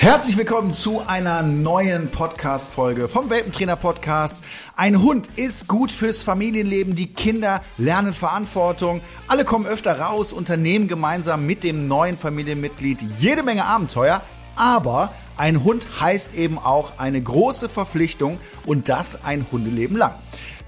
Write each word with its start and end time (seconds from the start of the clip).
Herzlich 0.00 0.36
willkommen 0.36 0.74
zu 0.74 1.04
einer 1.04 1.42
neuen 1.42 2.12
Podcast-Folge 2.12 3.08
vom 3.08 3.30
Welpentrainer 3.30 3.74
Podcast. 3.74 4.40
Ein 4.76 5.02
Hund 5.02 5.28
ist 5.34 5.66
gut 5.66 5.90
fürs 5.90 6.22
Familienleben. 6.22 6.94
Die 6.94 7.12
Kinder 7.12 7.62
lernen 7.78 8.12
Verantwortung. 8.12 9.00
Alle 9.26 9.44
kommen 9.44 9.66
öfter 9.66 9.98
raus, 9.98 10.32
unternehmen 10.32 10.86
gemeinsam 10.86 11.46
mit 11.46 11.64
dem 11.64 11.88
neuen 11.88 12.16
Familienmitglied 12.16 13.02
jede 13.18 13.42
Menge 13.42 13.64
Abenteuer. 13.64 14.22
Aber 14.54 15.12
ein 15.36 15.64
Hund 15.64 15.88
heißt 16.00 16.32
eben 16.36 16.58
auch 16.58 16.92
eine 16.98 17.20
große 17.20 17.68
Verpflichtung 17.68 18.38
und 18.66 18.88
das 18.88 19.24
ein 19.24 19.46
Hundeleben 19.50 19.96
lang. 19.96 20.14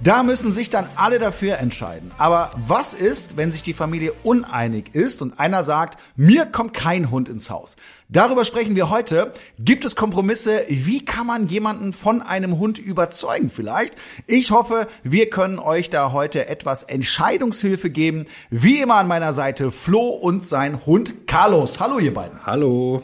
Da 0.02 0.22
müssen 0.22 0.50
sich 0.50 0.70
dann 0.70 0.88
alle 0.96 1.18
dafür 1.18 1.58
entscheiden. 1.58 2.10
Aber 2.16 2.52
was 2.66 2.94
ist, 2.94 3.36
wenn 3.36 3.52
sich 3.52 3.62
die 3.62 3.74
Familie 3.74 4.14
uneinig 4.22 4.94
ist 4.94 5.20
und 5.20 5.38
einer 5.38 5.62
sagt, 5.62 6.00
mir 6.16 6.46
kommt 6.46 6.72
kein 6.72 7.10
Hund 7.10 7.28
ins 7.28 7.50
Haus? 7.50 7.76
Darüber 8.08 8.46
sprechen 8.46 8.74
wir 8.76 8.88
heute. 8.88 9.34
Gibt 9.58 9.84
es 9.84 9.96
Kompromisse? 9.96 10.64
Wie 10.68 11.04
kann 11.04 11.26
man 11.26 11.48
jemanden 11.48 11.92
von 11.92 12.22
einem 12.22 12.58
Hund 12.58 12.78
überzeugen 12.78 13.50
vielleicht? 13.50 13.94
Ich 14.26 14.52
hoffe, 14.52 14.88
wir 15.02 15.28
können 15.28 15.58
euch 15.58 15.90
da 15.90 16.12
heute 16.12 16.48
etwas 16.48 16.82
Entscheidungshilfe 16.82 17.90
geben. 17.90 18.24
Wie 18.48 18.78
immer 18.78 18.94
an 18.94 19.06
meiner 19.06 19.34
Seite 19.34 19.70
Flo 19.70 20.08
und 20.08 20.46
sein 20.46 20.86
Hund 20.86 21.26
Carlos. 21.26 21.78
Hallo 21.78 21.98
ihr 21.98 22.14
beiden. 22.14 22.46
Hallo. 22.46 23.02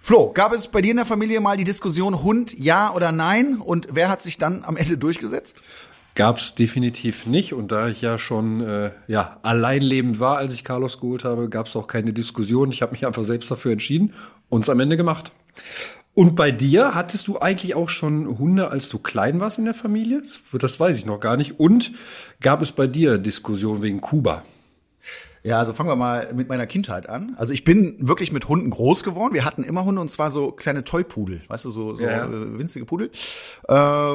Flo, 0.00 0.32
gab 0.32 0.52
es 0.52 0.68
bei 0.68 0.80
dir 0.80 0.92
in 0.92 0.96
der 0.96 1.06
Familie 1.06 1.38
mal 1.38 1.56
die 1.56 1.64
Diskussion 1.64 2.22
Hund 2.22 2.58
ja 2.58 2.92
oder 2.94 3.12
nein? 3.12 3.60
Und 3.60 3.88
wer 3.92 4.08
hat 4.08 4.22
sich 4.22 4.38
dann 4.38 4.64
am 4.64 4.76
Ende 4.76 4.96
durchgesetzt? 4.96 5.62
Gab 6.18 6.38
es 6.38 6.56
definitiv 6.56 7.26
nicht. 7.26 7.52
Und 7.52 7.70
da 7.70 7.86
ich 7.86 8.02
ja 8.02 8.18
schon 8.18 8.60
äh, 8.60 8.90
ja, 9.06 9.38
alleinlebend 9.42 10.18
war, 10.18 10.36
als 10.38 10.52
ich 10.52 10.64
Carlos 10.64 10.98
geholt 10.98 11.22
habe, 11.22 11.48
gab 11.48 11.66
es 11.66 11.76
auch 11.76 11.86
keine 11.86 12.12
Diskussion. 12.12 12.72
Ich 12.72 12.82
habe 12.82 12.90
mich 12.90 13.06
einfach 13.06 13.22
selbst 13.22 13.48
dafür 13.52 13.70
entschieden 13.70 14.12
und 14.48 14.62
es 14.62 14.68
am 14.68 14.80
Ende 14.80 14.96
gemacht. 14.96 15.30
Und 16.14 16.34
bei 16.34 16.50
dir 16.50 16.96
hattest 16.96 17.28
du 17.28 17.38
eigentlich 17.38 17.76
auch 17.76 17.88
schon 17.88 18.36
Hunde, 18.36 18.72
als 18.72 18.88
du 18.88 18.98
klein 18.98 19.38
warst 19.38 19.60
in 19.60 19.64
der 19.66 19.74
Familie? 19.74 20.24
Das 20.58 20.80
weiß 20.80 20.98
ich 20.98 21.06
noch 21.06 21.20
gar 21.20 21.36
nicht. 21.36 21.60
Und 21.60 21.92
gab 22.40 22.62
es 22.62 22.72
bei 22.72 22.88
dir 22.88 23.18
Diskussionen 23.18 23.82
wegen 23.82 24.00
Kuba? 24.00 24.42
Ja, 25.48 25.58
also 25.58 25.72
fangen 25.72 25.88
wir 25.88 25.96
mal 25.96 26.34
mit 26.34 26.50
meiner 26.50 26.66
Kindheit 26.66 27.08
an. 27.08 27.34
Also 27.38 27.54
ich 27.54 27.64
bin 27.64 27.96
wirklich 28.06 28.32
mit 28.32 28.48
Hunden 28.48 28.68
groß 28.68 29.02
geworden. 29.02 29.32
Wir 29.32 29.46
hatten 29.46 29.62
immer 29.62 29.82
Hunde 29.86 30.02
und 30.02 30.10
zwar 30.10 30.30
so 30.30 30.52
kleine 30.52 30.84
Toypudel, 30.84 31.40
weißt 31.48 31.64
du, 31.64 31.70
so, 31.70 31.94
so 31.94 32.02
ja. 32.02 32.26
äh, 32.26 32.58
winzige 32.58 32.84
Pudel. 32.84 33.10
Äh, 33.66 34.14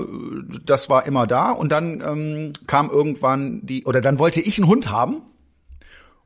das 0.63 0.91
war 0.91 1.07
immer 1.07 1.25
da 1.25 1.49
und 1.49 1.71
dann 1.71 2.03
ähm, 2.05 2.53
kam 2.67 2.91
irgendwann 2.91 3.65
die, 3.65 3.83
oder 3.85 3.99
dann 3.99 4.19
wollte 4.19 4.41
ich 4.41 4.59
einen 4.59 4.67
Hund 4.67 4.91
haben 4.91 5.23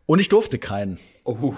und 0.08 0.20
ich 0.20 0.28
durfte 0.28 0.60
keinen. 0.60 1.00
Oh. 1.28 1.54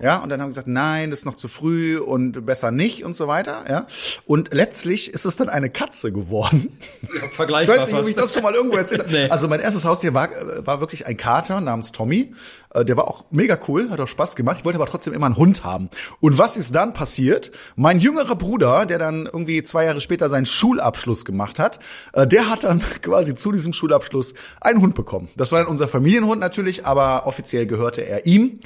Ja, 0.00 0.18
und 0.18 0.28
dann 0.28 0.40
haben 0.40 0.46
wir 0.46 0.50
gesagt, 0.50 0.68
nein, 0.68 1.10
das 1.10 1.20
ist 1.20 1.24
noch 1.24 1.34
zu 1.34 1.48
früh 1.48 1.98
und 1.98 2.46
besser 2.46 2.70
nicht 2.70 3.04
und 3.04 3.16
so 3.16 3.26
weiter. 3.26 3.64
Ja, 3.68 3.86
und 4.24 4.54
letztlich 4.54 5.12
ist 5.12 5.24
es 5.24 5.36
dann 5.36 5.48
eine 5.48 5.68
Katze 5.68 6.12
geworden. 6.12 6.78
Ja, 7.02 7.28
vergleichbar 7.28 7.74
ich 7.74 7.80
weiß 7.82 7.88
nicht, 7.88 8.00
ob 8.00 8.08
ich 8.08 8.14
das 8.14 8.32
schon 8.32 8.44
mal 8.44 8.54
irgendwo 8.54 8.76
erzählt 8.76 9.00
habe. 9.02 9.10
nee. 9.12 9.28
Also 9.28 9.48
mein 9.48 9.58
erstes 9.58 9.84
Haustier 9.84 10.14
war, 10.14 10.28
war 10.64 10.78
wirklich 10.78 11.06
ein 11.06 11.16
Kater 11.16 11.60
namens 11.60 11.90
Tommy. 11.90 12.32
Äh, 12.74 12.84
der 12.84 12.96
war 12.96 13.08
auch 13.08 13.24
mega 13.30 13.58
cool, 13.68 13.90
hat 13.90 14.00
auch 14.00 14.08
Spaß 14.08 14.36
gemacht. 14.36 14.58
Ich 14.60 14.64
wollte 14.64 14.78
aber 14.78 14.86
trotzdem 14.86 15.12
immer 15.12 15.26
einen 15.26 15.36
Hund 15.36 15.64
haben. 15.64 15.90
Und 16.20 16.38
was 16.38 16.56
ist 16.56 16.74
dann 16.74 16.92
passiert? 16.92 17.50
Mein 17.76 17.98
jüngerer 17.98 18.36
Bruder, 18.36 18.86
der 18.86 18.98
dann 18.98 19.26
irgendwie 19.26 19.62
zwei 19.62 19.84
Jahre 19.84 20.00
später 20.00 20.28
seinen 20.28 20.46
Schulabschluss 20.46 21.24
gemacht 21.24 21.58
hat, 21.58 21.80
äh, 22.12 22.26
der 22.26 22.48
hat 22.48 22.64
dann 22.64 22.80
quasi 23.02 23.34
zu 23.34 23.52
diesem 23.52 23.72
Schulabschluss 23.72 24.34
einen 24.60 24.80
Hund 24.80 24.94
bekommen. 24.94 25.28
Das 25.36 25.52
war 25.52 25.60
dann 25.60 25.68
unser 25.68 25.88
Familienhund 25.88 26.40
natürlich, 26.40 26.86
aber 26.86 27.26
offiziell 27.26 27.66
gehörte 27.66 28.02
er 28.02 28.26
ihm. 28.26 28.60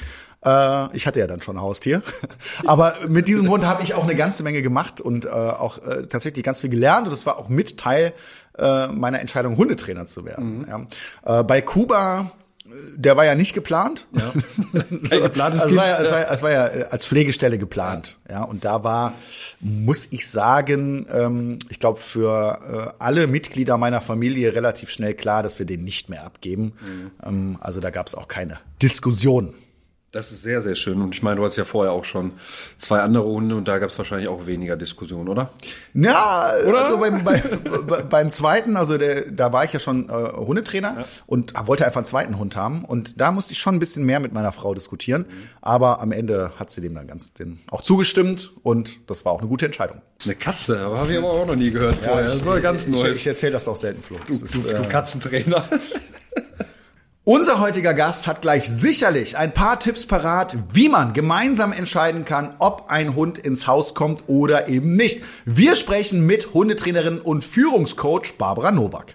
Äh, 0.45 0.95
ich 0.95 1.07
hatte 1.07 1.21
ja 1.21 1.27
dann 1.27 1.41
schon 1.41 1.57
ein 1.57 1.63
Haustier. 1.63 2.03
Aber 2.67 2.95
mit 3.09 3.29
diesem 3.29 3.49
Hund 3.49 3.65
habe 3.65 3.83
ich 3.83 3.95
auch 3.95 4.03
eine 4.03 4.15
ganze 4.15 4.43
Menge 4.43 4.61
gemacht 4.61 5.01
und 5.01 5.25
äh, 5.25 5.29
auch 5.31 5.79
äh, 5.79 6.07
tatsächlich 6.07 6.45
ganz 6.45 6.61
viel 6.61 6.71
gelernt. 6.71 7.07
Und 7.07 7.13
das 7.13 7.25
war 7.25 7.39
auch 7.39 7.49
mit 7.49 7.79
Teil 7.79 8.13
meiner 8.57 9.19
Entscheidung, 9.19 9.57
Hundetrainer 9.57 10.07
zu 10.07 10.25
werden. 10.25 10.59
Mhm. 10.59 10.87
Ja. 11.25 11.43
Bei 11.43 11.61
Kuba 11.61 12.31
der 12.97 13.17
war 13.17 13.27
ja 13.27 13.35
nicht 13.35 13.53
geplant. 13.53 14.07
Ja. 14.13 14.33
so, 15.03 15.21
geplantes 15.21 15.65
es, 15.65 15.77
war 15.77 15.87
ja, 15.87 15.99
es, 15.99 16.11
war, 16.11 16.31
es 16.31 16.43
war 16.43 16.51
ja 16.51 16.67
äh, 16.69 16.85
als 16.91 17.07
Pflegestelle 17.07 17.59
geplant. 17.59 18.19
Ja, 18.29 18.43
und 18.43 18.65
da 18.65 18.83
war, 18.83 19.13
muss 19.61 20.09
ich 20.11 20.29
sagen, 20.29 21.07
ähm, 21.11 21.59
ich 21.69 21.79
glaube 21.79 22.01
für 22.01 22.95
äh, 22.99 23.03
alle 23.03 23.27
Mitglieder 23.27 23.77
meiner 23.77 24.01
Familie 24.01 24.55
relativ 24.55 24.91
schnell 24.91 25.15
klar, 25.15 25.43
dass 25.43 25.59
wir 25.59 25.67
den 25.67 25.85
nicht 25.85 26.09
mehr 26.09 26.25
abgeben. 26.25 26.73
Mhm. 26.81 27.11
Ähm, 27.23 27.59
also 27.61 27.81
da 27.81 27.91
gab 27.91 28.07
es 28.07 28.15
auch 28.15 28.29
keine 28.29 28.59
Diskussion. 28.81 29.55
Das 30.15 30.31
ist 30.31 30.43
sehr, 30.43 30.63
sehr 30.63 30.77
schön. 30.77 31.03
Und 31.03 31.13
ich 31.13 31.25
meine, 31.25 31.37
du 31.37 31.43
hattest 31.43 31.59
ja 31.59 31.65
vorher 31.65 31.93
auch 31.93 32.05
schon 32.05 32.35
zwei 32.79 33.01
andere 33.01 33.25
Hunde 33.25 33.57
und 33.57 33.67
da 33.67 33.79
gab 33.81 33.91
es 33.91 33.99
wahrscheinlich 33.99 34.29
auch 34.29 34.47
weniger 34.47 34.77
Diskussion, 34.77 35.29
oder? 35.29 35.51
Ja, 35.93 36.53
oder? 36.69 36.85
also 36.85 36.99
beim, 36.99 37.25
bei, 37.25 37.43
beim 38.03 38.31
zweiten, 38.31 38.77
also 38.77 38.97
der, 38.97 39.33
da 39.33 39.53
war 39.53 39.65
ich 39.65 39.73
ja 39.73 39.81
schon 39.81 40.09
äh, 40.09 40.13
Hundetrainer 40.13 40.99
ja. 41.01 41.05
und 41.27 41.55
wollte 41.67 41.85
einfach 41.85 41.99
einen 41.99 42.05
zweiten 42.05 42.39
Hund 42.39 42.55
haben. 42.55 42.85
Und 42.85 43.21
da 43.21 43.33
musste 43.33 43.55
ich 43.55 43.59
schon 43.59 43.75
ein 43.75 43.81
bisschen 43.81 44.07
mehr 44.07 44.21
mit 44.21 44.33
meiner 44.33 44.53
Frau 44.53 44.73
diskutieren. 44.73 45.23
Mhm. 45.23 45.49
Aber 45.61 46.01
am 46.01 46.13
Ende 46.13 46.53
hat 46.61 46.71
sie 46.71 46.81
dem 46.81 46.95
dann 46.95 47.09
ganz 47.09 47.33
den, 47.33 47.59
auch 47.73 47.81
zugestimmt 47.81 48.53
und 48.63 49.11
das 49.11 49.25
war 49.25 49.33
auch 49.33 49.41
eine 49.41 49.49
gute 49.49 49.67
Entscheidung. 49.67 50.01
Eine 50.25 50.37
Katze, 50.37 50.79
aber 50.79 51.01
habe 51.01 51.11
ich 51.11 51.19
aber 51.19 51.33
auch 51.33 51.45
noch 51.45 51.57
nie 51.57 51.73
gehört 51.73 51.97
ja, 52.03 52.11
vorher. 52.11 52.27
Das 52.27 52.47
war 52.47 52.61
ganz 52.61 52.87
neu. 52.87 52.99
Ich, 52.99 53.17
ich 53.17 53.27
erzähle 53.27 53.55
das 53.55 53.67
auch 53.67 53.77
selten, 53.77 54.01
Flo. 54.01 54.19
Du, 54.25 54.33
ist, 54.33 54.55
du, 54.55 54.63
du 54.63 54.69
äh, 54.69 54.87
Katzentrainer. 54.87 55.69
Unser 57.27 57.59
heutiger 57.59 57.95
Gast 57.95 58.27
hat 58.27 58.43
gleich 58.43 58.69
sicherlich 58.69 59.39
ein 59.39 59.55
paar 59.55 59.81
Tipps 59.81 60.05
parat, 60.05 60.59
wie 60.75 60.91
man 60.91 61.15
gemeinsam 61.15 61.73
entscheiden 61.73 62.27
kann, 62.27 62.55
ob 62.59 62.91
ein 62.91 63.17
Hund 63.17 63.39
ins 63.39 63.67
Haus 63.67 63.95
kommt 63.95 64.25
oder 64.27 64.69
eben 64.69 64.95
nicht. 64.95 65.23
Wir 65.47 65.75
sprechen 65.75 66.27
mit 66.27 66.53
Hundetrainerin 66.53 67.23
und 67.23 67.43
Führungscoach 67.43 68.35
Barbara 68.37 68.73
Nowak. 68.73 69.15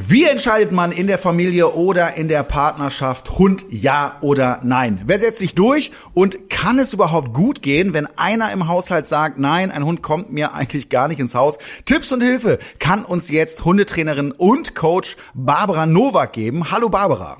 Wie 0.00 0.26
entscheidet 0.26 0.70
man 0.70 0.92
in 0.92 1.08
der 1.08 1.18
Familie 1.18 1.72
oder 1.74 2.16
in 2.16 2.28
der 2.28 2.44
Partnerschaft 2.44 3.36
Hund 3.36 3.66
ja 3.68 4.16
oder 4.20 4.60
nein? 4.62 5.00
Wer 5.06 5.18
setzt 5.18 5.38
sich 5.38 5.56
durch 5.56 5.90
und 6.14 6.48
kann 6.48 6.78
es 6.78 6.92
überhaupt 6.94 7.34
gut 7.34 7.62
gehen, 7.62 7.94
wenn 7.94 8.06
einer 8.16 8.52
im 8.52 8.68
Haushalt 8.68 9.08
sagt, 9.08 9.40
nein, 9.40 9.72
ein 9.72 9.84
Hund 9.84 10.00
kommt 10.00 10.30
mir 10.32 10.54
eigentlich 10.54 10.88
gar 10.88 11.08
nicht 11.08 11.18
ins 11.18 11.34
Haus? 11.34 11.58
Tipps 11.84 12.12
und 12.12 12.20
Hilfe 12.20 12.60
kann 12.78 13.04
uns 13.04 13.28
jetzt 13.28 13.64
Hundetrainerin 13.64 14.30
und 14.30 14.76
Coach 14.76 15.16
Barbara 15.34 15.84
Nowak 15.84 16.32
geben. 16.32 16.70
Hallo 16.70 16.88
Barbara. 16.90 17.38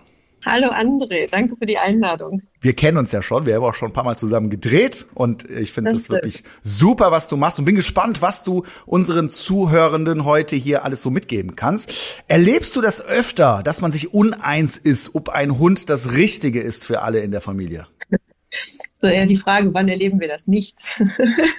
Hallo 0.50 0.68
André, 0.70 1.28
danke 1.30 1.56
für 1.56 1.66
die 1.66 1.76
Einladung. 1.76 2.40
Wir 2.62 2.72
kennen 2.72 2.96
uns 2.96 3.12
ja 3.12 3.20
schon, 3.20 3.44
wir 3.44 3.56
haben 3.56 3.64
auch 3.64 3.74
schon 3.74 3.90
ein 3.90 3.92
paar 3.92 4.04
Mal 4.04 4.16
zusammen 4.16 4.48
gedreht 4.48 5.04
und 5.12 5.44
ich 5.50 5.72
finde 5.72 5.90
das, 5.90 6.04
das 6.04 6.10
wirklich 6.10 6.42
super, 6.62 7.12
was 7.12 7.28
du 7.28 7.36
machst 7.36 7.58
und 7.58 7.66
bin 7.66 7.74
gespannt, 7.74 8.22
was 8.22 8.44
du 8.44 8.64
unseren 8.86 9.28
Zuhörenden 9.28 10.24
heute 10.24 10.56
hier 10.56 10.86
alles 10.86 11.02
so 11.02 11.10
mitgeben 11.10 11.54
kannst. 11.54 11.92
Erlebst 12.28 12.74
du 12.76 12.80
das 12.80 13.02
öfter, 13.02 13.62
dass 13.62 13.82
man 13.82 13.92
sich 13.92 14.14
uneins 14.14 14.78
ist, 14.78 15.14
ob 15.14 15.28
ein 15.28 15.58
Hund 15.58 15.90
das 15.90 16.14
Richtige 16.14 16.62
ist 16.62 16.82
für 16.82 17.02
alle 17.02 17.20
in 17.20 17.30
der 17.30 17.42
Familie? 17.42 17.86
So 19.02 19.08
eher 19.08 19.26
die 19.26 19.36
Frage, 19.36 19.74
wann 19.74 19.88
erleben 19.88 20.18
wir 20.18 20.28
das 20.28 20.46
nicht? 20.46 20.80
Hm. 20.96 21.10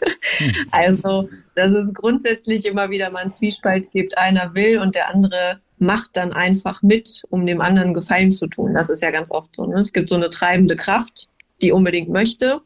also, 0.71 1.29
dass 1.53 1.71
es 1.71 1.93
grundsätzlich 1.93 2.65
immer 2.65 2.89
wieder 2.89 3.11
mal 3.11 3.19
einen 3.19 3.31
Zwiespalt 3.31 3.91
gibt, 3.91 4.17
einer 4.17 4.55
will 4.55 4.79
und 4.79 4.95
der 4.95 5.09
andere 5.09 5.61
macht 5.81 6.17
dann 6.17 6.33
einfach 6.33 6.81
mit, 6.81 7.23
um 7.29 7.45
dem 7.45 7.61
anderen 7.61 7.93
Gefallen 7.93 8.31
zu 8.31 8.47
tun. 8.47 8.73
Das 8.73 8.89
ist 8.89 9.01
ja 9.01 9.11
ganz 9.11 9.31
oft 9.31 9.55
so. 9.55 9.65
Ne? 9.65 9.79
Es 9.79 9.93
gibt 9.93 10.09
so 10.09 10.15
eine 10.15 10.29
treibende 10.29 10.75
Kraft, 10.75 11.29
die 11.61 11.71
unbedingt 11.71 12.09
möchte 12.09 12.61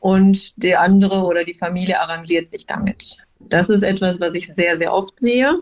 und 0.00 0.62
der 0.62 0.80
andere 0.80 1.22
oder 1.22 1.44
die 1.44 1.54
Familie 1.54 2.00
arrangiert 2.00 2.48
sich 2.48 2.66
damit. 2.66 3.18
Das 3.38 3.68
ist 3.68 3.82
etwas, 3.82 4.20
was 4.20 4.34
ich 4.34 4.48
sehr, 4.48 4.76
sehr 4.76 4.92
oft 4.92 5.18
sehe, 5.18 5.60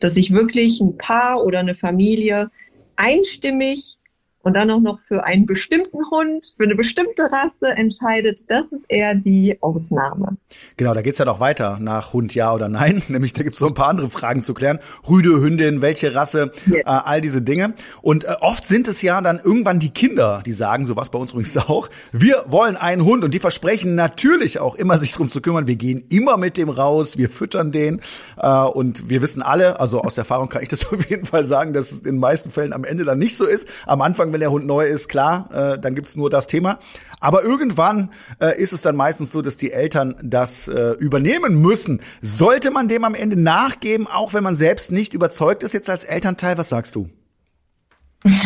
dass 0.00 0.14
sich 0.14 0.32
wirklich 0.32 0.80
ein 0.80 0.96
Paar 0.96 1.44
oder 1.44 1.58
eine 1.58 1.74
Familie 1.74 2.50
einstimmig 2.96 3.98
und 4.46 4.54
dann 4.54 4.70
auch 4.70 4.78
noch 4.78 5.00
für 5.08 5.24
einen 5.24 5.44
bestimmten 5.44 5.98
Hund, 6.08 6.54
für 6.56 6.62
eine 6.62 6.76
bestimmte 6.76 7.24
Rasse 7.32 7.66
entscheidet, 7.66 8.42
das 8.46 8.70
ist 8.70 8.84
eher 8.88 9.16
die 9.16 9.58
Ausnahme. 9.60 10.36
Genau, 10.76 10.94
da 10.94 11.02
geht's 11.02 11.18
ja 11.18 11.24
noch 11.24 11.40
weiter 11.40 11.78
nach 11.80 12.12
Hund 12.12 12.32
ja 12.32 12.54
oder 12.54 12.68
nein. 12.68 13.02
Nämlich 13.08 13.32
da 13.32 13.42
gibt's 13.42 13.58
so 13.58 13.66
ein 13.66 13.74
paar 13.74 13.88
andere 13.88 14.08
Fragen 14.08 14.44
zu 14.44 14.54
klären. 14.54 14.78
Rüde, 15.08 15.40
Hündin, 15.40 15.82
welche 15.82 16.14
Rasse, 16.14 16.52
yes. 16.66 16.76
äh, 16.76 16.82
all 16.84 17.20
diese 17.20 17.42
Dinge. 17.42 17.74
Und 18.02 18.22
äh, 18.22 18.36
oft 18.40 18.68
sind 18.68 18.86
es 18.86 19.02
ja 19.02 19.20
dann 19.20 19.40
irgendwann 19.42 19.80
die 19.80 19.90
Kinder, 19.90 20.44
die 20.46 20.52
sagen, 20.52 20.86
so 20.86 20.94
was 20.94 21.10
bei 21.10 21.18
uns 21.18 21.32
übrigens 21.32 21.56
auch, 21.56 21.90
wir 22.12 22.44
wollen 22.46 22.76
einen 22.76 23.04
Hund 23.04 23.24
und 23.24 23.34
die 23.34 23.40
versprechen 23.40 23.96
natürlich 23.96 24.60
auch 24.60 24.76
immer, 24.76 24.96
sich 24.96 25.12
drum 25.12 25.28
zu 25.28 25.40
kümmern. 25.40 25.66
Wir 25.66 25.74
gehen 25.74 26.04
immer 26.08 26.36
mit 26.36 26.56
dem 26.56 26.68
raus, 26.68 27.18
wir 27.18 27.30
füttern 27.30 27.72
den 27.72 28.00
äh, 28.36 28.48
und 28.48 29.08
wir 29.08 29.22
wissen 29.22 29.42
alle, 29.42 29.80
also 29.80 30.02
aus 30.02 30.16
Erfahrung 30.16 30.48
kann 30.48 30.62
ich 30.62 30.68
das 30.68 30.86
auf 30.92 31.10
jeden 31.10 31.26
Fall 31.26 31.44
sagen, 31.44 31.72
dass 31.72 31.90
es 31.90 31.98
in 31.98 32.04
den 32.14 32.18
meisten 32.20 32.52
Fällen 32.52 32.72
am 32.72 32.84
Ende 32.84 33.04
dann 33.04 33.18
nicht 33.18 33.36
so 33.36 33.44
ist. 33.44 33.66
Am 33.86 34.02
Anfang 34.02 34.35
wenn 34.36 34.40
der 34.40 34.50
Hund 34.50 34.66
neu 34.66 34.86
ist, 34.86 35.08
klar, 35.08 35.48
äh, 35.50 35.78
dann 35.78 35.94
gibt's 35.94 36.14
nur 36.14 36.28
das 36.28 36.46
Thema. 36.46 36.78
Aber 37.20 37.42
irgendwann 37.42 38.10
äh, 38.38 38.60
ist 38.60 38.74
es 38.74 38.82
dann 38.82 38.94
meistens 38.94 39.32
so, 39.32 39.40
dass 39.40 39.56
die 39.56 39.72
Eltern 39.72 40.14
das 40.22 40.68
äh, 40.68 40.90
übernehmen 40.98 41.62
müssen. 41.62 42.02
Sollte 42.20 42.70
man 42.70 42.86
dem 42.86 43.04
am 43.04 43.14
Ende 43.14 43.40
nachgeben, 43.40 44.06
auch 44.06 44.34
wenn 44.34 44.44
man 44.44 44.54
selbst 44.54 44.92
nicht 44.92 45.14
überzeugt 45.14 45.62
ist 45.62 45.72
jetzt 45.72 45.88
als 45.88 46.04
Elternteil? 46.04 46.58
Was 46.58 46.68
sagst 46.68 46.96
du? 46.96 47.08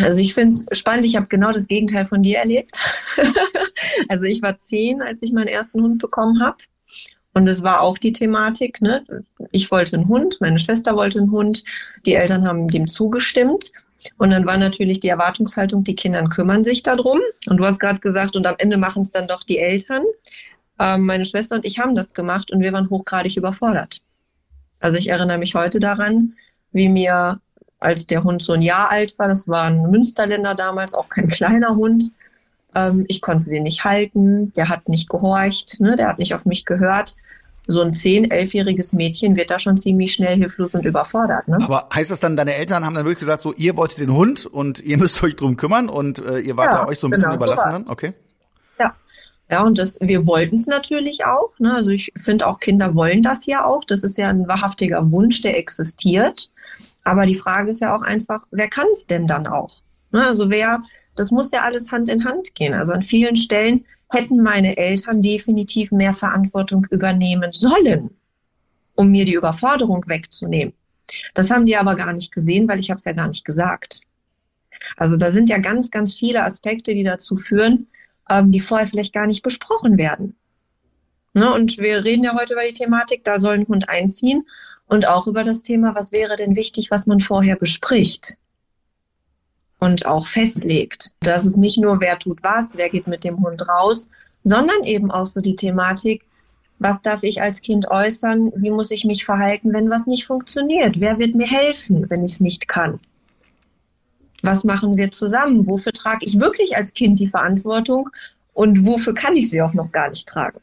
Also 0.00 0.18
ich 0.18 0.34
finde 0.34 0.54
es 0.54 0.78
spannend, 0.78 1.06
ich 1.06 1.16
habe 1.16 1.26
genau 1.26 1.50
das 1.50 1.66
Gegenteil 1.66 2.06
von 2.06 2.22
dir 2.22 2.38
erlebt. 2.38 2.80
also 4.08 4.24
ich 4.26 4.42
war 4.42 4.60
zehn, 4.60 5.02
als 5.02 5.22
ich 5.22 5.32
meinen 5.32 5.48
ersten 5.48 5.82
Hund 5.82 6.00
bekommen 6.00 6.40
habe. 6.40 6.58
Und 7.34 7.48
es 7.48 7.64
war 7.64 7.80
auch 7.80 7.98
die 7.98 8.12
Thematik, 8.12 8.80
ne? 8.80 9.04
Ich 9.50 9.72
wollte 9.72 9.96
einen 9.96 10.06
Hund, 10.06 10.40
meine 10.40 10.60
Schwester 10.60 10.94
wollte 10.94 11.18
einen 11.18 11.32
Hund, 11.32 11.64
die 12.06 12.14
Eltern 12.14 12.46
haben 12.46 12.68
dem 12.68 12.86
zugestimmt. 12.86 13.72
Und 14.16 14.30
dann 14.30 14.46
war 14.46 14.58
natürlich 14.58 15.00
die 15.00 15.08
Erwartungshaltung, 15.08 15.84
die 15.84 15.94
Kinder 15.94 16.22
kümmern 16.24 16.64
sich 16.64 16.82
darum. 16.82 17.20
Und 17.48 17.56
du 17.56 17.64
hast 17.64 17.80
gerade 17.80 18.00
gesagt, 18.00 18.36
und 18.36 18.46
am 18.46 18.54
Ende 18.58 18.76
machen 18.76 19.02
es 19.02 19.10
dann 19.10 19.28
doch 19.28 19.42
die 19.42 19.58
Eltern. 19.58 20.02
Ähm, 20.78 21.04
meine 21.04 21.24
Schwester 21.24 21.56
und 21.56 21.64
ich 21.64 21.78
haben 21.78 21.94
das 21.94 22.14
gemacht 22.14 22.50
und 22.50 22.60
wir 22.60 22.72
waren 22.72 22.90
hochgradig 22.90 23.36
überfordert. 23.36 24.02
Also 24.80 24.96
ich 24.96 25.08
erinnere 25.08 25.38
mich 25.38 25.54
heute 25.54 25.78
daran, 25.78 26.34
wie 26.72 26.88
mir, 26.88 27.40
als 27.78 28.06
der 28.06 28.24
Hund 28.24 28.42
so 28.42 28.54
ein 28.54 28.62
Jahr 28.62 28.90
alt 28.90 29.18
war, 29.18 29.28
das 29.28 29.46
war 29.46 29.64
ein 29.64 29.90
Münsterländer 29.90 30.54
damals, 30.54 30.94
auch 30.94 31.08
kein 31.08 31.28
kleiner 31.28 31.76
Hund, 31.76 32.12
ähm, 32.74 33.04
ich 33.08 33.20
konnte 33.20 33.50
den 33.50 33.64
nicht 33.64 33.84
halten, 33.84 34.52
der 34.54 34.68
hat 34.68 34.88
nicht 34.88 35.08
gehorcht, 35.08 35.80
ne, 35.80 35.96
der 35.96 36.08
hat 36.08 36.18
nicht 36.18 36.34
auf 36.34 36.46
mich 36.46 36.64
gehört. 36.64 37.14
So 37.66 37.82
ein 37.82 37.94
zehn, 37.94 38.30
elfjähriges 38.30 38.92
Mädchen 38.92 39.36
wird 39.36 39.50
da 39.50 39.58
schon 39.58 39.78
ziemlich 39.78 40.12
schnell 40.12 40.36
hilflos 40.36 40.74
und 40.74 40.84
überfordert. 40.84 41.46
Ne? 41.46 41.58
Aber 41.60 41.88
heißt 41.94 42.10
das 42.10 42.20
dann, 42.20 42.36
deine 42.36 42.54
Eltern 42.54 42.84
haben 42.84 42.94
dann 42.94 43.04
wirklich 43.04 43.20
gesagt, 43.20 43.40
so 43.40 43.52
ihr 43.52 43.76
wolltet 43.76 44.00
den 44.00 44.12
Hund 44.12 44.46
und 44.46 44.80
ihr 44.80 44.98
müsst 44.98 45.22
euch 45.22 45.36
drum 45.36 45.56
kümmern 45.56 45.88
und 45.88 46.18
äh, 46.18 46.38
ihr 46.40 46.56
wart 46.56 46.72
ja, 46.72 46.80
da 46.80 46.88
euch 46.88 46.98
so 46.98 47.06
ein 47.06 47.10
bisschen 47.10 47.30
genau, 47.30 47.36
überlassen 47.36 47.72
dann? 47.72 47.86
Okay. 47.88 48.12
Ja. 48.78 48.94
Ja, 49.50 49.62
und 49.62 49.78
das, 49.78 49.98
wir 50.00 50.26
wollten 50.26 50.56
es 50.56 50.66
natürlich 50.66 51.24
auch. 51.24 51.52
Ne? 51.58 51.74
Also 51.74 51.90
ich 51.90 52.12
finde 52.16 52.46
auch, 52.46 52.58
Kinder 52.60 52.94
wollen 52.94 53.22
das 53.22 53.46
ja 53.46 53.64
auch. 53.64 53.84
Das 53.84 54.02
ist 54.02 54.18
ja 54.18 54.28
ein 54.28 54.48
wahrhaftiger 54.48 55.10
Wunsch, 55.12 55.42
der 55.42 55.56
existiert. 55.58 56.50
Aber 57.04 57.26
die 57.26 57.34
Frage 57.34 57.70
ist 57.70 57.80
ja 57.80 57.94
auch 57.94 58.02
einfach, 58.02 58.42
wer 58.50 58.68
kann 58.68 58.86
es 58.92 59.06
denn 59.06 59.26
dann 59.26 59.46
auch? 59.46 59.76
Ne? 60.12 60.26
Also 60.26 60.50
wer 60.50 60.82
das 61.20 61.30
muss 61.30 61.50
ja 61.50 61.62
alles 61.62 61.92
Hand 61.92 62.08
in 62.08 62.24
Hand 62.24 62.54
gehen. 62.54 62.74
Also 62.74 62.92
an 62.92 63.02
vielen 63.02 63.36
Stellen 63.36 63.84
hätten 64.10 64.42
meine 64.42 64.76
Eltern 64.76 65.22
definitiv 65.22 65.92
mehr 65.92 66.12
Verantwortung 66.12 66.86
übernehmen 66.90 67.52
sollen, 67.52 68.10
um 68.94 69.10
mir 69.10 69.24
die 69.24 69.34
Überforderung 69.34 70.04
wegzunehmen. 70.08 70.74
Das 71.34 71.50
haben 71.50 71.66
die 71.66 71.76
aber 71.76 71.94
gar 71.94 72.12
nicht 72.12 72.32
gesehen, 72.32 72.68
weil 72.68 72.80
ich 72.80 72.90
habe 72.90 72.98
es 72.98 73.04
ja 73.04 73.12
gar 73.12 73.28
nicht 73.28 73.44
gesagt. 73.44 74.02
Also 74.96 75.16
da 75.16 75.30
sind 75.30 75.48
ja 75.48 75.58
ganz, 75.58 75.90
ganz 75.90 76.14
viele 76.14 76.44
Aspekte, 76.44 76.94
die 76.94 77.04
dazu 77.04 77.36
führen, 77.36 77.88
ähm, 78.28 78.50
die 78.50 78.60
vorher 78.60 78.86
vielleicht 78.86 79.14
gar 79.14 79.26
nicht 79.26 79.42
besprochen 79.42 79.98
werden. 79.98 80.36
Ne? 81.32 81.52
Und 81.52 81.78
wir 81.78 82.04
reden 82.04 82.24
ja 82.24 82.36
heute 82.38 82.54
über 82.54 82.62
die 82.62 82.74
Thematik, 82.74 83.24
da 83.24 83.38
soll 83.38 83.54
ein 83.54 83.68
Hund 83.68 83.88
einziehen 83.88 84.46
und 84.86 85.06
auch 85.06 85.26
über 85.26 85.44
das 85.44 85.62
Thema, 85.62 85.94
was 85.94 86.10
wäre 86.10 86.36
denn 86.36 86.56
wichtig, 86.56 86.90
was 86.90 87.06
man 87.06 87.20
vorher 87.20 87.56
bespricht 87.56 88.36
und 89.80 90.06
auch 90.06 90.26
festlegt. 90.26 91.12
Das 91.20 91.44
ist 91.44 91.56
nicht 91.56 91.78
nur, 91.78 92.00
wer 92.00 92.18
tut 92.18 92.42
was, 92.42 92.76
wer 92.76 92.90
geht 92.90 93.06
mit 93.06 93.24
dem 93.24 93.40
Hund 93.40 93.66
raus, 93.66 94.08
sondern 94.44 94.84
eben 94.84 95.10
auch 95.10 95.26
so 95.26 95.40
die 95.40 95.56
Thematik, 95.56 96.22
was 96.78 97.02
darf 97.02 97.22
ich 97.22 97.42
als 97.42 97.60
Kind 97.60 97.90
äußern, 97.90 98.52
wie 98.56 98.70
muss 98.70 98.90
ich 98.90 99.04
mich 99.04 99.24
verhalten, 99.24 99.72
wenn 99.72 99.90
was 99.90 100.06
nicht 100.06 100.26
funktioniert, 100.26 101.00
wer 101.00 101.18
wird 101.18 101.34
mir 101.34 101.46
helfen, 101.46 102.08
wenn 102.08 102.24
ich 102.24 102.32
es 102.32 102.40
nicht 102.40 102.68
kann. 102.68 103.00
Was 104.42 104.64
machen 104.64 104.96
wir 104.96 105.10
zusammen? 105.10 105.66
Wofür 105.66 105.92
trage 105.92 106.24
ich 106.24 106.40
wirklich 106.40 106.76
als 106.76 106.94
Kind 106.94 107.18
die 107.18 107.26
Verantwortung 107.26 108.08
und 108.54 108.86
wofür 108.86 109.14
kann 109.14 109.36
ich 109.36 109.50
sie 109.50 109.60
auch 109.60 109.74
noch 109.74 109.92
gar 109.92 110.08
nicht 110.08 110.26
tragen? 110.26 110.60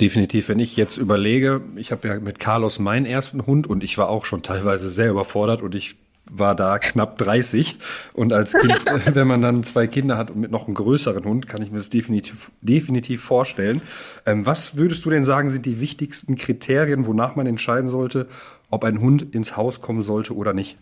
Definitiv, 0.00 0.48
wenn 0.48 0.58
ich 0.58 0.76
jetzt 0.76 0.98
überlege, 0.98 1.62
ich 1.76 1.90
habe 1.90 2.08
ja 2.08 2.20
mit 2.20 2.38
Carlos 2.38 2.78
meinen 2.78 3.06
ersten 3.06 3.46
Hund 3.46 3.66
und 3.66 3.82
ich 3.82 3.96
war 3.96 4.08
auch 4.08 4.24
schon 4.24 4.42
teilweise 4.42 4.90
sehr 4.90 5.10
überfordert 5.10 5.62
und 5.62 5.74
ich 5.74 5.96
war 6.30 6.54
da 6.54 6.78
knapp 6.78 7.18
30 7.18 7.76
und 8.12 8.32
als 8.32 8.52
Kind, 8.52 8.74
wenn 9.14 9.26
man 9.26 9.42
dann 9.42 9.64
zwei 9.64 9.86
Kinder 9.86 10.16
hat 10.16 10.30
und 10.30 10.40
mit 10.40 10.50
noch 10.50 10.66
einem 10.66 10.74
größeren 10.74 11.24
Hund, 11.24 11.48
kann 11.48 11.62
ich 11.62 11.70
mir 11.70 11.78
das 11.78 11.90
definitiv, 11.90 12.50
definitiv 12.60 13.22
vorstellen. 13.22 13.82
Ähm, 14.24 14.44
was 14.44 14.76
würdest 14.76 15.04
du 15.04 15.10
denn 15.10 15.24
sagen, 15.24 15.50
sind 15.50 15.66
die 15.66 15.80
wichtigsten 15.80 16.36
Kriterien, 16.36 17.06
wonach 17.06 17.36
man 17.36 17.46
entscheiden 17.46 17.88
sollte, 17.88 18.28
ob 18.70 18.84
ein 18.84 19.00
Hund 19.00 19.34
ins 19.34 19.56
Haus 19.56 19.80
kommen 19.80 20.02
sollte 20.02 20.34
oder 20.34 20.52
nicht? 20.52 20.76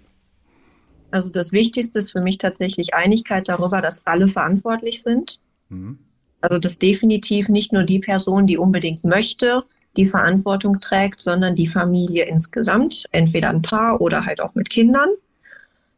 Also 1.10 1.30
das 1.30 1.52
Wichtigste 1.52 1.98
ist 1.98 2.12
für 2.12 2.20
mich 2.20 2.38
tatsächlich 2.38 2.94
Einigkeit 2.94 3.48
darüber, 3.48 3.80
dass 3.80 4.06
alle 4.06 4.26
verantwortlich 4.26 5.02
sind. 5.02 5.40
Mhm. 5.68 5.98
Also 6.40 6.58
dass 6.58 6.78
definitiv 6.78 7.48
nicht 7.48 7.72
nur 7.72 7.84
die 7.84 8.00
Person, 8.00 8.46
die 8.46 8.58
unbedingt 8.58 9.04
möchte, 9.04 9.62
die 9.96 10.06
Verantwortung 10.06 10.80
trägt, 10.80 11.20
sondern 11.20 11.54
die 11.54 11.68
Familie 11.68 12.24
insgesamt, 12.24 13.04
entweder 13.12 13.50
ein 13.50 13.62
Paar 13.62 14.00
oder 14.00 14.26
halt 14.26 14.40
auch 14.40 14.54
mit 14.54 14.70
Kindern 14.70 15.08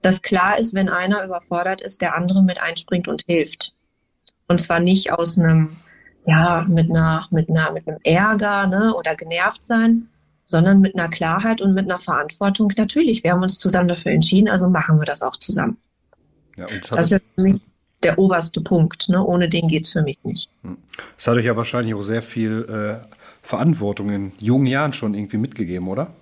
dass 0.03 0.23
klar 0.23 0.59
ist, 0.59 0.75
wenn 0.75 0.89
einer 0.89 1.25
überfordert 1.25 1.81
ist, 1.81 2.01
der 2.01 2.15
andere 2.15 2.43
mit 2.43 2.61
einspringt 2.61 3.09
und 3.09 3.25
hilft. 3.27 3.73
Und 4.49 4.61
zwar 4.61 4.81
nicht 4.81 5.13
aus 5.13 5.39
einem, 5.39 5.77
ja, 6.27 6.65
mit 6.69 6.91
einer, 6.91 7.27
mit 7.31 7.49
einer, 7.49 7.73
mit 7.73 7.89
einem 7.89 7.99
Ärger, 8.05 8.67
ne, 8.67 8.95
oder 8.95 9.17
genervt 9.17 9.65
sein, 9.65 10.09
sondern 10.45 10.81
mit 10.81 10.95
einer 10.95 11.09
Klarheit 11.09 11.61
und 11.61 11.75
mit 11.75 11.85
einer 11.85 11.99
Verantwortung. 11.99 12.73
Natürlich, 12.77 13.25
wir 13.25 13.33
haben 13.33 13.43
uns 13.43 13.59
zusammen 13.59 13.89
dafür 13.89 14.13
entschieden, 14.13 14.49
also 14.49 14.69
machen 14.69 14.99
wir 14.99 15.05
das 15.05 15.23
auch 15.23 15.37
zusammen. 15.37 15.77
Ja, 16.57 16.67
und 16.69 16.91
das, 16.91 17.11
wäre 17.11 17.21
für 17.35 17.43
mich 17.43 17.61
der 18.03 18.19
oberste 18.19 18.61
Punkt. 18.61 19.09
Ne? 19.09 19.23
Ohne 19.23 19.49
den 19.49 19.69
geht's 19.69 19.93
für 19.93 20.03
mich 20.03 20.19
nicht. 20.23 20.51
Hm. 20.63 20.79
Das 21.17 21.27
hat 21.27 21.37
euch 21.37 21.45
ja 21.45 21.57
wahrscheinlich 21.57 21.95
auch 21.95 22.03
sehr 22.03 22.23
viel 22.23 23.03
äh, 23.03 23.07
Verantwortung 23.43 24.11
in 24.11 24.33
jungen 24.39 24.67
Jahren 24.67 24.93
schon 24.93 25.15
irgendwie 25.15 25.37
mitgegeben, 25.37 25.89
oder? 25.89 26.13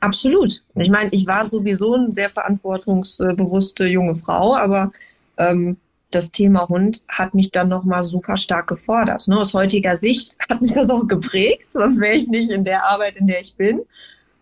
Absolut. 0.00 0.62
Ich 0.76 0.90
meine, 0.90 1.10
ich 1.12 1.26
war 1.26 1.46
sowieso 1.46 1.94
eine 1.94 2.12
sehr 2.12 2.30
verantwortungsbewusste 2.30 3.86
junge 3.86 4.14
Frau, 4.14 4.54
aber 4.54 4.92
ähm, 5.38 5.76
das 6.10 6.30
Thema 6.30 6.68
Hund 6.68 7.02
hat 7.08 7.34
mich 7.34 7.50
dann 7.50 7.68
nochmal 7.68 8.04
super 8.04 8.36
stark 8.36 8.68
gefordert. 8.68 9.26
Ne? 9.28 9.36
Aus 9.36 9.54
heutiger 9.54 9.96
Sicht 9.96 10.36
hat 10.48 10.60
mich 10.60 10.72
das 10.72 10.90
auch 10.90 11.06
geprägt, 11.06 11.72
sonst 11.72 12.00
wäre 12.00 12.14
ich 12.14 12.28
nicht 12.28 12.50
in 12.50 12.64
der 12.64 12.84
Arbeit, 12.84 13.16
in 13.16 13.26
der 13.26 13.40
ich 13.40 13.56
bin. 13.56 13.82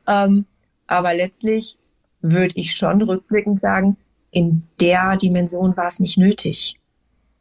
Ähm, 0.06 0.44
aber 0.86 1.14
letztlich 1.14 1.76
würde 2.20 2.54
ich 2.56 2.76
schon 2.76 3.02
rückblickend 3.02 3.58
sagen, 3.58 3.96
in 4.30 4.62
der 4.80 5.16
Dimension 5.16 5.76
war 5.76 5.86
es 5.86 6.00
nicht 6.00 6.18
nötig. 6.18 6.78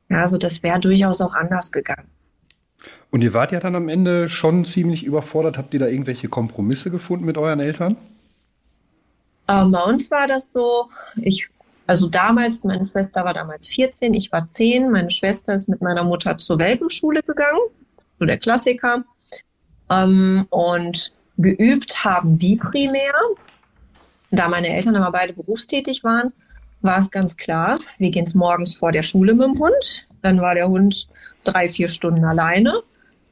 Ja, 0.10 0.22
also 0.22 0.38
das 0.38 0.64
wäre 0.64 0.80
durchaus 0.80 1.22
auch 1.22 1.34
anders 1.34 1.72
gegangen. 1.72 2.08
Und 3.12 3.22
ihr 3.22 3.34
wart 3.34 3.52
ja 3.52 3.60
dann 3.60 3.76
am 3.76 3.90
Ende 3.90 4.30
schon 4.30 4.66
ziemlich 4.66 5.04
überfordert. 5.04 5.58
Habt 5.58 5.74
ihr 5.74 5.80
da 5.80 5.88
irgendwelche 5.88 6.30
Kompromisse 6.30 6.92
gefunden 6.92 7.26
mit 7.26 7.38
euren 7.38 7.60
Eltern? 7.60 7.98
Ähm, 9.48 9.72
bei 9.72 9.84
uns 9.84 10.10
war 10.12 10.28
das 10.28 10.52
so, 10.52 10.90
ich, 11.16 11.50
also 11.88 12.08
damals, 12.08 12.64
meine 12.64 12.86
Schwester 12.86 13.26
war 13.26 13.34
damals 13.34 13.68
14, 13.68 14.14
ich 14.14 14.32
war 14.32 14.48
10, 14.48 14.92
meine 14.92 15.12
Schwester 15.12 15.54
ist 15.54 15.70
mit 15.70 15.82
meiner 15.82 16.04
Mutter 16.04 16.38
zur 16.38 16.60
Welpenschule 16.60 17.22
gegangen, 17.22 17.60
so 18.20 18.26
der 18.26 18.38
Klassiker. 18.38 19.04
Ähm, 19.90 20.48
und 20.50 21.14
geübt 21.38 22.04
haben 22.04 22.40
die 22.40 22.56
primär. 22.56 23.14
Da 24.32 24.48
meine 24.48 24.70
Eltern 24.70 24.96
aber 24.96 25.12
beide 25.12 25.34
berufstätig 25.34 26.04
waren, 26.04 26.34
war 26.82 26.98
es 26.98 27.12
ganz 27.12 27.38
klar, 27.38 27.80
wir 27.98 28.12
gehen 28.12 28.26
morgens 28.34 28.76
vor 28.76 28.92
der 28.92 29.04
Schule 29.04 29.34
mit 29.34 29.46
dem 29.46 29.60
Hund. 29.60 30.08
Dann 30.22 30.42
war 30.42 30.56
der 30.56 30.68
Hund 30.68 31.08
drei, 31.44 31.70
vier 31.70 31.88
Stunden 31.88 32.26
alleine. 32.26 32.82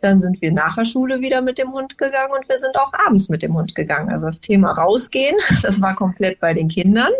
Dann 0.03 0.21
sind 0.21 0.41
wir 0.41 0.51
nach 0.51 0.75
der 0.75 0.83
Schule 0.83 1.21
wieder 1.21 1.41
mit 1.41 1.57
dem 1.57 1.71
Hund 1.71 1.97
gegangen 1.97 2.33
und 2.37 2.49
wir 2.49 2.57
sind 2.57 2.75
auch 2.75 2.91
abends 3.07 3.29
mit 3.29 3.41
dem 3.41 3.53
Hund 3.53 3.73
gegangen. 3.73 4.09
Also 4.09 4.25
das 4.25 4.41
Thema 4.41 4.73
rausgehen, 4.73 5.37
das 5.61 5.81
war 5.81 5.95
komplett 5.95 6.41
bei 6.41 6.53
den 6.53 6.67
Kindern. 6.67 7.11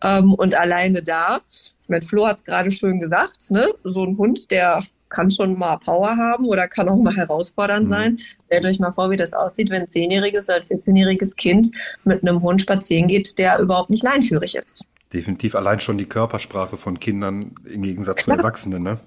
Ähm, 0.00 0.34
und 0.34 0.54
alleine 0.54 1.02
da, 1.02 1.40
ich 1.50 1.88
meine, 1.88 2.06
Flo 2.06 2.28
hat 2.28 2.36
es 2.36 2.44
gerade 2.44 2.70
schön 2.70 3.00
gesagt, 3.00 3.50
ne? 3.50 3.74
so 3.82 4.04
ein 4.04 4.16
Hund, 4.16 4.52
der 4.52 4.84
kann 5.08 5.32
schon 5.32 5.58
mal 5.58 5.78
Power 5.78 6.16
haben 6.16 6.44
oder 6.44 6.68
kann 6.68 6.88
auch 6.88 6.96
mal 6.96 7.16
herausfordernd 7.16 7.86
mhm. 7.86 7.90
sein. 7.90 8.18
Stellt 8.46 8.64
euch 8.64 8.78
mal 8.78 8.92
vor, 8.92 9.10
wie 9.10 9.16
das 9.16 9.32
aussieht, 9.32 9.70
wenn 9.70 9.82
ein 9.82 9.88
zehnjähriges 9.88 10.48
oder 10.48 10.58
ein 10.58 10.62
14-jähriges 10.62 11.34
Kind 11.34 11.72
mit 12.04 12.22
einem 12.22 12.40
Hund 12.40 12.60
spazieren 12.60 13.08
geht, 13.08 13.36
der 13.36 13.58
überhaupt 13.58 13.90
nicht 13.90 14.04
leinführig 14.04 14.54
ist. 14.54 14.84
Definitiv 15.12 15.56
allein 15.56 15.80
schon 15.80 15.98
die 15.98 16.06
Körpersprache 16.06 16.76
von 16.76 17.00
Kindern 17.00 17.50
im 17.64 17.82
Gegensatz 17.82 18.22
Klar. 18.22 18.36
zu 18.36 18.44
Erwachsenen, 18.44 18.82
ne? 18.84 19.00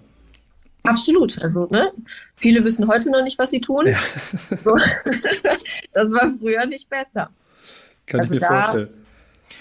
Absolut. 0.83 1.41
Also, 1.43 1.67
ne? 1.69 1.91
Viele 2.35 2.63
wissen 2.63 2.87
heute 2.87 3.09
noch 3.11 3.23
nicht, 3.23 3.37
was 3.39 3.51
sie 3.51 3.61
tun. 3.61 3.87
Ja. 3.87 3.99
So. 4.63 4.75
das 5.93 6.11
war 6.11 6.31
früher 6.39 6.65
nicht 6.65 6.89
besser. 6.89 7.29
Kann 8.05 8.21
also 8.21 8.33
ich 8.33 8.41
mir 8.41 8.47
da, 8.47 8.61
vorstellen. 8.61 8.89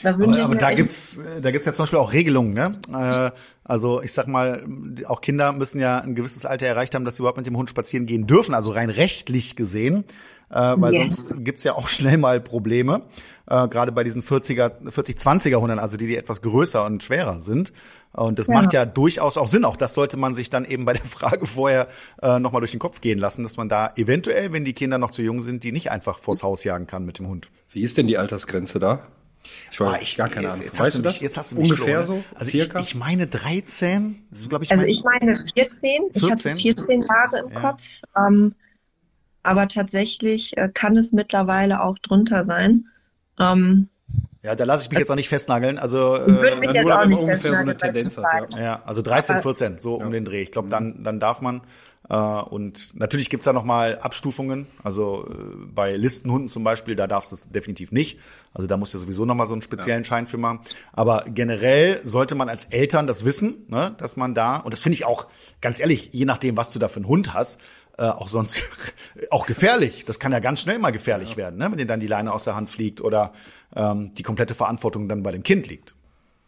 Da 0.02 0.10
aber, 0.14 0.38
aber 0.38 0.54
da 0.54 0.72
gibt's, 0.72 1.20
da 1.40 1.50
gibt's 1.50 1.66
ja 1.66 1.72
zum 1.72 1.84
Beispiel 1.84 1.98
auch 1.98 2.12
Regelungen, 2.12 2.54
ne? 2.54 2.72
Äh, 2.92 3.30
also 3.64 4.02
ich 4.02 4.12
sag 4.12 4.26
mal, 4.28 4.64
auch 5.06 5.20
Kinder 5.20 5.52
müssen 5.52 5.80
ja 5.80 5.98
ein 5.98 6.14
gewisses 6.14 6.46
Alter 6.46 6.66
erreicht 6.66 6.94
haben, 6.94 7.04
dass 7.04 7.16
sie 7.16 7.22
überhaupt 7.22 7.38
mit 7.38 7.46
dem 7.46 7.56
Hund 7.56 7.70
spazieren 7.70 8.06
gehen 8.06 8.26
dürfen, 8.26 8.54
also 8.54 8.72
rein 8.72 8.90
rechtlich 8.90 9.56
gesehen. 9.56 10.04
Äh, 10.50 10.74
weil 10.76 10.94
yes. 10.94 11.16
sonst 11.16 11.44
gibt's 11.44 11.64
ja 11.64 11.74
auch 11.74 11.88
schnell 11.88 12.18
mal 12.18 12.40
Probleme, 12.40 13.02
äh, 13.46 13.68
gerade 13.68 13.92
bei 13.92 14.04
diesen 14.04 14.22
40er, 14.22 14.88
40-20er 14.88 15.56
Hunden, 15.56 15.78
also 15.78 15.96
die, 15.96 16.06
die 16.06 16.16
etwas 16.16 16.42
größer 16.42 16.84
und 16.84 17.02
schwerer 17.02 17.40
sind. 17.40 17.72
Und 18.12 18.38
das 18.38 18.48
ja. 18.48 18.54
macht 18.54 18.72
ja 18.72 18.86
durchaus 18.86 19.36
auch 19.36 19.46
Sinn. 19.46 19.64
Auch 19.64 19.76
das 19.76 19.94
sollte 19.94 20.16
man 20.16 20.34
sich 20.34 20.50
dann 20.50 20.64
eben 20.64 20.84
bei 20.84 20.94
der 20.94 21.04
Frage 21.06 21.46
vorher 21.46 21.88
äh, 22.22 22.38
nochmal 22.38 22.60
durch 22.60 22.72
den 22.72 22.80
Kopf 22.80 23.00
gehen 23.00 23.18
lassen, 23.18 23.42
dass 23.42 23.56
man 23.56 23.68
da 23.68 23.92
eventuell, 23.96 24.52
wenn 24.52 24.64
die 24.64 24.72
Kinder 24.72 24.98
noch 24.98 25.10
zu 25.10 25.22
jung 25.22 25.40
sind, 25.42 25.62
die 25.64 25.72
nicht 25.72 25.90
einfach 25.90 26.18
vors 26.18 26.42
Haus 26.42 26.64
jagen 26.64 26.86
kann 26.86 27.04
mit 27.04 27.18
dem 27.18 27.28
Hund. 27.28 27.48
Wie 27.72 27.82
ist 27.82 27.96
denn 27.96 28.06
die 28.06 28.18
Altersgrenze 28.18 28.78
da? 28.78 29.06
Ich 29.72 29.80
weiß 29.80 29.88
ah, 29.88 29.98
ich, 30.00 30.16
gar 30.16 30.28
keine 30.28 30.48
jetzt, 30.48 30.54
Ahnung. 30.54 30.64
Jetzt 30.66 30.80
weißt 30.80 30.94
du 30.96 31.02
das? 31.02 31.20
Jetzt 31.20 31.36
hast 31.38 31.52
du 31.52 31.56
mich 31.56 31.70
Ungefähr 31.70 32.04
so? 32.04 32.22
Also 32.34 32.50
circa? 32.50 32.80
Ich, 32.80 32.88
ich 32.88 32.94
meine 32.94 33.26
13. 33.26 34.22
Das 34.30 34.40
ist, 34.40 34.52
ich, 34.52 34.70
also 34.70 34.82
mein, 34.82 34.90
ich 34.90 35.02
meine 35.02 35.36
14. 35.54 36.02
14. 36.12 36.12
Ich 36.12 36.30
hatte 36.30 36.56
14 36.56 37.02
Jahre 37.02 37.38
im 37.38 37.52
ja. 37.52 37.60
Kopf. 37.60 37.82
Ähm, 38.16 38.54
aber 39.42 39.68
tatsächlich 39.68 40.56
äh, 40.56 40.68
kann 40.72 40.96
es 40.96 41.12
mittlerweile 41.12 41.82
auch 41.82 41.98
drunter 41.98 42.44
sein. 42.44 42.86
Ähm, 43.38 43.88
ja, 44.42 44.54
da 44.54 44.64
lasse 44.64 44.84
ich 44.84 44.90
mich 44.90 44.98
jetzt 44.98 45.10
auch 45.10 45.16
nicht 45.16 45.28
festnageln. 45.28 45.78
Also 45.78 46.16
äh, 46.16 46.72
jetzt 46.72 46.90
auch 46.90 47.06
nicht 47.06 47.18
ungefähr 47.18 47.50
so 47.50 47.56
eine 47.56 47.76
Tendenz 47.76 48.16
hat. 48.16 48.56
Ja. 48.56 48.62
ja, 48.62 48.82
also 48.86 49.02
13, 49.02 49.42
14, 49.42 49.78
so 49.78 49.98
ja. 49.98 50.06
um 50.06 50.12
den 50.12 50.24
Dreh. 50.24 50.40
Ich 50.40 50.52
glaube, 50.52 50.68
dann 50.68 51.04
dann 51.04 51.20
darf 51.20 51.40
man. 51.40 51.62
Äh, 52.08 52.14
und 52.14 52.94
natürlich 52.94 53.30
gibt's 53.30 53.44
da 53.44 53.52
noch 53.52 53.64
mal 53.64 53.98
Abstufungen. 53.98 54.66
Also 54.82 55.28
äh, 55.28 55.66
bei 55.66 55.96
Listenhunden 55.96 56.48
zum 56.48 56.64
Beispiel, 56.64 56.96
da 56.96 57.06
darfst 57.06 57.32
du 57.32 57.36
es 57.36 57.48
definitiv 57.50 57.92
nicht. 57.92 58.18
Also 58.52 58.66
da 58.66 58.76
musst 58.76 58.94
du 58.94 58.98
sowieso 58.98 59.24
noch 59.24 59.34
mal 59.34 59.46
so 59.46 59.52
einen 59.52 59.62
speziellen 59.62 60.02
ja. 60.02 60.08
Schein 60.08 60.26
für 60.26 60.38
machen. 60.38 60.60
Aber 60.92 61.24
generell 61.28 62.00
sollte 62.04 62.34
man 62.34 62.48
als 62.48 62.64
Eltern 62.64 63.06
das 63.06 63.24
wissen, 63.24 63.66
ne, 63.68 63.94
dass 63.98 64.16
man 64.16 64.34
da 64.34 64.56
und 64.56 64.72
das 64.72 64.82
finde 64.82 64.94
ich 64.94 65.04
auch 65.04 65.26
ganz 65.60 65.78
ehrlich, 65.80 66.10
je 66.12 66.24
nachdem, 66.24 66.56
was 66.56 66.72
du 66.72 66.78
da 66.78 66.88
für 66.88 66.96
einen 66.96 67.08
Hund 67.08 67.32
hast, 67.32 67.60
äh, 67.98 68.04
auch 68.04 68.28
sonst 68.28 68.64
auch 69.30 69.46
gefährlich. 69.46 70.04
Das 70.04 70.18
kann 70.18 70.32
ja 70.32 70.40
ganz 70.40 70.60
schnell 70.60 70.78
mal 70.78 70.90
gefährlich 70.90 71.30
ja. 71.30 71.36
werden, 71.36 71.58
ne? 71.58 71.70
wenn 71.70 71.78
dir 71.78 71.86
dann 71.86 72.00
die 72.00 72.06
Leine 72.06 72.32
aus 72.32 72.44
der 72.44 72.56
Hand 72.56 72.70
fliegt 72.70 73.00
oder 73.00 73.32
ähm, 73.74 74.14
die 74.14 74.22
komplette 74.22 74.54
Verantwortung 74.54 75.08
dann 75.08 75.22
bei 75.22 75.32
dem 75.32 75.42
Kind 75.42 75.66
liegt. 75.68 75.94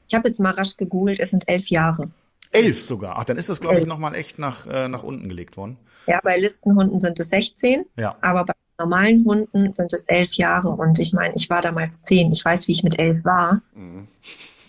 Ich 0.08 0.14
habe 0.14 0.28
jetzt 0.28 0.40
mal 0.40 0.52
rasch 0.52 0.76
gegoogelt, 0.76 1.20
es 1.20 1.30
sind 1.30 1.48
elf 1.48 1.68
Jahre. 1.68 2.10
Elf 2.50 2.82
sogar. 2.82 3.18
Ach, 3.18 3.24
dann 3.24 3.38
ist 3.38 3.48
das, 3.48 3.60
glaube 3.60 3.80
ich, 3.80 3.86
nochmal 3.86 4.14
echt 4.14 4.38
nach, 4.38 4.66
äh, 4.66 4.88
nach 4.88 5.02
unten 5.02 5.28
gelegt 5.28 5.56
worden. 5.56 5.78
Ja, 6.06 6.20
bei 6.22 6.38
Listenhunden 6.38 7.00
sind 7.00 7.18
es 7.18 7.30
16, 7.30 7.86
ja. 7.96 8.16
aber 8.20 8.44
bei 8.44 8.52
normalen 8.78 9.24
Hunden 9.24 9.72
sind 9.72 9.92
es 9.92 10.02
elf 10.02 10.34
Jahre. 10.34 10.70
Und 10.70 10.98
ich 10.98 11.12
meine, 11.12 11.34
ich 11.36 11.48
war 11.48 11.62
damals 11.62 12.02
zehn. 12.02 12.32
Ich 12.32 12.44
weiß, 12.44 12.68
wie 12.68 12.72
ich 12.72 12.82
mit 12.82 12.98
elf 12.98 13.24
war. 13.24 13.62
Mhm 13.74 14.08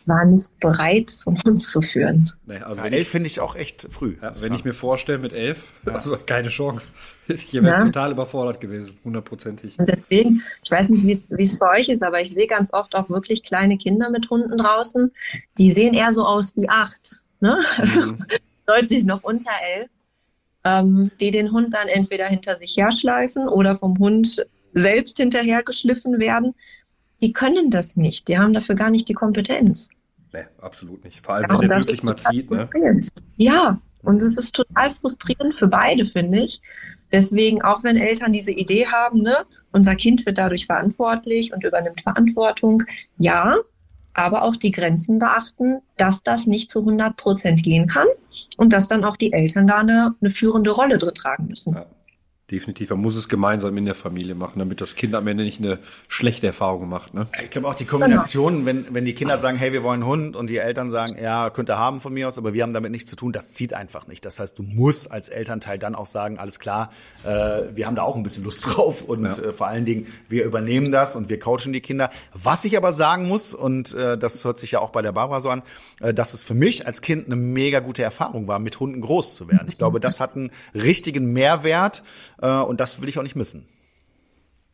war 0.07 0.25
nicht 0.25 0.60
bereit, 0.60 1.10
so 1.10 1.29
einen 1.29 1.43
Hund 1.43 1.63
zu 1.63 1.81
führen. 1.81 2.31
Nee, 2.45 2.57
also 2.57 2.81
ja, 2.81 2.88
elf 2.88 3.10
finde 3.10 3.27
ich 3.27 3.39
auch 3.39 3.55
echt 3.55 3.88
früh. 3.89 4.17
Ja, 4.22 4.31
wenn 4.41 4.53
ich 4.53 4.63
mir 4.63 4.74
vorstelle, 4.74 5.17
mit 5.17 5.33
elf, 5.33 5.65
ja. 5.86 5.93
also 5.93 6.17
keine 6.17 6.50
Chance. 6.50 6.88
Ich 7.25 7.53
wäre 7.53 7.65
ja. 7.65 7.79
total 7.79 8.12
überfordert 8.12 8.60
gewesen, 8.60 8.98
hundertprozentig. 9.05 9.79
Und 9.79 9.88
deswegen, 9.88 10.43
ich 10.62 10.69
weiß 10.69 10.89
nicht, 10.89 11.07
wie 11.07 11.43
es 11.43 11.57
für 11.57 11.69
euch 11.69 11.88
ist, 11.88 12.03
aber 12.03 12.19
ich 12.19 12.33
sehe 12.33 12.48
ganz 12.48 12.74
oft 12.74 12.95
auch 12.95 13.10
wirklich 13.10 13.43
kleine 13.43 13.77
Kinder 13.77 14.10
mit 14.10 14.29
Hunden 14.29 14.57
draußen. 14.57 15.10
Die 15.57 15.72
sehen 15.72 15.93
eher 15.93 16.13
so 16.13 16.25
aus 16.25 16.53
wie 16.57 16.67
acht, 16.67 17.22
ne? 17.39 17.60
Also 17.77 18.07
mhm. 18.07 18.25
deutlich 18.65 19.05
noch 19.05 19.24
unter 19.24 19.51
elf, 19.77 19.89
ähm, 20.65 21.12
die 21.22 21.31
den 21.31 21.53
Hund 21.53 21.74
dann 21.74 21.88
entweder 21.88 22.27
hinter 22.27 22.55
sich 22.55 22.75
herschleifen 22.75 23.48
oder 23.48 23.77
vom 23.77 23.98
Hund 24.00 24.45
selbst 24.74 25.15
hinterhergeschliffen 25.15 26.19
werden 26.19 26.55
die 27.24 27.32
können 27.32 27.70
das 27.70 27.96
nicht. 27.96 28.27
Die 28.27 28.38
haben 28.38 28.53
dafür 28.53 28.75
gar 28.75 28.89
nicht 28.89 29.08
die 29.08 29.13
Kompetenz. 29.13 29.88
Nee, 30.34 30.44
absolut 30.62 31.03
nicht. 31.06 31.25
Vor 31.25 31.36
allem, 31.36 31.50
ja, 31.50 31.60
wenn 31.60 31.70
der 31.70 31.80
wirklich 31.80 32.03
mal 32.03 32.18
zieht. 32.18 32.51
Ne? 32.51 32.70
Ja, 33.38 33.80
und 34.01 34.22
es 34.22 34.38
ist 34.38 34.53
total 34.53 34.89
frustrierend 34.89 35.56
für 35.56 35.68
beide, 35.68 36.06
finde 36.06 36.44
ich. 36.44 36.62
Deswegen, 37.13 37.62
auch 37.62 37.82
wenn 37.84 37.96
Eltern 37.96 38.34
diese 38.34 38.51
Idee 38.51 38.88
haben, 38.88 39.22
ne, 39.22 39.46
unser 39.72 39.96
Kind 39.96 40.25
wird 40.25 40.38
dadurch 40.38 40.65
verantwortlich 40.65 41.53
und 41.53 41.63
übernimmt 41.63 42.01
Verantwortung, 42.01 42.84
ja, 43.18 43.56
aber 44.13 44.42
auch 44.42 44.58
die 44.58 44.72
Grenzen 44.72 45.18
beachten, 45.18 45.80
dass 45.96 46.24
das 46.24 46.46
nicht 46.46 46.72
zu 46.72 46.80
100 46.80 47.15
Prozent 47.15 47.63
gehen 47.63 47.88
kann 47.88 48.08
und 48.58 48.74
dass 48.74 48.88
dann 48.88 49.06
auch 49.06 49.15
die 49.15 49.32
Eltern 49.32 49.68
da 49.68 49.77
eine, 49.77 50.15
eine 50.20 50.30
führende 50.30 50.72
Rolle 50.72 50.98
drin 50.98 51.15
tragen 51.15 51.48
müssen. 51.48 51.75
Ja 51.75 51.86
definitiv. 52.53 52.91
Man 52.91 53.00
muss 53.00 53.15
es 53.15 53.27
gemeinsam 53.27 53.75
in 53.77 53.86
der 53.86 53.95
Familie 53.95 54.36
machen, 54.36 54.60
damit 54.60 54.79
das 54.79 54.95
Kind 54.95 55.15
am 55.15 55.27
Ende 55.27 55.43
nicht 55.43 55.60
eine 55.60 55.79
schlechte 56.07 56.48
Erfahrung 56.48 56.88
macht. 56.88 57.13
Ne? 57.13 57.27
Ich 57.43 57.50
glaube 57.50 57.67
auch 57.67 57.75
die 57.75 57.86
Kombination, 57.86 58.65
wenn, 58.65 58.93
wenn 58.93 59.05
die 59.05 59.15
Kinder 59.15 59.38
sagen, 59.39 59.57
hey, 59.57 59.74
wir 59.74 59.83
wollen 59.83 60.03
einen 60.03 60.10
Hund 60.10 60.36
und 60.36 60.50
die 60.50 60.57
Eltern 60.57 60.91
sagen, 60.91 61.17
ja, 61.22 61.50
könnt 61.50 61.69
ihr 61.69 61.79
haben 61.79 62.00
von 62.00 62.13
mir 62.13 62.27
aus, 62.27 62.38
aber 62.38 62.53
wir 62.53 62.63
haben 62.63 62.74
damit 62.74 62.91
nichts 62.91 63.10
zu 63.10 63.15
tun, 63.15 63.33
das 63.33 63.51
zieht 63.51 63.74
einfach 63.74 64.07
nicht. 64.07 64.24
Das 64.25 64.39
heißt, 64.39 64.57
du 64.57 64.63
musst 64.63 65.12
als 65.12 65.29
Elternteil 65.29 65.79
dann 65.79 65.95
auch 65.95 66.05
sagen, 66.05 66.38
alles 66.38 66.60
klar, 66.60 66.91
äh, 67.24 67.63
wir 67.74 67.88
haben 67.88 67.95
da 67.95 68.03
auch 68.03 68.15
ein 68.15 68.24
bisschen 68.24 68.43
Lust 68.43 68.65
drauf 68.67 69.01
und 69.01 69.25
ja. 69.25 69.43
äh, 69.43 69.53
vor 69.53 69.67
allen 69.67 69.86
Dingen, 69.86 70.07
wir 70.29 70.45
übernehmen 70.45 70.91
das 70.91 71.15
und 71.15 71.29
wir 71.29 71.39
coachen 71.39 71.74
die 71.74 71.81
Kinder. 71.81 72.12
Was 72.33 72.63
ich 72.65 72.77
aber 72.77 72.93
sagen 72.93 73.27
muss, 73.27 73.55
und 73.55 73.93
äh, 73.93 74.17
das 74.17 74.45
hört 74.45 74.60
sich 74.60 74.72
ja 74.72 74.79
auch 74.79 74.91
bei 74.91 75.01
der 75.01 75.12
Barbara 75.12 75.39
so 75.39 75.50
an, 75.50 75.63
äh, 76.01 76.13
dass 76.13 76.36
es 76.36 76.43
für 76.43 76.53
mich 76.53 76.86
als 76.86 77.01
Kind 77.01 77.25
eine 77.25 77.36
mega 77.36 77.79
gute 77.79 78.03
Erfahrung 78.03 78.48
war, 78.48 78.60
mit 78.60 78.79
Hunden 78.79 79.01
groß 79.01 79.36
zu 79.36 79.48
werden. 79.48 79.67
Ich 79.69 79.77
glaube, 79.77 80.00
das 80.00 80.19
hat 80.19 80.36
einen 80.36 80.51
richtigen 80.75 81.33
Mehrwert 81.33 82.03
und 82.48 82.80
das 82.80 83.02
will 83.02 83.10
ich 83.10 83.18
auch 83.18 83.24
nicht 83.24 83.36
missen. 83.36 83.68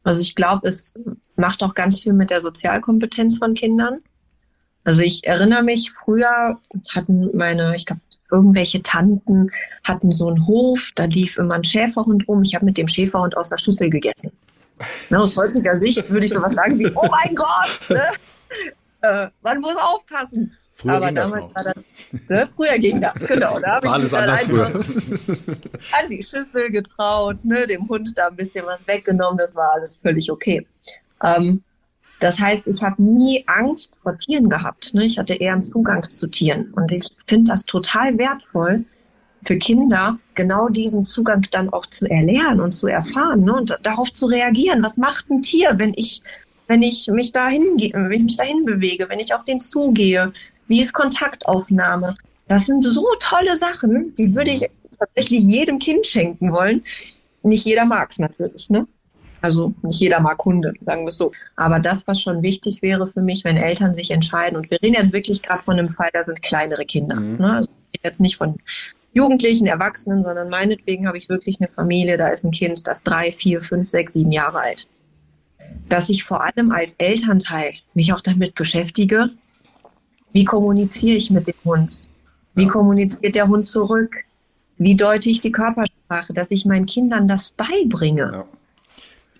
Also 0.04 0.22
ich 0.22 0.36
glaube, 0.36 0.68
es 0.68 0.94
macht 1.36 1.62
auch 1.62 1.76
ganz 1.76 2.00
viel 2.00 2.14
mit 2.14 2.30
der 2.30 2.42
Sozialkompetenz 2.42 3.38
von 3.38 3.54
Kindern. 3.54 4.00
Also 4.84 5.02
ich 5.02 5.26
erinnere 5.26 5.62
mich, 5.62 5.92
früher 5.92 6.60
hatten 6.90 7.36
meine, 7.36 7.76
ich 7.76 7.86
glaube, 7.86 8.02
irgendwelche 8.32 8.82
Tanten 8.82 9.52
hatten 9.84 10.12
so 10.12 10.28
einen 10.28 10.48
Hof, 10.48 10.92
da 10.96 11.06
lief 11.06 11.38
immer 11.38 11.56
ein 11.56 11.64
Schäferhund 11.64 12.28
rum. 12.28 12.44
Ich 12.44 12.56
habe 12.56 12.66
mit 12.66 12.78
dem 12.78 12.88
Schäferhund 12.88 13.36
aus 13.36 13.50
der 13.50 13.58
Schüssel 13.58 13.90
gegessen. 13.90 14.32
Ne, 15.10 15.20
aus 15.20 15.36
heutiger 15.36 15.78
Sicht 15.78 16.10
würde 16.10 16.26
ich 16.26 16.32
sowas 16.32 16.54
sagen 16.54 16.80
wie, 16.80 16.90
oh 16.96 17.08
mein 17.10 17.36
Gott, 17.36 17.90
ne? 17.90 18.04
äh, 19.02 19.28
man 19.42 19.60
muss 19.60 19.76
aufpassen. 19.76 20.56
Früher 20.80 20.94
Aber 20.94 21.08
ging 21.08 21.16
das 21.16 21.34
noch. 21.34 21.54
War 21.56 21.74
das, 21.74 21.84
ne? 22.30 22.50
Früher 22.56 22.80
ging 22.80 23.02
das, 23.02 23.14
genau. 23.28 23.60
Da 23.60 23.76
habe 23.76 23.88
ich 23.88 23.92
alles 23.92 24.14
anders 24.14 24.44
früher. 24.44 24.68
an 24.68 26.10
die 26.10 26.24
Schüssel 26.24 26.72
getraut, 26.72 27.44
ne? 27.44 27.68
dem 27.68 27.90
Hund 27.90 28.18
da 28.18 28.28
ein 28.28 28.36
bisschen 28.38 28.66
was 28.66 28.88
weggenommen, 28.88 29.38
das 29.38 29.54
war 29.56 29.74
alles 29.74 29.98
völlig 29.98 30.32
okay. 30.32 30.66
Ähm, 31.22 31.64
das 32.22 32.40
heißt, 32.40 32.68
ich 32.68 32.82
habe 32.82 33.04
nie 33.04 33.44
Angst 33.48 33.94
vor 34.02 34.18
Tieren 34.18 34.50
gehabt. 34.50 34.94
Ne? 34.94 35.06
Ich 35.06 35.18
hatte 35.18 35.34
eher 35.34 35.54
einen 35.54 35.64
Zugang 35.64 36.10
zu 36.10 36.28
Tieren. 36.28 36.72
Und 36.74 36.94
ich 36.94 37.10
finde 37.28 37.52
das 37.52 37.66
total 37.66 38.18
wertvoll 38.18 38.86
für 39.44 39.58
Kinder, 39.58 40.18
genau 40.36 40.70
diesen 40.70 41.06
Zugang 41.06 41.46
dann 41.52 41.70
auch 41.72 41.86
zu 41.88 42.10
erlernen 42.10 42.62
und 42.62 42.72
zu 42.72 42.88
erfahren 42.88 43.44
ne? 43.44 43.54
und 43.54 43.78
darauf 43.84 44.14
zu 44.14 44.28
reagieren. 44.28 44.82
Was 44.82 44.96
macht 44.96 45.30
ein 45.30 45.42
Tier, 45.42 45.74
wenn 45.76 45.94
ich, 45.96 46.22
wenn 46.68 46.84
ich 46.84 47.08
mich 47.08 47.34
dahin, 47.34 47.64
wenn 47.78 48.12
ich 48.12 48.24
mich 48.24 48.38
dahin 48.38 48.64
bewege, 48.64 49.10
wenn 49.10 49.20
ich 49.20 49.34
auf 49.34 49.44
den 49.44 49.60
zugehe? 49.60 50.32
Wie 50.70 50.80
ist 50.80 50.94
Kontaktaufnahme? 50.94 52.14
Das 52.48 52.68
sind 52.68 52.84
so 52.84 53.06
tolle 53.20 53.56
Sachen, 53.56 54.16
die 54.16 54.36
würde 54.36 54.52
ich 54.52 54.70
tatsächlich 54.98 55.42
jedem 55.42 55.80
Kind 55.80 56.06
schenken 56.06 56.54
wollen. 56.54 56.84
Nicht 57.44 57.66
jeder 57.66 57.86
mag 57.86 58.12
es 58.12 58.20
natürlich, 58.20 58.70
ne? 58.70 58.88
Also 59.42 59.74
nicht 59.82 60.00
jeder 60.00 60.20
mag 60.20 60.44
Hunde, 60.44 60.74
sagen 60.86 61.04
wir 61.04 61.10
es 61.10 61.18
so. 61.18 61.32
Aber 61.56 61.80
das, 61.80 62.08
was 62.08 62.22
schon 62.22 62.42
wichtig 62.42 62.82
wäre 62.82 63.08
für 63.08 63.22
mich, 63.22 63.44
wenn 63.46 63.58
Eltern 63.58 63.96
sich 63.96 64.12
entscheiden, 64.12 64.58
und 64.58 64.70
wir 64.70 64.82
reden 64.82 64.96
jetzt 64.96 65.14
wirklich 65.14 65.42
gerade 65.42 65.64
von 65.64 65.80
einem 65.80 65.90
Fall, 65.90 66.10
da 66.14 66.24
sind 66.24 66.42
kleinere 66.42 66.86
Kinder. 66.86 67.16
Mhm. 67.16 67.38
Ne? 67.38 67.54
Also 67.54 67.70
jetzt 68.04 68.20
nicht 68.20 68.36
von 68.36 68.58
Jugendlichen, 69.14 69.66
Erwachsenen, 69.66 70.24
sondern 70.24 70.50
meinetwegen 70.50 71.08
habe 71.08 71.18
ich 71.18 71.30
wirklich 71.30 71.60
eine 71.60 71.70
Familie, 71.70 72.18
da 72.18 72.28
ist 72.28 72.44
ein 72.44 72.52
Kind, 72.52 72.86
das 72.86 73.02
drei, 73.02 73.32
vier, 73.32 73.62
fünf, 73.62 73.90
sechs, 73.90 74.14
sieben 74.14 74.32
Jahre 74.32 74.60
alt. 74.60 74.88
Dass 75.88 76.10
ich 76.10 76.24
vor 76.24 76.44
allem 76.44 76.72
als 76.72 76.94
Elternteil 76.94 77.74
mich 77.94 78.14
auch 78.14 78.22
damit 78.22 78.54
beschäftige, 78.56 79.32
wie 80.32 80.46
kommuniziere 80.46 81.18
ich 81.18 81.30
mit 81.32 81.48
dem 81.48 81.56
Hund? 81.66 82.10
Wie 82.56 82.68
kommuniziert 82.68 83.36
der 83.36 83.48
Hund 83.48 83.68
zurück? 83.68 84.26
Wie 84.78 84.96
deute 84.96 85.30
ich 85.30 85.42
die 85.42 85.52
Körpersprache, 85.52 86.34
dass 86.34 86.52
ich 86.52 86.66
meinen 86.66 86.86
Kindern 86.86 87.28
das 87.28 87.52
beibringe? 87.52 88.32
Ja. 88.32 88.59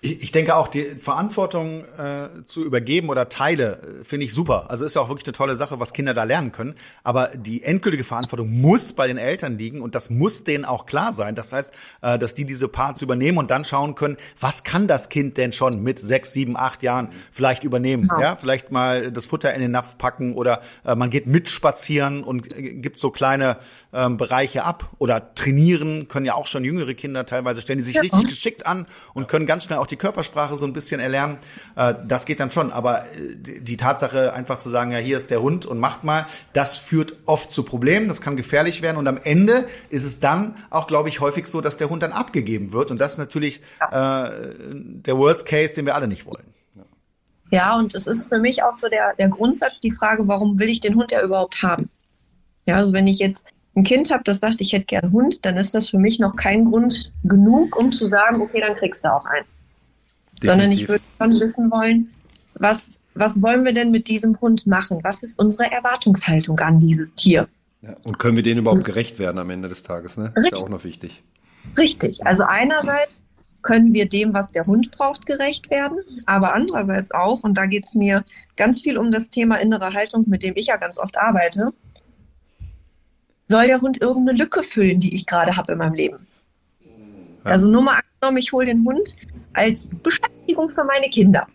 Ich 0.02 0.32
denke 0.32 0.56
auch, 0.56 0.68
die 0.68 0.96
Verantwortung 0.98 1.84
äh, 1.98 2.42
zu 2.46 2.64
übergeben 2.64 3.10
oder 3.10 3.28
Teile 3.28 4.00
äh, 4.00 4.04
finde 4.04 4.24
ich 4.24 4.32
super. 4.32 4.70
Also 4.70 4.86
ist 4.86 4.94
ja 4.94 5.02
auch 5.02 5.10
wirklich 5.10 5.26
eine 5.26 5.34
tolle 5.34 5.56
Sache, 5.56 5.78
was 5.78 5.92
Kinder 5.92 6.14
da 6.14 6.24
lernen 6.24 6.52
können. 6.52 6.74
Aber 7.04 7.28
die 7.34 7.62
endgültige 7.62 8.02
Verantwortung 8.02 8.50
muss 8.50 8.94
bei 8.94 9.06
den 9.06 9.18
Eltern 9.18 9.58
liegen 9.58 9.82
und 9.82 9.94
das 9.94 10.08
muss 10.08 10.42
denen 10.44 10.64
auch 10.64 10.86
klar 10.86 11.12
sein. 11.12 11.34
Das 11.34 11.52
heißt, 11.52 11.70
äh, 12.00 12.18
dass 12.18 12.34
die 12.34 12.46
diese 12.46 12.68
Parts 12.68 13.02
übernehmen 13.02 13.36
und 13.36 13.50
dann 13.50 13.64
schauen 13.64 13.94
können, 13.94 14.16
was 14.40 14.64
kann 14.64 14.88
das 14.88 15.10
Kind 15.10 15.36
denn 15.36 15.52
schon 15.52 15.82
mit 15.82 15.98
sechs, 15.98 16.32
sieben, 16.32 16.56
acht 16.56 16.82
Jahren 16.82 17.10
vielleicht 17.30 17.64
übernehmen? 17.64 18.08
Ja, 18.08 18.20
ja 18.20 18.36
vielleicht 18.36 18.72
mal 18.72 19.12
das 19.12 19.26
Futter 19.26 19.52
in 19.52 19.60
den 19.60 19.72
Napf 19.72 19.98
packen 19.98 20.34
oder 20.34 20.62
äh, 20.84 20.94
man 20.94 21.10
geht 21.10 21.26
mitspazieren 21.26 22.24
und 22.24 22.56
äh, 22.56 22.74
gibt 22.74 22.96
so 22.96 23.10
kleine 23.10 23.58
ähm, 23.92 24.16
Bereiche 24.16 24.64
ab 24.64 24.90
oder 24.98 25.34
trainieren 25.34 26.08
können 26.08 26.24
ja 26.24 26.34
auch 26.34 26.46
schon 26.46 26.64
jüngere 26.64 26.94
Kinder 26.94 27.26
teilweise 27.26 27.60
stellen 27.60 27.78
die 27.78 27.84
sich 27.84 27.96
ja. 27.96 28.00
richtig 28.00 28.28
geschickt 28.28 28.66
an 28.66 28.86
und 29.12 29.28
können 29.28 29.46
ganz 29.46 29.64
schnell 29.64 29.78
auch 29.78 29.89
die 29.90 29.96
Körpersprache 29.96 30.56
so 30.56 30.66
ein 30.66 30.72
bisschen 30.72 31.00
erlernen. 31.00 31.38
Äh, 31.76 31.94
das 32.06 32.26
geht 32.26 32.40
dann 32.40 32.50
schon. 32.50 32.72
Aber 32.72 33.04
äh, 33.04 33.60
die 33.60 33.76
Tatsache, 33.76 34.32
einfach 34.32 34.58
zu 34.58 34.70
sagen, 34.70 34.92
ja, 34.92 34.98
hier 34.98 35.18
ist 35.18 35.30
der 35.30 35.42
Hund 35.42 35.66
und 35.66 35.78
macht 35.78 36.04
mal, 36.04 36.26
das 36.52 36.78
führt 36.78 37.14
oft 37.26 37.52
zu 37.52 37.62
Problemen. 37.62 38.08
Das 38.08 38.20
kann 38.20 38.36
gefährlich 38.36 38.82
werden. 38.82 38.96
Und 38.96 39.06
am 39.06 39.18
Ende 39.22 39.66
ist 39.88 40.04
es 40.04 40.20
dann 40.20 40.56
auch, 40.70 40.86
glaube 40.86 41.08
ich, 41.08 41.20
häufig 41.20 41.46
so, 41.46 41.60
dass 41.60 41.76
der 41.76 41.90
Hund 41.90 42.02
dann 42.02 42.12
abgegeben 42.12 42.72
wird. 42.72 42.90
Und 42.90 43.00
das 43.00 43.12
ist 43.12 43.18
natürlich 43.18 43.60
ja. 43.80 44.26
äh, 44.26 44.30
der 44.72 45.16
Worst 45.16 45.46
Case, 45.46 45.74
den 45.74 45.86
wir 45.86 45.94
alle 45.94 46.08
nicht 46.08 46.26
wollen. 46.26 46.54
Ja, 47.50 47.76
und 47.76 47.94
es 47.94 48.06
ist 48.06 48.28
für 48.28 48.38
mich 48.38 48.62
auch 48.62 48.76
so 48.76 48.88
der, 48.88 49.14
der 49.18 49.28
Grundsatz, 49.28 49.80
die 49.80 49.90
Frage, 49.90 50.28
warum 50.28 50.58
will 50.58 50.68
ich 50.68 50.80
den 50.80 50.94
Hund 50.94 51.10
ja 51.10 51.22
überhaupt 51.22 51.62
haben? 51.62 51.90
Ja, 52.66 52.76
also 52.76 52.92
wenn 52.92 53.08
ich 53.08 53.18
jetzt 53.18 53.52
ein 53.76 53.84
Kind 53.84 54.10
habe, 54.10 54.22
das 54.24 54.38
sagt, 54.38 54.60
ich 54.60 54.72
hätte 54.72 54.86
gern 54.86 55.12
Hund, 55.12 55.44
dann 55.44 55.56
ist 55.56 55.74
das 55.74 55.88
für 55.88 55.98
mich 55.98 56.18
noch 56.18 56.36
kein 56.36 56.66
Grund 56.66 57.12
genug, 57.24 57.76
um 57.76 57.92
zu 57.92 58.06
sagen, 58.06 58.40
okay, 58.40 58.60
dann 58.60 58.76
kriegst 58.76 59.04
du 59.04 59.12
auch 59.12 59.24
einen. 59.24 59.46
Definitiv. 60.42 60.50
Sondern 60.50 60.72
ich 60.72 60.88
würde 60.88 61.04
schon 61.18 61.30
wissen 61.40 61.70
wollen, 61.70 62.10
was, 62.54 62.94
was 63.14 63.40
wollen 63.42 63.64
wir 63.64 63.72
denn 63.72 63.90
mit 63.90 64.08
diesem 64.08 64.40
Hund 64.40 64.66
machen? 64.66 65.00
Was 65.02 65.22
ist 65.22 65.38
unsere 65.38 65.70
Erwartungshaltung 65.70 66.58
an 66.60 66.80
dieses 66.80 67.14
Tier? 67.14 67.48
Ja, 67.82 67.96
und 68.06 68.18
können 68.18 68.36
wir 68.36 68.42
denen 68.42 68.60
überhaupt 68.60 68.84
gerecht 68.84 69.18
werden 69.18 69.38
am 69.38 69.50
Ende 69.50 69.68
des 69.68 69.82
Tages? 69.82 70.16
Ne? 70.16 70.32
Ist 70.36 70.50
ja 70.52 70.64
auch 70.64 70.68
noch 70.68 70.84
wichtig. 70.84 71.22
Richtig. 71.78 72.26
Also 72.26 72.44
einerseits 72.44 73.22
können 73.62 73.92
wir 73.92 74.08
dem, 74.08 74.32
was 74.32 74.52
der 74.52 74.66
Hund 74.66 74.90
braucht, 74.90 75.26
gerecht 75.26 75.70
werden. 75.70 75.98
Aber 76.26 76.54
andererseits 76.54 77.10
auch, 77.12 77.42
und 77.42 77.54
da 77.54 77.66
geht 77.66 77.86
es 77.86 77.94
mir 77.94 78.24
ganz 78.56 78.80
viel 78.80 78.98
um 78.98 79.10
das 79.10 79.30
Thema 79.30 79.56
innere 79.56 79.92
Haltung, 79.92 80.24
mit 80.28 80.42
dem 80.42 80.54
ich 80.56 80.66
ja 80.66 80.76
ganz 80.76 80.98
oft 80.98 81.18
arbeite, 81.18 81.72
soll 83.48 83.66
der 83.66 83.80
Hund 83.80 84.00
irgendeine 84.00 84.38
Lücke 84.38 84.62
füllen, 84.62 85.00
die 85.00 85.14
ich 85.14 85.26
gerade 85.26 85.56
habe 85.56 85.72
in 85.72 85.78
meinem 85.78 85.94
Leben. 85.94 86.26
Ja. 87.44 87.50
Also 87.50 87.68
nur 87.68 87.82
mal 87.82 88.00
angenommen, 88.20 88.38
ich 88.38 88.52
hole 88.52 88.66
den 88.66 88.84
Hund 88.84 89.16
als 89.52 89.88
Beschäftigung 90.02 90.70
für 90.70 90.84
meine 90.84 91.10
Kinder. 91.10 91.46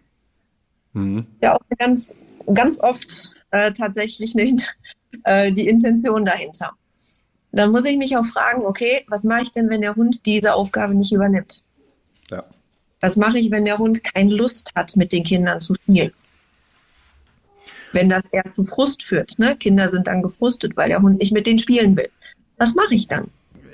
Mhm. 0.94 1.28
Ja, 1.42 1.56
auch 1.56 1.62
ganz, 1.78 2.10
ganz 2.54 2.80
oft 2.80 3.36
äh, 3.52 3.72
tatsächlich 3.72 4.36
nicht 4.36 4.76
äh, 5.24 5.52
die 5.52 5.68
Intention 5.68 6.26
dahinter. 6.26 6.72
Dann 7.52 7.72
muss 7.72 7.86
ich 7.86 7.98
mich 7.98 8.18
auch 8.18 8.26
fragen, 8.26 8.66
okay, 8.66 9.06
was 9.08 9.24
mache 9.24 9.44
ich 9.44 9.52
denn, 9.52 9.70
wenn 9.70 9.82
der 9.82 9.96
Hund 9.96 10.26
diese 10.26 10.54
Aufgabe 10.54 10.94
nicht 10.94 11.14
übernimmt? 11.14 11.64
Ja. 12.30 12.44
Was 13.00 13.16
mache 13.16 13.40
ich, 13.40 13.50
wenn 13.50 13.64
der 13.64 13.78
Hund 13.78 14.04
keine 14.04 14.34
Lust 14.34 14.74
hat, 14.76 14.98
mit 14.98 15.14
den 15.14 15.24
Kindern 15.24 15.62
zu 15.62 15.74
spielen? 15.76 16.12
Wenn 17.94 18.10
das 18.10 18.24
eher 18.32 18.50
zu 18.50 18.66
Frust 18.66 19.04
führt. 19.04 19.40
Ne? 19.40 19.56
Kinder 19.56 19.88
sind 19.88 20.08
dann 20.08 20.22
gefrustet, 20.22 20.76
weil 20.76 20.90
der 20.90 21.02
Hund 21.02 21.20
nicht 21.20 21.32
mit 21.32 21.48
denen 21.48 21.60
spielen 21.60 21.96
will. 21.96 22.10
Was 22.58 22.76
mache 22.76 22.94
ich 22.94 23.08
dann? 23.08 23.30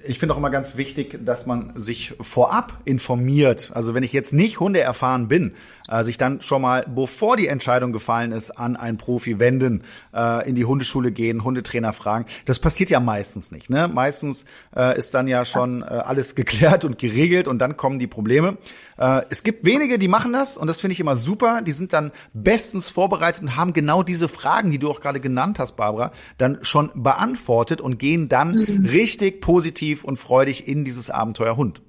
Ich 0.05 0.20
finde 0.20 0.34
auch 0.34 0.38
immer 0.38 0.50
ganz 0.50 0.77
wichtig, 0.77 1.20
dass 1.24 1.46
man 1.46 1.74
sich 1.75 2.13
vorab 2.20 2.79
informiert. 2.86 3.72
Also 3.74 3.93
wenn 3.93 4.03
ich 4.03 4.13
jetzt 4.13 4.34
nicht 4.34 4.60
Hunde 4.60 4.79
erfahren 4.79 5.27
bin, 5.27 5.53
äh, 5.89 6.03
sich 6.03 6.17
dann 6.17 6.41
schon 6.41 6.62
mal, 6.62 6.86
bevor 6.88 7.38
die 7.38 7.48
Entscheidung 7.48 7.91
gefallen 7.91 8.31
ist, 8.31 8.51
an 8.51 8.75
einen 8.75 8.98
Profi 8.98 9.39
wenden, 9.39 9.84
äh, 10.13 10.48
in 10.48 10.55
die 10.55 10.65
Hundeschule 10.65 11.12
gehen, 11.12 11.43
Hundetrainer 11.43 11.93
fragen. 11.93 12.25
Das 12.46 12.60
passiert 12.60 12.89
ja 12.89 13.00
meistens 13.00 13.51
nicht. 13.51 13.70
Ne? 13.70 13.88
Meistens 13.88 14.46
äh, 14.75 14.98
ist 14.98 15.13
dann 15.13 15.27
ja 15.27 15.46
schon 15.46 15.81
äh, 15.81 15.86
alles 15.86 16.36
geklärt 16.36 16.86
und 16.86 16.98
geregelt 16.98 17.48
und 17.48 17.60
dann 17.60 17.77
kommen 17.77 18.00
die 18.00 18.08
Probleme. 18.08 18.58
Äh, 18.98 19.24
es 19.29 19.43
gibt 19.43 19.65
wenige, 19.65 20.00
die 20.00 20.08
machen 20.08 20.31
das 20.31 20.58
und 20.58 20.67
das 20.67 20.79
finde 20.79 20.93
ich 20.93 21.00
immer 21.00 21.15
super. 21.15 21.62
Die 21.62 21.72
sind 21.72 21.91
dann 21.91 22.12
bestens 22.34 22.91
vorbereitet 22.91 23.41
und 23.43 23.58
haben 23.58 23.74
genau 23.74 24.03
diese 24.03 24.29
Fragen, 24.29 24.72
die 24.72 24.79
du 24.79 24.89
auch 24.89 25.01
gerade 25.01 25.20
genannt 25.20 25.60
hast, 25.60 25.75
Barbara, 25.75 26.12
dann 26.38 26.60
schon 26.62 26.91
beantwortet 26.96 27.81
und 27.81 28.00
gehen 28.00 28.29
dann 28.29 28.51
mhm. 28.51 28.86
richtig 28.86 29.41
positiv 29.41 29.90
und 30.03 30.17
freudig 30.17 30.67
in 30.67 30.86
dieses 30.86 31.10
Abenteuer 31.10 31.57
Hund. 31.57 31.81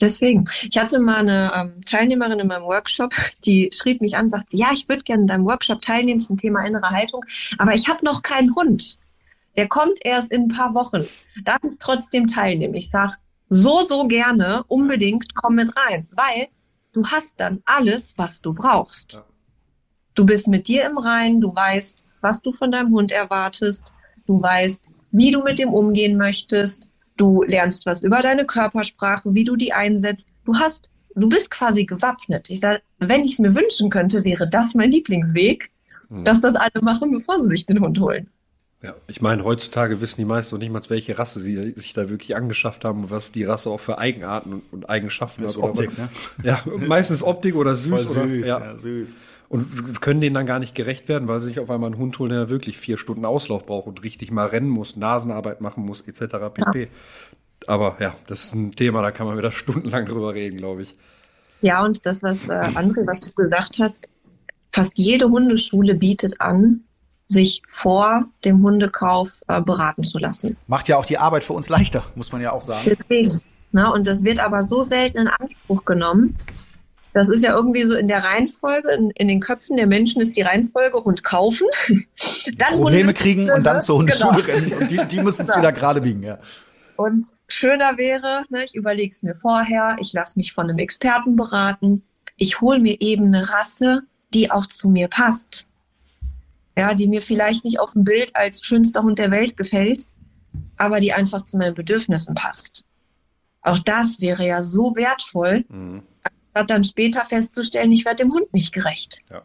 Deswegen, 0.00 0.46
ich 0.62 0.78
hatte 0.78 0.98
mal 0.98 1.16
eine 1.16 1.52
ähm, 1.54 1.84
Teilnehmerin 1.84 2.40
in 2.40 2.46
meinem 2.46 2.64
Workshop, 2.64 3.12
die 3.44 3.70
schrieb 3.74 4.00
mich 4.00 4.16
an, 4.16 4.30
sagte, 4.30 4.56
ja, 4.56 4.68
ich 4.72 4.88
würde 4.88 5.02
gerne 5.02 5.22
in 5.22 5.26
deinem 5.26 5.44
Workshop 5.44 5.82
teilnehmen 5.82 6.22
zum 6.22 6.38
Thema 6.38 6.64
innere 6.64 6.90
Haltung, 6.90 7.24
aber 7.58 7.74
ich 7.74 7.88
habe 7.88 8.04
noch 8.04 8.22
keinen 8.22 8.54
Hund. 8.54 8.98
Der 9.56 9.68
kommt 9.68 9.98
erst 10.02 10.32
in 10.32 10.42
ein 10.42 10.48
paar 10.48 10.74
Wochen. 10.74 11.06
Darf 11.44 11.58
ich 11.64 11.76
trotzdem 11.78 12.28
teilnehmen? 12.28 12.74
Ich 12.74 12.88
sage, 12.88 13.14
so, 13.50 13.82
so 13.82 14.06
gerne, 14.06 14.64
unbedingt, 14.68 15.34
komm 15.34 15.56
mit 15.56 15.76
rein, 15.76 16.08
weil 16.12 16.48
du 16.92 17.06
hast 17.06 17.40
dann 17.40 17.62
alles, 17.66 18.14
was 18.16 18.40
du 18.40 18.54
brauchst. 18.54 19.22
Du 20.14 20.24
bist 20.24 20.48
mit 20.48 20.68
dir 20.68 20.86
im 20.86 20.98
Reinen, 20.98 21.40
du 21.40 21.54
weißt, 21.54 22.04
was 22.20 22.40
du 22.40 22.52
von 22.52 22.70
deinem 22.70 22.90
Hund 22.92 23.12
erwartest, 23.12 23.92
du 24.26 24.40
weißt, 24.40 24.90
wie 25.10 25.30
du 25.30 25.42
mit 25.42 25.58
dem 25.58 25.74
umgehen 25.74 26.16
möchtest, 26.16 26.89
du 27.20 27.42
lernst 27.42 27.86
was 27.86 28.02
über 28.02 28.22
deine 28.22 28.46
Körpersprache, 28.46 29.34
wie 29.34 29.44
du 29.44 29.56
die 29.56 29.72
einsetzt. 29.72 30.28
Du 30.44 30.54
hast, 30.54 30.90
du 31.14 31.28
bist 31.28 31.50
quasi 31.50 31.84
gewappnet. 31.84 32.48
Ich 32.48 32.60
sage, 32.60 32.80
wenn 32.98 33.24
ich 33.24 33.32
es 33.32 33.38
mir 33.38 33.54
wünschen 33.54 33.90
könnte, 33.90 34.24
wäre 34.24 34.48
das 34.48 34.74
mein 34.74 34.90
Lieblingsweg, 34.90 35.70
hm. 36.08 36.24
dass 36.24 36.40
das 36.40 36.56
alle 36.56 36.80
machen, 36.82 37.10
bevor 37.10 37.38
sie 37.38 37.48
sich 37.48 37.66
den 37.66 37.80
Hund 37.80 38.00
holen. 38.00 38.28
Ja, 38.82 38.94
ich 39.08 39.20
meine, 39.20 39.44
heutzutage 39.44 40.00
wissen 40.00 40.16
die 40.16 40.24
meisten 40.24 40.54
noch 40.54 40.60
nicht 40.60 40.72
mal, 40.72 40.80
welche 40.88 41.18
Rasse 41.18 41.38
sie 41.40 41.72
sich 41.72 41.92
da 41.92 42.08
wirklich 42.08 42.34
angeschafft 42.34 42.86
haben 42.86 43.04
und 43.04 43.10
was 43.10 43.30
die 43.30 43.44
Rasse 43.44 43.68
auch 43.68 43.80
für 43.80 43.98
Eigenarten 43.98 44.62
und 44.70 44.88
Eigenschaften 44.88 45.46
hat. 45.46 45.58
Optik, 45.58 45.98
ne? 45.98 46.08
Ja, 46.42 46.62
meistens 46.78 47.22
Optik 47.22 47.56
oder 47.56 47.76
süß. 47.76 47.90
Voll 47.90 48.06
süß, 48.06 48.16
oder, 48.16 48.46
ja. 48.46 48.58
ja, 48.58 48.76
süß. 48.78 49.16
Und 49.50 50.00
können 50.00 50.20
denen 50.20 50.34
dann 50.34 50.46
gar 50.46 50.60
nicht 50.60 50.76
gerecht 50.76 51.08
werden, 51.08 51.26
weil 51.26 51.40
sie 51.40 51.48
sich 51.48 51.58
auf 51.58 51.68
einmal 51.70 51.90
einen 51.90 51.98
Hund 51.98 52.16
holen, 52.20 52.30
der 52.30 52.48
wirklich 52.48 52.78
vier 52.78 52.96
Stunden 52.96 53.24
Auslauf 53.24 53.66
braucht 53.66 53.88
und 53.88 54.04
richtig 54.04 54.30
mal 54.30 54.46
rennen 54.46 54.68
muss, 54.68 54.94
Nasenarbeit 54.94 55.60
machen 55.60 55.84
muss, 55.84 56.02
etc. 56.02 56.36
pp. 56.54 56.82
Ja. 56.82 56.86
Aber 57.66 57.96
ja, 57.98 58.14
das 58.28 58.44
ist 58.44 58.54
ein 58.54 58.70
Thema, 58.72 59.02
da 59.02 59.10
kann 59.10 59.26
man 59.26 59.36
wieder 59.36 59.50
stundenlang 59.52 60.06
drüber 60.06 60.34
reden, 60.34 60.56
glaube 60.56 60.82
ich. 60.82 60.94
Ja, 61.62 61.84
und 61.84 62.06
das, 62.06 62.22
was 62.22 62.48
äh, 62.48 62.52
André, 62.52 63.04
was 63.08 63.22
du 63.22 63.32
gesagt 63.32 63.80
hast, 63.80 64.08
fast 64.72 64.92
jede 64.94 65.28
Hundeschule 65.28 65.96
bietet 65.96 66.40
an, 66.40 66.84
sich 67.26 67.62
vor 67.68 68.24
dem 68.44 68.62
Hundekauf 68.62 69.42
äh, 69.48 69.60
beraten 69.60 70.04
zu 70.04 70.18
lassen. 70.18 70.56
Macht 70.68 70.88
ja 70.88 70.96
auch 70.96 71.04
die 71.04 71.18
Arbeit 71.18 71.42
für 71.42 71.54
uns 71.54 71.68
leichter, 71.68 72.04
muss 72.14 72.30
man 72.30 72.40
ja 72.40 72.52
auch 72.52 72.62
sagen. 72.62 72.88
Deswegen. 72.88 73.40
Ne, 73.72 73.92
und 73.92 74.06
das 74.06 74.24
wird 74.24 74.40
aber 74.40 74.62
so 74.62 74.82
selten 74.82 75.18
in 75.18 75.28
Anspruch 75.28 75.84
genommen. 75.84 76.36
Das 77.12 77.28
ist 77.28 77.42
ja 77.42 77.54
irgendwie 77.54 77.82
so 77.82 77.94
in 77.94 78.08
der 78.08 78.22
Reihenfolge, 78.22 78.90
in, 78.92 79.10
in 79.10 79.28
den 79.28 79.40
Köpfen 79.40 79.76
der 79.76 79.86
Menschen 79.86 80.22
ist 80.22 80.36
die 80.36 80.42
Reihenfolge 80.42 81.02
Hund 81.02 81.24
kaufen, 81.24 81.66
dann 82.56 82.74
Probleme 82.74 83.08
Hunde 83.08 83.14
kriegen 83.14 83.50
und 83.50 83.66
dann 83.66 83.82
zur 83.82 83.98
Hundeschule 83.98 84.42
genau. 84.42 84.56
rennen 84.56 84.72
und 84.72 84.90
die, 84.90 85.00
die 85.08 85.20
müssen 85.20 85.42
es 85.42 85.48
genau. 85.48 85.58
wieder 85.58 85.72
gerade 85.72 86.00
biegen, 86.00 86.22
ja. 86.22 86.38
Und 86.96 87.26
schöner 87.48 87.96
wäre, 87.96 88.44
ne, 88.50 88.64
ich 88.64 88.74
überlege 88.74 89.10
es 89.10 89.22
mir 89.22 89.34
vorher, 89.34 89.96
ich 90.00 90.12
lasse 90.12 90.38
mich 90.38 90.52
von 90.52 90.68
einem 90.68 90.78
Experten 90.78 91.34
beraten, 91.34 92.02
ich 92.36 92.60
hole 92.60 92.78
mir 92.78 93.00
eben 93.00 93.26
eine 93.26 93.50
Rasse, 93.50 94.02
die 94.32 94.50
auch 94.50 94.66
zu 94.66 94.88
mir 94.88 95.08
passt 95.08 95.66
ja, 96.80 96.94
die 96.94 97.08
mir 97.08 97.20
vielleicht 97.20 97.64
nicht 97.64 97.78
auf 97.78 97.92
dem 97.92 98.04
Bild 98.04 98.34
als 98.34 98.64
schönster 98.64 99.02
Hund 99.02 99.18
der 99.18 99.30
Welt 99.30 99.56
gefällt, 99.56 100.06
aber 100.76 101.00
die 101.00 101.12
einfach 101.12 101.42
zu 101.42 101.58
meinen 101.58 101.74
Bedürfnissen 101.74 102.34
passt. 102.34 102.84
Auch 103.62 103.78
das 103.78 104.20
wäre 104.20 104.46
ja 104.46 104.62
so 104.62 104.96
wertvoll, 104.96 105.64
mhm. 105.68 106.02
Anstatt 106.52 106.70
dann 106.70 106.84
später 106.84 107.24
festzustellen, 107.24 107.92
ich 107.92 108.04
werde 108.04 108.24
dem 108.24 108.32
Hund 108.32 108.52
nicht 108.52 108.72
gerecht. 108.72 109.22
Ja. 109.30 109.42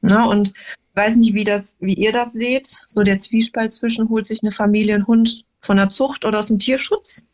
Na, 0.00 0.26
und 0.26 0.52
weiß 0.94 1.16
nicht, 1.16 1.34
wie 1.34 1.44
das, 1.44 1.76
wie 1.80 1.94
ihr 1.94 2.12
das 2.12 2.32
seht. 2.32 2.76
So 2.86 3.02
der 3.02 3.18
Zwiespalt 3.18 3.72
zwischen 3.72 4.08
holt 4.08 4.26
sich 4.26 4.42
eine 4.42 4.52
Familie 4.52 4.94
einen 4.94 5.06
Hund 5.06 5.44
von 5.60 5.76
der 5.76 5.88
Zucht 5.88 6.24
oder 6.24 6.38
aus 6.38 6.48
dem 6.48 6.58
Tierschutz. 6.58 7.24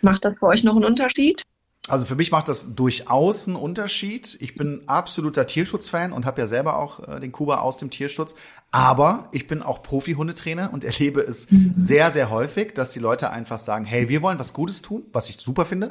Macht 0.00 0.24
das 0.24 0.38
für 0.38 0.46
euch 0.46 0.64
noch 0.64 0.76
einen 0.76 0.84
Unterschied? 0.84 1.42
Also 1.88 2.04
für 2.04 2.16
mich 2.16 2.32
macht 2.32 2.48
das 2.48 2.74
durchaus 2.74 3.46
einen 3.46 3.56
Unterschied. 3.56 4.36
Ich 4.40 4.56
bin 4.56 4.82
absoluter 4.88 5.46
Tierschutzfan 5.46 6.12
und 6.12 6.26
habe 6.26 6.40
ja 6.40 6.48
selber 6.48 6.78
auch 6.78 7.06
äh, 7.06 7.20
den 7.20 7.30
Kuba 7.30 7.58
aus 7.58 7.76
dem 7.76 7.90
Tierschutz. 7.90 8.34
Aber 8.72 9.28
ich 9.30 9.46
bin 9.46 9.62
auch 9.62 9.82
Profi-Hundetrainer 9.82 10.72
und 10.72 10.82
erlebe 10.82 11.20
es 11.20 11.48
mhm. 11.50 11.74
sehr, 11.76 12.10
sehr 12.10 12.30
häufig, 12.30 12.74
dass 12.74 12.90
die 12.90 12.98
Leute 12.98 13.30
einfach 13.30 13.60
sagen, 13.60 13.84
hey, 13.84 14.08
wir 14.08 14.20
wollen 14.20 14.40
was 14.40 14.52
Gutes 14.52 14.82
tun, 14.82 15.04
was 15.12 15.30
ich 15.30 15.36
super 15.36 15.64
finde, 15.64 15.88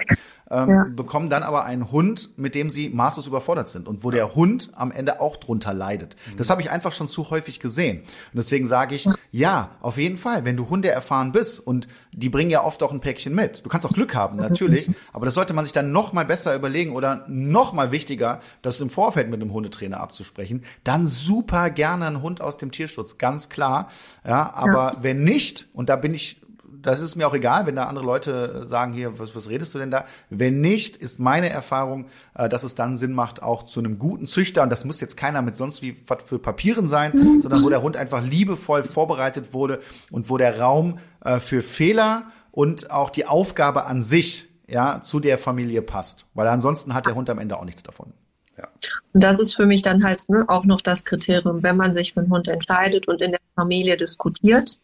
ähm, 0.49 0.69
ja. 0.69 0.86
bekommen 0.89 1.29
dann 1.29 1.43
aber 1.43 1.65
einen 1.65 1.91
Hund, 1.91 2.29
mit 2.38 2.55
dem 2.55 2.69
sie 2.69 2.89
maßlos 2.89 3.27
überfordert 3.27 3.69
sind 3.69 3.88
und 3.88 4.03
wo 4.03 4.12
der 4.12 4.36
Hund 4.36 4.71
am 4.75 4.91
Ende 4.91 5.19
auch 5.19 5.38
drunter 5.38 5.73
leidet. 5.73 6.15
Mhm. 6.31 6.38
Das 6.38 6.49
habe 6.49 6.62
ich 6.62 6.69
einfach 6.69 6.93
schon 6.93 7.08
zu 7.08 7.29
häufig 7.29 7.60
gesehen. 7.60 7.99
Und 7.99 8.36
deswegen 8.36 8.67
sage 8.67 8.95
ich, 8.95 9.08
ja, 9.31 9.71
auf 9.81 9.97
jeden 9.97 10.17
Fall, 10.17 10.45
wenn 10.45 10.58
du 10.58 10.69
Hunde 10.69 10.89
erfahren 10.89 11.31
bist 11.31 11.60
und 11.60 11.88
die 12.12 12.29
bringen 12.29 12.49
ja 12.49 12.63
oft 12.63 12.81
auch 12.84 12.91
ein 12.91 12.99
Päckchen 12.99 13.34
mit. 13.34 13.65
Du 13.65 13.69
kannst 13.69 13.86
auch 13.86 13.93
Glück 13.93 14.15
haben, 14.15 14.38
natürlich, 14.38 14.89
aber 15.12 15.25
das 15.25 15.34
sollte 15.34 15.53
man 15.53 15.65
sich 15.65 15.73
dann 15.73 15.91
noch 15.91 16.13
mal 16.13 16.25
besser 16.25 16.55
überlegen 16.55 16.95
oder 16.95 17.25
noch 17.27 17.73
mal 17.73 17.91
wichtiger, 17.91 18.39
das 18.62 18.79
im 18.81 18.89
Vorfeld 18.89 19.29
mit 19.29 19.41
einem 19.41 19.51
Hundetrainer 19.51 19.99
abzusprechen. 19.99 20.63
Dann 20.84 21.08
super 21.08 21.69
gerne 21.69 22.05
einen 22.05 22.21
Hund 22.21 22.41
aus 22.41 22.58
dem 22.58 22.71
Tierschutz, 22.71 23.17
ganz 23.17 23.49
klar. 23.49 23.89
Ja, 24.25 24.53
aber 24.53 24.93
ja. 24.93 24.97
wenn 25.01 25.23
nicht, 25.23 25.67
und 25.73 25.89
da 25.89 25.95
bin 25.95 26.13
ich 26.13 26.41
das 26.86 27.02
ist 27.02 27.15
mir 27.15 27.28
auch 27.28 27.34
egal, 27.34 27.65
wenn 27.65 27.76
da 27.76 27.86
andere 27.86 28.06
Leute 28.06 28.67
sagen, 28.67 28.93
hier, 28.93 29.17
was, 29.17 29.36
was 29.36 29.50
redest 29.50 29.74
du 29.74 29.80
denn 29.80 29.89
da? 29.89 30.06
Wenn 30.30 30.62
nicht, 30.62 30.95
ist 30.95 31.19
meine 31.19 31.50
Erfahrung, 31.50 32.06
äh, 32.36 32.48
dass 32.48 32.63
es 32.63 32.76
dann 32.76 32.95
Sinn 32.95 33.13
macht, 33.13 33.41
auch 33.41 33.63
zu 33.63 33.80
einem 33.80 33.98
guten 33.98 34.28
Züchter, 34.28 34.62
und 34.62 34.69
das 34.69 34.86
muss 34.86 35.02
jetzt 35.02 35.17
keiner 35.17 35.41
mit 35.41 35.56
sonst 35.56 35.82
wie 35.82 35.98
was 36.08 36.24
für 36.24 36.38
Papieren 36.38 36.88
sein, 36.88 37.12
mhm. 37.13 37.41
sondern 37.41 37.63
wo 37.63 37.69
der 37.69 37.82
Hund 37.82 37.98
einfach 37.98 38.24
liebevoll 38.24 38.84
vorbereitet 38.84 39.54
wurde 39.54 39.82
und 40.12 40.30
wo 40.30 40.38
der 40.38 40.60
Raum 40.60 41.00
äh, 41.24 41.39
für 41.39 41.62
Fehler 41.62 42.28
und 42.52 42.91
auch 42.91 43.10
die 43.10 43.26
Aufgabe 43.26 43.86
an 43.86 44.04
sich 44.04 44.48
ja, 44.67 45.02
zu 45.02 45.19
der 45.19 45.38
Familie 45.38 45.82
passt. 45.82 46.26
Weil 46.36 46.48
ansonsten 46.48 46.93
hat 46.93 47.08
der 47.08 47.15
Hund 47.15 47.30
am 47.30 47.39
Ende 47.39 47.58
auch 47.58 47.65
nichts 47.65 47.82
davon. 47.82 48.13
Ja. 48.58 48.69
Und 49.13 49.24
das 49.24 49.39
ist 49.39 49.56
für 49.56 49.65
mich 49.65 49.82
dann 49.82 50.04
halt 50.04 50.30
ne, 50.30 50.45
auch 50.48 50.65
noch 50.65 50.82
das 50.82 51.04
Kriterium, 51.04 51.63
wenn 51.63 51.78
man 51.78 51.93
sich 51.93 52.13
für 52.13 52.21
einen 52.21 52.32
Hund 52.32 52.48
entscheidet 52.48 53.08
und 53.08 53.21
in 53.21 53.32
der 53.32 53.41
Familie 53.56 53.98
diskutiert, 53.98 54.80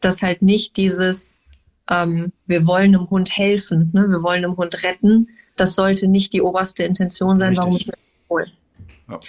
dass 0.00 0.22
halt 0.22 0.42
nicht 0.42 0.76
dieses, 0.76 1.34
ähm, 1.90 2.32
wir 2.46 2.66
wollen 2.66 2.94
einem 2.94 3.10
Hund 3.10 3.36
helfen, 3.36 3.90
ne, 3.92 4.08
wir 4.08 4.22
wollen 4.22 4.44
einem 4.44 4.56
Hund 4.56 4.82
retten, 4.82 5.28
das 5.56 5.74
sollte 5.74 6.08
nicht 6.08 6.32
die 6.32 6.40
oberste 6.40 6.84
Intention 6.84 7.36
sein, 7.36 7.50
Richtig. 7.50 7.64
warum 7.64 7.76
ich 7.76 7.86
mir 7.86 7.94
hole. 8.30 8.46
Ja. 9.08 9.20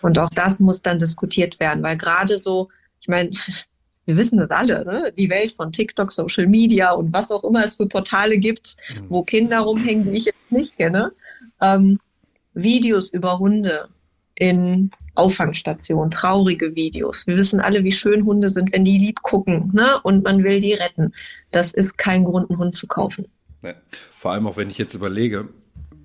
Und 0.00 0.18
auch 0.18 0.30
das 0.30 0.58
muss 0.58 0.82
dann 0.82 0.98
diskutiert 0.98 1.60
werden, 1.60 1.82
weil 1.82 1.96
gerade 1.96 2.38
so, 2.38 2.68
ich 3.00 3.08
meine, 3.08 3.30
wir 4.06 4.16
wissen 4.16 4.38
das 4.38 4.50
alle, 4.50 4.84
ne? 4.84 5.12
die 5.16 5.28
Welt 5.28 5.52
von 5.52 5.70
TikTok, 5.70 6.12
Social 6.12 6.46
Media 6.46 6.92
und 6.92 7.12
was 7.12 7.30
auch 7.30 7.44
immer 7.44 7.62
es 7.62 7.74
für 7.74 7.86
Portale 7.86 8.38
gibt, 8.38 8.76
mhm. 8.88 9.06
wo 9.10 9.22
Kinder 9.22 9.60
rumhängen, 9.60 10.10
die 10.10 10.18
ich 10.18 10.24
jetzt 10.24 10.50
nicht 10.50 10.76
kenne, 10.76 11.12
ähm, 11.60 12.00
Videos 12.54 13.10
über 13.10 13.38
Hunde 13.38 13.88
in 14.34 14.90
Auffangstationen, 15.18 16.10
traurige 16.10 16.74
Videos. 16.74 17.26
Wir 17.26 17.36
wissen 17.36 17.60
alle, 17.60 17.84
wie 17.84 17.92
schön 17.92 18.24
Hunde 18.24 18.50
sind, 18.50 18.72
wenn 18.72 18.84
die 18.84 18.98
lieb 18.98 19.22
gucken 19.22 19.70
ne? 19.72 20.00
und 20.02 20.24
man 20.24 20.44
will 20.44 20.60
die 20.60 20.74
retten. 20.74 21.12
Das 21.50 21.72
ist 21.72 21.98
kein 21.98 22.24
Grund, 22.24 22.50
einen 22.50 22.58
Hund 22.58 22.74
zu 22.74 22.86
kaufen. 22.86 23.26
Vor 24.16 24.32
allem 24.32 24.46
auch, 24.46 24.56
wenn 24.56 24.70
ich 24.70 24.78
jetzt 24.78 24.94
überlege, 24.94 25.48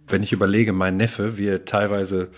wenn 0.07 0.23
ich 0.23 0.33
überlege, 0.33 0.73
mein 0.73 0.97
Neffe, 0.97 1.37
wie 1.37 1.47
er 1.47 1.65
teilweise 1.65 2.31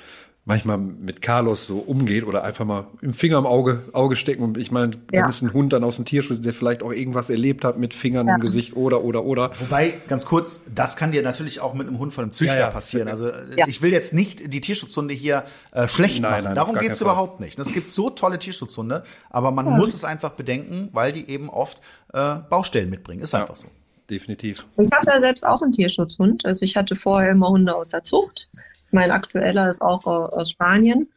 manchmal 0.46 0.78
mit 0.78 1.24
Carlos 1.24 1.66
so 1.66 1.80
umgeht 1.80 2.24
oder 2.24 2.44
einfach 2.44 2.66
mal 2.66 2.86
im 3.02 3.14
Finger 3.14 3.40
im 3.40 3.48
Auge, 3.48 3.82
Auge 3.94 4.16
stecken. 4.16 4.44
Und 4.44 4.58
ich 4.58 4.72
meine, 4.72 4.94
ja. 5.12 5.24
wenn 5.24 5.30
es 5.30 5.42
ein 5.42 5.54
Hund 5.54 5.74
dann 5.74 5.84
aus 5.84 5.96
dem 5.96 6.06
Tierschutz, 6.06 6.40
der 6.42 6.54
vielleicht 6.54 6.84
auch 6.84 6.94
irgendwas 6.94 7.32
erlebt 7.32 7.66
hat 7.66 7.80
mit 7.80 7.96
Fingern 7.96 8.28
ja. 8.28 8.36
im 8.36 8.42
Gesicht 8.42 8.76
oder, 8.76 9.04
oder, 9.04 9.26
oder. 9.26 9.52
Wobei, 9.60 9.96
ganz 10.08 10.26
kurz, 10.26 10.62
das 10.74 10.96
kann 10.96 11.12
dir 11.12 11.24
natürlich 11.24 11.60
auch 11.62 11.74
mit 11.74 11.88
einem 11.88 11.98
Hund 11.98 12.14
von 12.14 12.26
einem 12.26 12.32
Züchter 12.32 12.60
ja, 12.60 12.70
passieren. 12.70 13.08
Also 13.08 13.32
ich 13.68 13.82
will 13.82 13.92
jetzt 13.92 14.14
nicht 14.14 14.54
die 14.54 14.62
Tierschutzhunde 14.62 15.16
hier 15.16 15.46
äh, 15.72 15.88
schlecht 15.88 16.22
nein, 16.22 16.32
machen. 16.32 16.44
Nein, 16.46 16.56
Darum 16.56 16.78
geht's 16.78 17.02
überhaupt 17.02 17.40
nicht. 17.40 17.58
Es 17.58 17.74
gibt 17.74 17.90
so 17.90 18.12
tolle 18.12 18.38
Tierschutzhunde, 18.38 19.04
aber 19.32 19.50
man 19.50 19.66
muss 19.66 19.96
es 19.96 20.04
einfach 20.04 20.32
bedenken, 20.32 20.90
weil 20.94 21.12
die 21.12 21.28
eben 21.28 21.50
oft 21.50 21.82
äh, 22.14 22.36
Baustellen 22.50 22.92
mitbringen. 22.92 23.22
Ist 23.22 23.34
einfach 23.34 23.56
so 23.56 23.66
definitiv. 24.12 24.68
Ich 24.78 24.90
hatte 24.92 25.10
ja 25.10 25.20
selbst 25.20 25.44
auch 25.44 25.64
einen 25.64 25.72
Tierschutzhund. 25.72 26.46
Also 26.46 26.64
ich 26.64 26.76
hatte 26.76 26.96
vorher 26.96 27.32
immer 27.32 27.50
Hunde 27.50 27.76
aus 27.76 27.90
der 27.90 28.04
Zucht. 28.04 28.48
Mein 28.96 29.12
aktueller 29.12 29.70
ist 29.70 29.82
auch 29.82 30.06
aus 30.06 30.50
Spanien. 30.50 31.10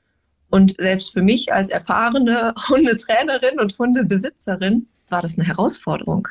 Und 0.51 0.81
selbst 0.81 1.13
für 1.13 1.23
mich 1.23 1.53
als 1.53 1.71
erfahrene 1.71 2.55
Hundetrainerin 2.69 3.61
und 3.61 3.79
Hundebesitzerin 3.79 4.89
war 5.09 5.23
das 5.23 5.39
eine 5.39 5.47
Herausforderung. 5.47 6.27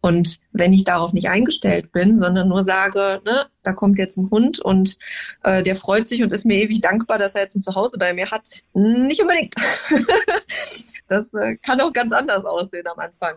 Und 0.00 0.40
wenn 0.50 0.72
ich 0.72 0.82
darauf 0.82 1.12
nicht 1.12 1.28
eingestellt 1.28 1.92
bin, 1.92 2.18
sondern 2.18 2.48
nur 2.48 2.62
sage, 2.62 3.20
ne, 3.24 3.46
da 3.62 3.72
kommt 3.72 3.98
jetzt 3.98 4.16
ein 4.16 4.28
Hund 4.30 4.58
und 4.58 4.98
äh, 5.44 5.62
der 5.62 5.76
freut 5.76 6.08
sich 6.08 6.22
und 6.22 6.32
ist 6.32 6.44
mir 6.44 6.56
ewig 6.56 6.80
dankbar, 6.80 7.18
dass 7.18 7.36
er 7.36 7.42
jetzt 7.42 7.54
ein 7.54 7.62
Zuhause 7.62 7.96
bei 7.96 8.12
mir 8.12 8.30
hat, 8.30 8.48
nicht 8.74 9.20
unbedingt. 9.20 9.54
das 11.08 11.32
äh, 11.34 11.56
kann 11.56 11.80
auch 11.80 11.92
ganz 11.92 12.12
anders 12.12 12.44
aussehen 12.44 12.86
am 12.88 12.98
Anfang. 12.98 13.36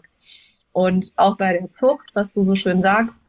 Und 0.71 1.13
auch 1.15 1.37
bei 1.37 1.53
der 1.53 1.71
Zucht, 1.71 2.09
was 2.13 2.33
du 2.33 2.43
so 2.43 2.55
schön 2.55 2.81
sagst, 2.81 3.21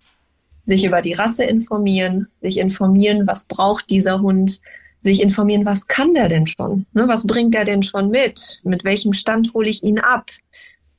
sich 0.64 0.84
über 0.84 1.02
die 1.02 1.14
Rasse 1.14 1.44
informieren, 1.44 2.28
sich 2.36 2.58
informieren, 2.58 3.26
was 3.26 3.44
braucht 3.44 3.90
dieser 3.90 4.20
Hund, 4.20 4.60
sich 5.00 5.20
informieren, 5.20 5.66
was 5.66 5.88
kann 5.88 6.14
der 6.14 6.28
denn 6.28 6.46
schon? 6.46 6.86
Ne, 6.92 7.08
was 7.08 7.26
bringt 7.26 7.54
er 7.54 7.64
denn 7.64 7.82
schon 7.82 8.10
mit? 8.10 8.60
Mit 8.62 8.84
welchem 8.84 9.12
Stand 9.12 9.52
hole 9.54 9.68
ich 9.68 9.82
ihn 9.82 9.98
ab? 9.98 10.30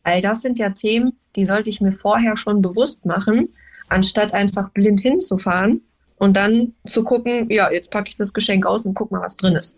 All 0.03 0.19
das 0.19 0.41
sind 0.41 0.59
ja 0.59 0.69
Themen, 0.69 1.13
die 1.35 1.45
sollte 1.45 1.69
ich 1.69 1.79
mir 1.79 1.93
vorher 1.93 2.35
schon 2.35 2.61
bewusst 2.61 3.05
machen, 3.05 3.49
anstatt 3.87 4.33
einfach 4.33 4.69
blind 4.71 4.99
hinzufahren 4.99 5.81
und 6.17 6.35
dann 6.35 6.73
zu 6.85 7.03
gucken, 7.03 7.49
ja, 7.49 7.71
jetzt 7.71 7.91
packe 7.91 8.09
ich 8.09 8.15
das 8.17 8.33
Geschenk 8.33 8.65
aus 8.65 8.85
und 8.85 8.93
guck 8.93 9.11
mal, 9.11 9.21
was 9.21 9.37
drin 9.37 9.55
ist. 9.55 9.77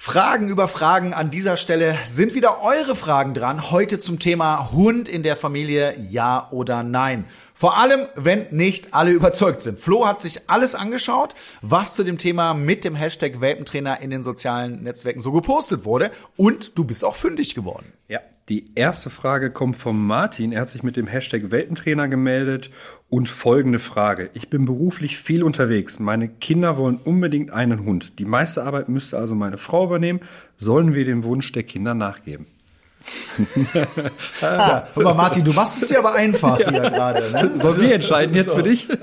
Fragen 0.00 0.48
über 0.48 0.68
Fragen 0.68 1.12
an 1.12 1.32
dieser 1.32 1.56
Stelle 1.56 1.98
sind 2.06 2.36
wieder 2.36 2.62
eure 2.62 2.94
Fragen 2.94 3.34
dran. 3.34 3.72
Heute 3.72 3.98
zum 3.98 4.20
Thema 4.20 4.70
Hund 4.70 5.08
in 5.08 5.24
der 5.24 5.36
Familie, 5.36 5.98
ja 5.98 6.48
oder 6.52 6.84
nein. 6.84 7.24
Vor 7.60 7.76
allem, 7.76 8.06
wenn 8.14 8.46
nicht 8.52 8.94
alle 8.94 9.10
überzeugt 9.10 9.62
sind. 9.62 9.80
Flo 9.80 10.06
hat 10.06 10.20
sich 10.20 10.48
alles 10.48 10.76
angeschaut, 10.76 11.34
was 11.60 11.96
zu 11.96 12.04
dem 12.04 12.16
Thema 12.16 12.54
mit 12.54 12.84
dem 12.84 12.94
Hashtag 12.94 13.40
Welpentrainer 13.40 14.00
in 14.00 14.10
den 14.10 14.22
sozialen 14.22 14.84
Netzwerken 14.84 15.20
so 15.20 15.32
gepostet 15.32 15.84
wurde. 15.84 16.12
Und 16.36 16.78
du 16.78 16.84
bist 16.84 17.04
auch 17.04 17.16
fündig 17.16 17.56
geworden. 17.56 17.92
Ja, 18.06 18.20
die 18.48 18.66
erste 18.76 19.10
Frage 19.10 19.50
kommt 19.50 19.74
von 19.74 19.98
Martin. 19.98 20.52
Er 20.52 20.60
hat 20.60 20.70
sich 20.70 20.84
mit 20.84 20.96
dem 20.96 21.08
Hashtag 21.08 21.50
Welpentrainer 21.50 22.06
gemeldet 22.06 22.70
und 23.10 23.28
folgende 23.28 23.80
Frage. 23.80 24.30
Ich 24.34 24.50
bin 24.50 24.64
beruflich 24.64 25.18
viel 25.18 25.42
unterwegs. 25.42 25.98
Meine 25.98 26.28
Kinder 26.28 26.76
wollen 26.76 26.98
unbedingt 26.98 27.50
einen 27.50 27.84
Hund. 27.84 28.20
Die 28.20 28.24
meiste 28.24 28.62
Arbeit 28.62 28.88
müsste 28.88 29.18
also 29.18 29.34
meine 29.34 29.58
Frau 29.58 29.86
übernehmen. 29.86 30.20
Sollen 30.58 30.94
wir 30.94 31.04
dem 31.04 31.24
Wunsch 31.24 31.50
der 31.50 31.64
Kinder 31.64 31.94
nachgeben? 31.94 32.46
Ja, 34.40 34.88
hör 34.94 35.02
mal, 35.02 35.14
Martin, 35.14 35.44
du 35.44 35.52
machst 35.52 35.82
es 35.82 35.88
dir 35.88 35.98
aber 35.98 36.14
einfach 36.14 36.56
hier 36.68 36.80
gerade. 36.80 37.30
Ne? 37.30 37.52
Sollen 37.60 37.80
wir 37.80 37.94
entscheiden 37.94 38.34
jetzt 38.34 38.52
für 38.52 38.62
dich? 38.62 38.88
Äh, 38.90 38.94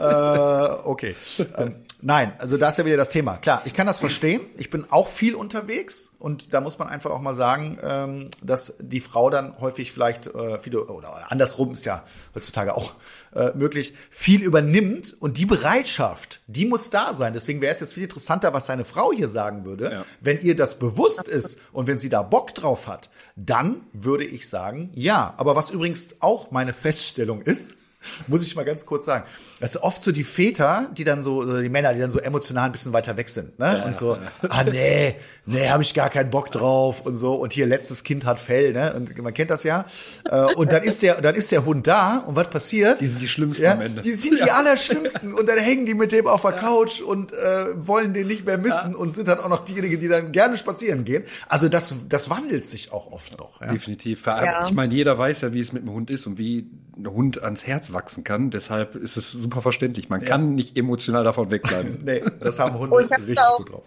okay. 0.84 1.16
Ähm, 1.58 1.76
nein, 2.06 2.34
also 2.38 2.58
da 2.58 2.70
ist 2.70 2.78
ja 2.78 2.86
wieder 2.86 2.98
das 2.98 3.10
Thema. 3.10 3.38
Klar, 3.38 3.62
ich 3.66 3.74
kann 3.74 3.88
das 3.88 4.00
verstehen. 4.00 4.42
Ich 4.58 4.70
bin 4.70 4.86
auch 4.90 5.08
viel 5.08 5.36
unterwegs 5.36 6.12
und 6.20 6.54
da 6.54 6.62
muss 6.62 6.80
man 6.80 6.88
einfach 6.88 7.12
auch 7.12 7.20
mal 7.20 7.34
sagen, 7.34 7.78
ähm, 7.84 8.28
dass 8.42 8.76
die 8.80 9.02
Frau 9.02 9.30
dann 9.30 9.60
häufig 9.60 9.92
vielleicht 9.92 10.28
äh, 10.28 10.60
viele 10.60 10.86
oder 10.86 11.32
andersrum 11.32 11.74
ist 11.74 11.86
ja 11.86 12.04
heutzutage 12.34 12.76
auch 12.76 12.96
äh, 13.36 13.52
möglich, 13.56 13.94
viel 14.10 14.42
übernimmt 14.42 15.16
und 15.20 15.38
die 15.38 15.46
Bereitschaft, 15.46 16.42
die 16.48 16.66
muss 16.66 16.90
da 16.90 17.14
sein. 17.14 17.34
Deswegen 17.34 17.62
wäre 17.62 17.74
es 17.74 17.80
jetzt 17.80 17.94
viel 17.94 18.04
interessanter, 18.04 18.54
was 18.54 18.66
seine 18.66 18.86
Frau 18.86 19.12
hier 19.12 19.30
sagen 19.30 19.66
würde. 19.66 19.92
Ja. 19.92 20.06
Wenn 20.22 20.42
ihr 20.42 20.56
das 20.56 20.80
bewusst 20.80 21.28
ist 21.28 21.60
und 21.72 21.88
wenn 21.88 21.98
sie 21.98 22.10
da 22.10 22.22
Bock 22.22 22.56
drauf 22.56 22.88
hat, 22.88 23.10
dann 23.36 23.82
würde 23.94 24.26
ich 24.26 24.50
sagen, 24.50 24.92
ja. 24.94 25.34
Aber 25.38 25.56
was 25.56 25.70
übrigens 25.70 26.16
auch 26.22 26.52
meine 26.52 26.74
Feststellung 26.74 27.42
ist, 27.42 27.75
muss 28.28 28.46
ich 28.46 28.56
mal 28.56 28.66
ganz 28.66 28.86
kurz 28.86 29.06
sagen. 29.06 29.26
Das 29.60 29.76
ist 29.76 29.82
oft 29.82 30.02
so 30.02 30.12
die 30.12 30.24
Väter, 30.24 30.90
die 30.98 31.04
dann 31.04 31.24
so, 31.24 31.62
die 31.62 31.70
Männer, 31.70 31.94
die 31.94 32.00
dann 32.00 32.10
so 32.10 32.20
emotional 32.20 32.66
ein 32.66 32.72
bisschen 32.72 32.94
weiter 32.94 33.18
weg 33.18 33.30
sind, 33.30 33.58
ne? 33.60 33.78
Ja, 33.80 33.86
und 33.86 33.98
so, 33.98 34.16
ja. 34.16 34.50
ah 34.50 34.64
nee, 34.64 35.16
nee, 35.46 35.70
habe 35.70 35.84
ich 35.84 35.94
gar 35.94 36.10
keinen 36.10 36.30
Bock 36.30 36.52
drauf 36.52 37.02
und 37.02 37.16
so. 37.16 37.36
Und 37.36 37.54
hier 37.54 37.66
letztes 37.66 38.04
Kind 38.04 38.26
hat 38.26 38.40
Fell, 38.40 38.74
ne? 38.74 38.94
Und 38.94 39.18
man 39.18 39.34
kennt 39.34 39.50
das 39.50 39.64
ja. 39.64 39.86
Äh, 40.30 40.54
und 40.56 40.72
dann 40.72 40.84
ist 40.84 41.02
der, 41.04 41.22
dann 41.22 41.36
ist 41.36 41.52
der 41.52 41.66
Hund 41.66 41.88
da 41.88 42.20
und 42.20 42.36
was 42.36 42.50
passiert? 42.50 43.00
Die 43.00 43.08
sind 43.08 43.22
die 43.22 43.28
schlimmsten 43.28 43.64
ja, 43.64 43.74
am 43.74 43.82
Ende. 43.82 44.02
Die 44.02 44.14
sind 44.14 44.40
die 44.40 44.52
allerschlimmsten 44.52 45.34
und 45.34 45.48
dann 45.48 45.58
hängen 45.58 45.86
die 45.86 45.94
mit 45.94 46.12
dem 46.12 46.28
auf 46.28 46.42
der 46.42 46.54
Couch 46.54 47.02
und 47.02 47.32
äh, 47.34 47.88
wollen 47.88 48.14
den 48.14 48.28
nicht 48.28 48.46
mehr 48.46 48.58
missen 48.58 48.96
und 48.96 49.14
sind 49.14 49.28
dann 49.28 49.40
auch 49.40 49.50
noch 49.50 49.64
diejenigen, 49.66 50.00
die 50.00 50.08
dann 50.08 50.32
gerne 50.32 50.58
spazieren 50.58 51.06
gehen. 51.06 51.24
Also 51.48 51.70
das, 51.70 51.96
das 52.10 52.30
wandelt 52.30 52.68
sich 52.68 52.92
auch 52.92 53.12
oft 53.12 53.38
noch. 53.38 53.62
Ja? 53.62 53.72
Definitiv. 53.72 54.28
Ich 54.66 54.74
meine, 54.74 54.94
jeder 54.94 55.18
weiß 55.18 55.42
ja, 55.42 55.54
wie 55.54 55.62
es 55.62 55.74
mit 55.74 55.84
dem 55.84 55.92
Hund 55.92 56.10
ist 56.10 56.28
und 56.28 56.38
wie 56.38 56.68
Hund 57.04 57.44
ans 57.44 57.68
Herz 57.68 57.94
wachsen 57.94 58.24
kann. 58.24 58.50
Deshalb 58.50 58.96
ist 58.96 59.18
es 59.18 59.32
super 59.32 59.62
verständlich. 59.62 60.10
Man 60.10 60.22
kann 60.24 60.56
nicht 60.56 60.78
emotional 60.78 61.24
davon 61.24 61.52
wegbleiben. 61.52 62.00
nee, 62.06 62.24
das 62.40 62.60
haben 62.60 62.78
Hunde 62.80 62.96
oh, 62.96 63.00
richtig 63.00 63.40
auch, 63.40 63.58
gut 63.58 63.72
drauf. 63.72 63.84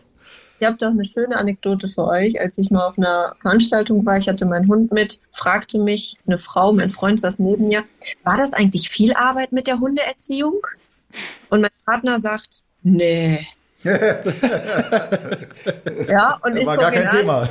Ich 0.61 0.67
habe 0.67 0.77
doch 0.77 0.91
eine 0.91 1.05
schöne 1.05 1.37
Anekdote 1.37 1.89
für 1.89 2.05
euch. 2.05 2.41
Als 2.41 2.59
ich 2.59 2.71
mal 2.71 2.89
auf 2.89 2.99
einer 2.99 3.37
Veranstaltung 3.41 4.05
war, 4.05 4.17
ich 4.17 4.29
hatte 4.29 4.45
meinen 4.45 4.67
Hund 4.69 4.91
mit, 4.93 5.21
fragte 5.31 5.79
mich 5.79 6.17
eine 6.27 6.39
Frau, 6.39 6.73
mein 6.73 6.91
Freund 6.91 7.21
saß 7.21 7.39
neben 7.39 7.69
mir, 7.69 7.85
war 8.25 8.37
das 8.37 8.53
eigentlich 8.55 8.91
viel 8.91 9.15
Arbeit 9.15 9.53
mit 9.53 9.69
der 9.69 9.79
Hundeerziehung? 9.79 10.61
Und 11.51 11.61
mein 11.61 11.71
Partner 11.87 12.19
sagt, 12.19 12.65
nee. 12.83 13.47
ja, 13.85 13.95
und 16.43 16.57
ich 16.57 16.67
war 16.67 16.77
gar 16.77 16.91
kein 16.91 17.07
an, 17.07 17.17
Thema. 17.17 17.49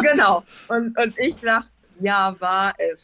genau. 0.00 0.42
Und, 0.68 0.96
und 0.98 1.18
ich 1.18 1.36
sag, 1.36 1.64
ja, 2.00 2.34
war 2.38 2.72
es. 2.78 3.00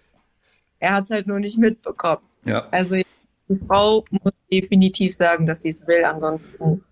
Er 0.83 0.95
hat 0.95 1.05
es 1.05 1.11
halt 1.11 1.29
nur 1.29 1.38
nicht 1.38 1.59
mitbekommen. 1.59 2.23
Ja. 2.45 2.66
Also 2.73 2.97
die 2.97 3.61
Frau 3.68 4.05
muss 4.11 4.33
definitiv 4.51 5.14
sagen, 5.14 5.47
dass 5.47 5.62
sie 5.62 5.68
es 5.68 5.87
will, 5.87 6.05
ansonsten 6.05 6.83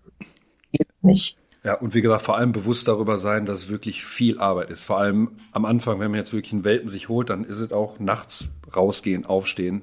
geht 0.71 0.87
es 0.87 1.03
nicht. 1.03 1.37
Ja, 1.65 1.73
und 1.73 1.93
wie 1.93 2.01
gesagt, 2.01 2.21
vor 2.21 2.37
allem 2.37 2.53
bewusst 2.53 2.87
darüber 2.87 3.19
sein, 3.19 3.45
dass 3.45 3.63
es 3.63 3.69
wirklich 3.69 4.05
viel 4.05 4.39
Arbeit 4.39 4.69
ist. 4.69 4.83
Vor 4.83 4.97
allem 4.97 5.31
am 5.51 5.65
Anfang, 5.65 5.99
wenn 5.99 6.09
man 6.09 6.21
jetzt 6.21 6.31
wirklich 6.31 6.53
einen 6.53 6.63
Welpen 6.63 6.89
sich 6.89 7.09
holt, 7.09 7.29
dann 7.29 7.43
ist 7.43 7.59
es 7.59 7.73
auch 7.73 7.99
nachts 7.99 8.47
rausgehen, 8.73 9.25
aufstehen. 9.25 9.81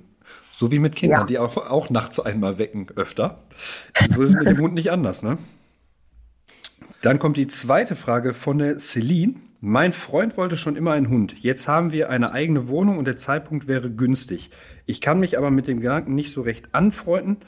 So 0.53 0.73
wie 0.73 0.79
mit 0.79 0.97
Kindern, 0.97 1.21
ja. 1.21 1.27
die 1.27 1.39
auch, 1.39 1.57
auch 1.59 1.91
nachts 1.91 2.19
einmal 2.19 2.57
wecken 2.57 2.87
öfter. 2.97 3.41
So 4.15 4.23
ist 4.23 4.31
es 4.31 4.37
mit 4.37 4.47
dem 4.47 4.59
Hund 4.59 4.73
nicht 4.73 4.91
anders, 4.91 5.23
ne? 5.23 5.37
Dann 7.03 7.19
kommt 7.19 7.37
die 7.37 7.47
zweite 7.47 7.95
Frage 7.95 8.33
von 8.33 8.57
der 8.57 8.79
Celine. 8.79 9.35
Mein 9.61 9.93
Freund 9.93 10.37
wollte 10.37 10.57
schon 10.57 10.77
immer 10.77 10.93
einen 10.93 11.09
Hund. 11.09 11.35
Jetzt 11.41 11.67
haben 11.67 11.91
wir 11.91 12.11
eine 12.11 12.31
eigene 12.31 12.69
Wohnung 12.69 12.97
und 12.97 13.07
der 13.07 13.17
Zeitpunkt 13.17 13.67
wäre 13.67 13.91
günstig. 13.91 14.51
Ich 14.87 15.01
kann 15.01 15.19
mich 15.19 15.37
aber 15.37 15.51
mit 15.51 15.67
dem 15.67 15.81
Gedanken 15.81 16.15
nicht 16.15 16.33
so 16.33 16.43
recht 16.43 16.73
anfreunden. 16.77 17.39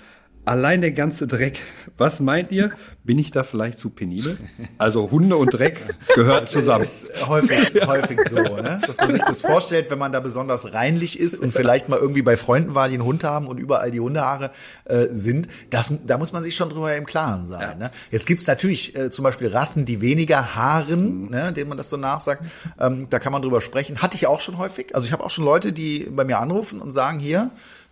Allein 0.47 0.81
der 0.81 0.93
ganze 0.93 1.27
Dreck. 1.27 1.61
Was 1.99 2.19
meint 2.19 2.51
ihr? 2.51 2.71
Bin 3.05 3.19
ich 3.19 3.31
da 3.31 3.43
vielleicht 3.43 3.79
zu 3.79 3.91
penibel? 3.91 4.39
Also 4.79 5.11
Hunde 5.11 5.37
und 5.37 5.51
Dreck 5.51 5.83
gehört 6.15 6.49
zusammen. 6.49 6.81
Das 6.81 7.03
ist 7.03 7.29
häufig, 7.29 7.87
häufig 7.87 8.21
so, 8.29 8.37
ne? 8.37 8.81
dass 8.87 8.97
man 8.99 9.13
sich 9.13 9.23
das 9.23 9.43
vorstellt, 9.43 9.91
wenn 9.91 9.99
man 9.99 10.13
da 10.13 10.21
besonders 10.21 10.73
reinlich 10.73 11.21
ist 11.21 11.41
und 11.41 11.53
vielleicht 11.53 11.91
mal 11.91 11.99
irgendwie 11.99 12.23
bei 12.23 12.39
Freunden 12.39 12.75
war, 12.75 12.89
die 12.89 12.95
einen 12.95 13.05
Hund 13.05 13.23
haben 13.23 13.47
und 13.47 13.59
überall 13.59 13.91
die 13.91 14.01
Hundehaare 14.01 14.51
äh, 14.87 15.09
sind. 15.11 15.49
Das, 15.69 15.93
da 16.07 16.17
muss 16.17 16.33
man 16.33 16.43
sich 16.43 16.57
schon 16.57 16.71
drüber 16.71 16.97
im 16.97 17.05
Klaren 17.05 17.45
sein. 17.45 17.61
Ja. 17.61 17.75
Ne? 17.75 17.91
Jetzt 18.11 18.27
gibt's 18.27 18.47
natürlich 18.47 18.97
äh, 18.97 19.11
zum 19.11 19.25
Beispiel 19.25 19.49
Rassen, 19.49 19.85
die 19.85 20.01
weniger 20.01 20.55
Haaren, 20.55 21.25
mhm. 21.25 21.31
ne, 21.31 21.53
denen 21.53 21.69
man 21.69 21.77
das 21.77 21.91
so 21.91 21.99
nachsagt. 21.99 22.45
Ähm, 22.79 23.09
da 23.11 23.19
kann 23.19 23.33
man 23.33 23.43
drüber 23.43 23.61
sprechen. 23.61 24.01
Hatte 24.01 24.17
ich 24.17 24.27
auch 24.27 24.41
schon 24.41 24.57
häufig. 24.57 24.95
Also 24.95 25.07
ich 25.07 25.13
habe 25.13 25.23
auch 25.23 25.31
schon 25.31 25.45
Leute, 25.45 25.73
die 25.75 26.09
bei 26.11 26.25
mir 26.25 26.39
anrufen 26.39 26.81
und 26.81 26.93
sagen, 26.93 27.19
hier, 27.19 27.51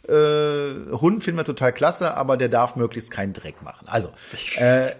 äh, 0.08 0.92
Hund 0.92 1.22
finden 1.22 1.38
wir 1.38 1.44
total 1.44 1.72
klasse, 1.72 2.16
aber 2.16 2.36
der 2.36 2.48
darf 2.48 2.76
möglichst 2.76 3.10
keinen 3.10 3.32
Dreck 3.32 3.62
machen. 3.62 3.86
Also, 3.86 4.08
äh, 4.56 4.90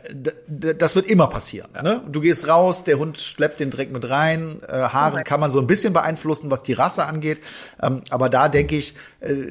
das 0.48 0.96
wird 0.96 1.06
immer 1.06 1.28
passieren. 1.28 1.70
Ja. 1.74 1.82
Ne? 1.82 2.02
Du 2.08 2.20
gehst 2.20 2.46
raus, 2.48 2.84
der 2.84 2.98
Hund 2.98 3.18
schleppt 3.18 3.60
den 3.60 3.70
Dreck 3.70 3.90
mit 3.90 4.08
rein. 4.08 4.60
Äh, 4.66 4.72
Haare 4.72 5.24
kann 5.24 5.40
man 5.40 5.50
so 5.50 5.60
ein 5.60 5.66
bisschen 5.66 5.92
beeinflussen, 5.92 6.50
was 6.50 6.62
die 6.62 6.74
Rasse 6.74 7.06
angeht. 7.06 7.40
Ähm, 7.82 8.02
aber 8.10 8.28
da 8.28 8.48
denke 8.48 8.76
ich, 8.76 8.94
äh, 9.20 9.46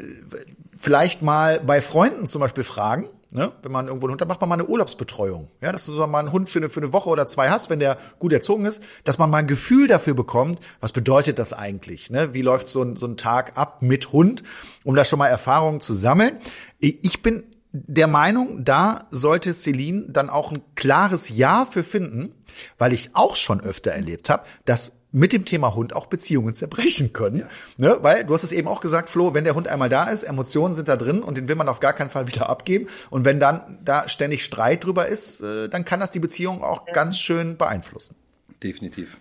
vielleicht 0.78 1.22
mal 1.22 1.60
bei 1.60 1.82
Freunden 1.82 2.28
zum 2.28 2.42
Beispiel 2.42 2.64
fragen, 2.64 3.10
Ne? 3.32 3.52
Wenn 3.62 3.72
man 3.72 3.88
irgendwo 3.88 4.08
einen 4.08 4.14
Hund 4.14 4.22
hat, 4.22 4.28
macht 4.28 4.40
man 4.40 4.50
mal 4.50 4.56
eine 4.56 4.68
Urlaubsbetreuung. 4.68 5.50
Ja, 5.62 5.72
dass 5.72 5.86
du 5.86 5.92
so 5.92 6.08
mal 6.08 6.20
einen 6.20 6.32
Hund 6.32 6.50
für 6.50 6.60
eine, 6.60 6.70
für 6.70 6.80
eine 6.80 6.94
Woche 6.94 7.10
oder 7.10 7.28
zwei 7.28 7.50
hast, 7.50 7.70
wenn 7.70 7.80
der 7.80 7.98
gut 8.20 8.32
erzogen 8.32 8.66
ist, 8.66 8.82
dass 9.04 9.18
man 9.18 9.30
mal 9.30 9.40
ein 9.40 9.48
Gefühl 9.48 9.88
dafür 9.88 10.14
bekommt, 10.14 10.60
was 10.80 10.94
bedeutet 10.94 11.38
das 11.40 11.54
eigentlich? 11.54 12.10
Ne? 12.10 12.34
Wie 12.34 12.42
läuft 12.42 12.70
so 12.70 12.82
ein, 12.82 12.96
so 12.96 13.06
ein 13.06 13.18
Tag 13.18 13.58
ab 13.58 13.82
mit 13.82 14.12
Hund, 14.14 14.44
um 14.84 14.96
da 14.96 15.04
schon 15.04 15.20
mal 15.20 15.28
Erfahrungen 15.28 15.82
zu 15.82 15.94
sammeln. 15.94 16.38
Ich 16.80 17.22
bin 17.22 17.44
der 17.72 18.08
Meinung, 18.08 18.64
da 18.64 19.08
sollte 19.12 19.54
Celine 19.54 20.06
dann 20.10 20.30
auch 20.30 20.52
ein 20.52 20.62
klares 20.76 21.30
Ja 21.30 21.66
für 21.66 21.84
finden, 21.84 22.34
weil 22.78 22.94
ich 22.94 23.12
auch 23.14 23.36
schon 23.36 23.62
öfter 23.62 23.92
erlebt 23.92 24.30
habe, 24.30 24.46
dass 24.66 24.94
mit 25.12 25.34
dem 25.34 25.46
Thema 25.46 25.74
Hund 25.74 25.96
auch 25.96 26.08
Beziehungen 26.08 26.54
zerbrechen 26.54 27.14
können. 27.14 27.40
Ja. 27.40 27.48
Ne? 27.78 27.98
Weil 28.02 28.26
du 28.26 28.34
hast 28.34 28.44
es 28.44 28.52
eben 28.52 28.68
auch 28.68 28.82
gesagt, 28.82 29.10
Flo, 29.10 29.34
wenn 29.34 29.46
der 29.46 29.56
Hund 29.56 29.68
einmal 29.68 29.90
da 29.90 30.06
ist, 30.06 30.24
Emotionen 30.24 30.74
sind 30.74 30.88
da 30.88 30.96
drin 30.96 31.24
und 31.24 31.38
den 31.38 31.48
will 31.48 31.56
man 31.56 31.70
auf 31.70 31.80
gar 31.80 31.94
keinen 31.94 32.10
Fall 32.10 32.28
wieder 32.28 32.50
abgeben. 32.50 32.88
Und 33.10 33.26
wenn 33.26 33.40
dann 33.40 33.80
da 33.84 34.08
ständig 34.10 34.44
Streit 34.44 34.84
drüber 34.84 35.08
ist, 35.08 35.42
äh, 35.42 35.70
dann 35.70 35.86
kann 35.86 36.00
das 36.00 36.12
die 36.12 36.20
Beziehung 36.20 36.64
auch 36.64 36.88
ja. 36.88 36.94
ganz 36.94 37.20
schön 37.20 37.58
beeinflussen. 37.58 38.16
Definitiv. 38.62 39.18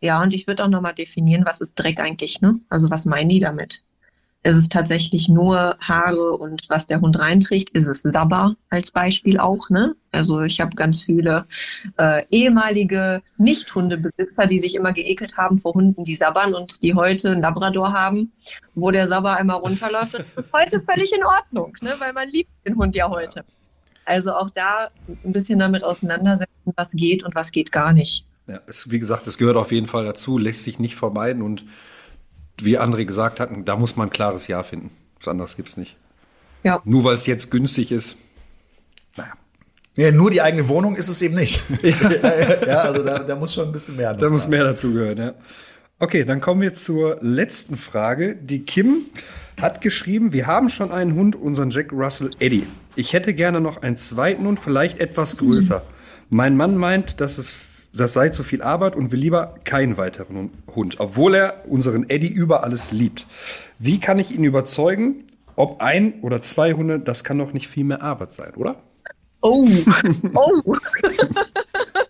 Ja, 0.00 0.22
und 0.22 0.32
ich 0.32 0.46
würde 0.46 0.64
auch 0.64 0.68
nochmal 0.68 0.94
definieren, 0.94 1.44
was 1.44 1.60
ist 1.60 1.74
Dreck 1.74 2.00
eigentlich, 2.00 2.40
ne? 2.40 2.60
Also 2.70 2.88
was 2.90 3.04
meinen 3.04 3.28
die 3.28 3.40
damit? 3.40 3.84
Ist 4.42 4.56
es 4.56 4.70
tatsächlich 4.70 5.28
nur 5.28 5.76
Haare 5.80 6.32
und 6.32 6.62
was 6.70 6.86
der 6.86 7.02
Hund 7.02 7.18
reinträgt? 7.18 7.70
Ist 7.70 7.86
es 7.86 8.00
Sabber 8.00 8.56
als 8.70 8.90
Beispiel 8.90 9.38
auch? 9.38 9.68
Ne? 9.68 9.94
Also 10.12 10.40
ich 10.40 10.60
habe 10.60 10.74
ganz 10.76 11.02
viele 11.02 11.44
äh, 11.98 12.24
ehemalige 12.30 13.20
Nicht-Hundebesitzer, 13.36 14.46
die 14.46 14.58
sich 14.58 14.74
immer 14.74 14.94
geekelt 14.94 15.36
haben 15.36 15.58
vor 15.58 15.74
Hunden, 15.74 16.04
die 16.04 16.14
sabbern 16.14 16.54
und 16.54 16.82
die 16.82 16.94
heute 16.94 17.32
einen 17.32 17.42
Labrador 17.42 17.92
haben, 17.92 18.32
wo 18.74 18.90
der 18.90 19.06
Sabber 19.06 19.36
einmal 19.36 19.58
runterläuft. 19.58 20.14
Das 20.14 20.46
ist 20.46 20.52
heute 20.54 20.80
völlig 20.80 21.12
in 21.12 21.22
Ordnung, 21.22 21.76
ne? 21.82 21.94
weil 21.98 22.14
man 22.14 22.26
liebt 22.28 22.50
den 22.66 22.76
Hund 22.76 22.96
ja 22.96 23.10
heute. 23.10 23.44
Also 24.06 24.32
auch 24.32 24.48
da 24.48 24.88
ein 25.22 25.32
bisschen 25.32 25.58
damit 25.58 25.84
auseinandersetzen, 25.84 26.72
was 26.76 26.92
geht 26.92 27.24
und 27.24 27.34
was 27.34 27.52
geht 27.52 27.72
gar 27.72 27.92
nicht. 27.92 28.24
Ja, 28.46 28.60
es, 28.66 28.90
wie 28.90 28.98
gesagt, 28.98 29.26
es 29.26 29.36
gehört 29.36 29.56
auf 29.56 29.70
jeden 29.70 29.86
Fall 29.86 30.06
dazu, 30.06 30.38
lässt 30.38 30.64
sich 30.64 30.78
nicht 30.78 30.96
vermeiden 30.96 31.42
und 31.42 31.64
wie 32.64 32.78
André 32.78 33.04
gesagt 33.04 33.40
hatten, 33.40 33.64
da 33.64 33.76
muss 33.76 33.96
man 33.96 34.08
ein 34.08 34.12
klares 34.12 34.46
Ja 34.46 34.62
finden. 34.62 34.90
Was 35.18 35.28
anderes 35.28 35.56
gibt's 35.56 35.76
nicht. 35.76 35.96
Ja. 36.62 36.80
Nur 36.84 37.04
weil 37.04 37.16
es 37.16 37.26
jetzt 37.26 37.50
günstig 37.50 37.92
ist. 37.92 38.16
Naja. 39.16 39.32
Ja, 39.96 40.12
nur 40.12 40.30
die 40.30 40.42
eigene 40.42 40.68
Wohnung 40.68 40.96
ist 40.96 41.08
es 41.08 41.20
eben 41.22 41.34
nicht. 41.34 41.62
Ja, 41.82 42.66
ja 42.66 42.76
also 42.82 43.02
da, 43.02 43.20
da 43.20 43.36
muss 43.36 43.54
schon 43.54 43.66
ein 43.66 43.72
bisschen 43.72 43.96
mehr. 43.96 44.14
Da 44.14 44.30
muss 44.30 44.46
mehr 44.48 44.64
dazu 44.64 44.92
gehören, 44.92 45.18
ja. 45.18 45.34
Okay, 45.98 46.24
dann 46.24 46.40
kommen 46.40 46.62
wir 46.62 46.74
zur 46.74 47.18
letzten 47.20 47.76
Frage. 47.76 48.34
Die 48.34 48.64
Kim 48.64 49.06
hat 49.60 49.82
geschrieben, 49.82 50.32
wir 50.32 50.46
haben 50.46 50.70
schon 50.70 50.90
einen 50.92 51.14
Hund, 51.14 51.36
unseren 51.36 51.70
Jack 51.70 51.92
Russell 51.92 52.30
Eddie. 52.38 52.66
Ich 52.96 53.12
hätte 53.12 53.34
gerne 53.34 53.60
noch 53.60 53.82
einen 53.82 53.96
zweiten 53.96 54.46
Hund, 54.46 54.60
vielleicht 54.60 54.98
etwas 54.98 55.36
größer. 55.36 55.82
Mein 56.30 56.56
Mann 56.56 56.76
meint, 56.76 57.20
dass 57.20 57.36
es 57.36 57.54
das 57.92 58.12
sei 58.12 58.28
zu 58.28 58.42
viel 58.42 58.62
Arbeit 58.62 58.94
und 58.96 59.12
will 59.12 59.20
lieber 59.20 59.54
keinen 59.64 59.96
weiteren 59.96 60.50
Hund, 60.74 61.00
obwohl 61.00 61.34
er 61.34 61.64
unseren 61.66 62.08
Eddie 62.08 62.28
über 62.28 62.62
alles 62.64 62.92
liebt. 62.92 63.26
Wie 63.78 63.98
kann 63.98 64.18
ich 64.18 64.30
ihn 64.30 64.44
überzeugen, 64.44 65.24
ob 65.56 65.80
ein 65.80 66.20
oder 66.22 66.40
zwei 66.42 66.72
Hunde, 66.72 67.00
das 67.00 67.24
kann 67.24 67.38
doch 67.38 67.52
nicht 67.52 67.68
viel 67.68 67.84
mehr 67.84 68.02
Arbeit 68.02 68.32
sein, 68.32 68.54
oder? 68.54 68.76
Oh, 69.42 69.66
oh. 70.34 70.76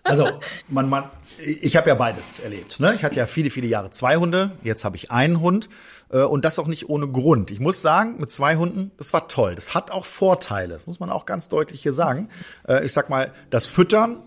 also, 0.03 0.29
man, 0.69 0.89
man, 0.89 1.05
ich 1.39 1.77
habe 1.77 1.89
ja 1.89 1.95
beides 1.95 2.41
erlebt. 2.41 2.81
Ne? 2.81 2.95
Ich 2.95 3.05
hatte 3.05 3.17
ja 3.17 3.27
viele, 3.27 3.51
viele 3.51 3.69
Jahre 3.69 3.91
zwei 3.91 4.17
Hunde, 4.17 4.53
jetzt 4.63 4.85
habe 4.85 4.97
ich 4.97 5.11
einen 5.11 5.41
Hund 5.41 5.69
äh, 6.11 6.23
und 6.23 6.45
das 6.45 6.59
auch 6.59 6.67
nicht 6.67 6.89
ohne 6.89 7.09
Grund. 7.09 7.51
Ich 7.51 7.61
muss 7.61 7.83
sagen, 7.83 8.17
mit 8.19 8.31
zwei 8.31 8.57
Hunden, 8.57 8.91
das 8.99 9.13
war 9.13 9.29
toll. 9.29 9.55
Das 9.55 9.75
hat 9.75 9.91
auch 9.91 10.05
Vorteile, 10.05 10.75
das 10.75 10.87
muss 10.87 11.01
man 11.01 11.11
auch 11.11 11.25
ganz 11.25 11.49
deutlich 11.49 11.83
hier 11.83 11.93
sagen. 11.93 12.29
Äh, 12.69 12.85
ich 12.85 12.93
sag 12.93 13.11
mal, 13.11 13.33
das 13.51 13.67
Füttern 13.67 14.19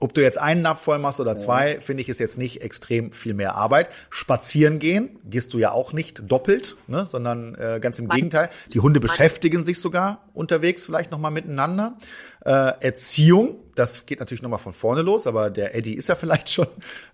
ob 0.00 0.12
du 0.12 0.22
jetzt 0.22 0.38
einen 0.38 0.62
Napf 0.62 0.82
voll 0.82 0.98
machst 0.98 1.20
oder 1.20 1.36
zwei, 1.36 1.74
ja. 1.74 1.80
finde 1.80 2.02
ich, 2.02 2.08
ist 2.08 2.20
jetzt 2.20 2.36
nicht 2.36 2.62
extrem 2.62 3.12
viel 3.12 3.32
mehr 3.32 3.54
Arbeit. 3.54 3.88
Spazieren 4.10 4.78
gehen 4.78 5.18
gehst 5.24 5.54
du 5.54 5.58
ja 5.58 5.70
auch 5.70 5.92
nicht 5.92 6.22
doppelt, 6.30 6.76
ne, 6.88 7.06
sondern 7.06 7.54
äh, 7.54 7.78
ganz 7.80 7.98
im 7.98 8.08
Gegenteil. 8.08 8.50
Die 8.72 8.80
Hunde 8.80 9.00
beschäftigen 9.00 9.64
sich 9.64 9.80
sogar 9.80 10.28
unterwegs 10.34 10.84
vielleicht 10.86 11.10
noch 11.10 11.18
mal 11.18 11.30
miteinander. 11.30 11.96
Äh, 12.44 12.72
Erziehung 12.80 13.64
das 13.74 14.06
geht 14.06 14.20
natürlich 14.20 14.42
nochmal 14.42 14.58
von 14.58 14.72
vorne 14.72 15.02
los, 15.02 15.26
aber 15.26 15.50
der 15.50 15.74
Eddie 15.74 15.94
ist 15.94 16.08
ja 16.08 16.14
vielleicht 16.24 16.50
schon 16.50 16.66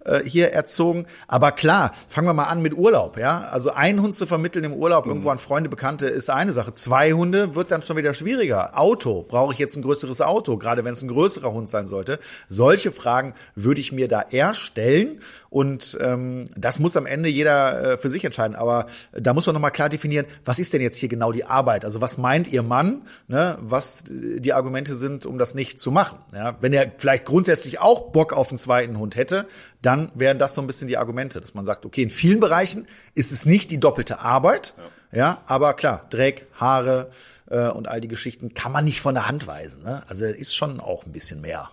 äh, 0.04 0.22
hier 0.24 0.52
erzogen. 0.52 1.06
Aber 1.26 1.52
klar, 1.52 1.94
fangen 2.08 2.26
wir 2.26 2.34
mal 2.34 2.44
an 2.44 2.62
mit 2.62 2.74
Urlaub, 2.74 3.18
ja. 3.18 3.48
Also 3.50 3.70
ein 3.70 4.00
Hund 4.00 4.14
zu 4.14 4.26
vermitteln 4.26 4.64
im 4.64 4.74
Urlaub, 4.74 5.04
mhm. 5.04 5.12
irgendwo 5.12 5.30
an 5.30 5.38
Freunde, 5.38 5.68
Bekannte, 5.68 6.06
ist 6.06 6.30
eine 6.30 6.52
Sache. 6.52 6.72
Zwei 6.72 7.12
Hunde 7.12 7.54
wird 7.54 7.70
dann 7.70 7.82
schon 7.82 7.96
wieder 7.96 8.14
schwieriger. 8.14 8.78
Auto, 8.78 9.22
brauche 9.22 9.52
ich 9.52 9.58
jetzt 9.58 9.76
ein 9.76 9.82
größeres 9.82 10.20
Auto, 10.20 10.56
gerade 10.56 10.84
wenn 10.84 10.92
es 10.92 11.02
ein 11.02 11.08
größerer 11.08 11.52
Hund 11.52 11.68
sein 11.68 11.86
sollte. 11.86 12.18
Solche 12.48 12.92
Fragen 12.92 13.34
würde 13.54 13.80
ich 13.80 13.92
mir 13.92 14.08
da 14.08 14.24
eher 14.30 14.54
stellen. 14.54 15.20
Und 15.48 15.98
ähm, 16.00 16.44
das 16.56 16.78
muss 16.78 16.96
am 16.96 17.06
Ende 17.06 17.28
jeder 17.28 17.92
äh, 17.92 17.98
für 17.98 18.08
sich 18.08 18.24
entscheiden. 18.24 18.54
Aber 18.54 18.86
da 19.12 19.34
muss 19.34 19.46
man 19.46 19.54
nochmal 19.54 19.72
klar 19.72 19.88
definieren, 19.88 20.26
was 20.44 20.58
ist 20.58 20.72
denn 20.72 20.80
jetzt 20.80 20.96
hier 20.96 21.08
genau 21.08 21.32
die 21.32 21.44
Arbeit? 21.44 21.84
Also 21.84 22.00
was 22.00 22.18
meint 22.18 22.46
ihr 22.48 22.62
Mann, 22.62 23.02
ne, 23.26 23.58
was 23.60 24.04
die 24.06 24.52
Argumente 24.52 24.94
sind, 25.20 25.30
um 25.30 25.38
das 25.38 25.54
nicht 25.54 25.78
zu 25.80 25.90
machen? 25.90 26.18
Ja? 26.32 26.56
Wenn 26.60 26.72
er 26.72 26.90
vielleicht 26.96 27.24
grundsätzlich 27.24 27.80
auch 27.80 28.10
Bock 28.12 28.32
auf 28.32 28.50
einen 28.50 28.58
zweiten 28.58 28.98
Hund 28.98 29.16
hätte, 29.16 29.46
dann 29.82 30.10
wären 30.14 30.38
das 30.38 30.54
so 30.54 30.60
ein 30.60 30.66
bisschen 30.66 30.88
die 30.88 30.96
Argumente, 30.96 31.40
dass 31.40 31.54
man 31.54 31.64
sagt, 31.64 31.84
okay, 31.84 32.02
in 32.02 32.10
vielen 32.10 32.40
Bereichen 32.40 32.86
ist 33.14 33.32
es 33.32 33.46
nicht 33.46 33.70
die 33.70 33.78
doppelte 33.78 34.20
Arbeit, 34.20 34.74
ja, 35.12 35.18
ja 35.18 35.42
aber 35.46 35.74
klar, 35.74 36.06
Dreck, 36.10 36.46
Haare 36.54 37.10
äh, 37.48 37.68
und 37.68 37.88
all 37.88 38.00
die 38.00 38.08
Geschichten 38.08 38.54
kann 38.54 38.72
man 38.72 38.84
nicht 38.84 39.00
von 39.00 39.14
der 39.14 39.28
Hand 39.28 39.46
weisen. 39.46 39.82
Ne? 39.82 40.02
Also 40.08 40.26
ist 40.26 40.56
schon 40.56 40.80
auch 40.80 41.06
ein 41.06 41.12
bisschen 41.12 41.40
mehr. 41.40 41.70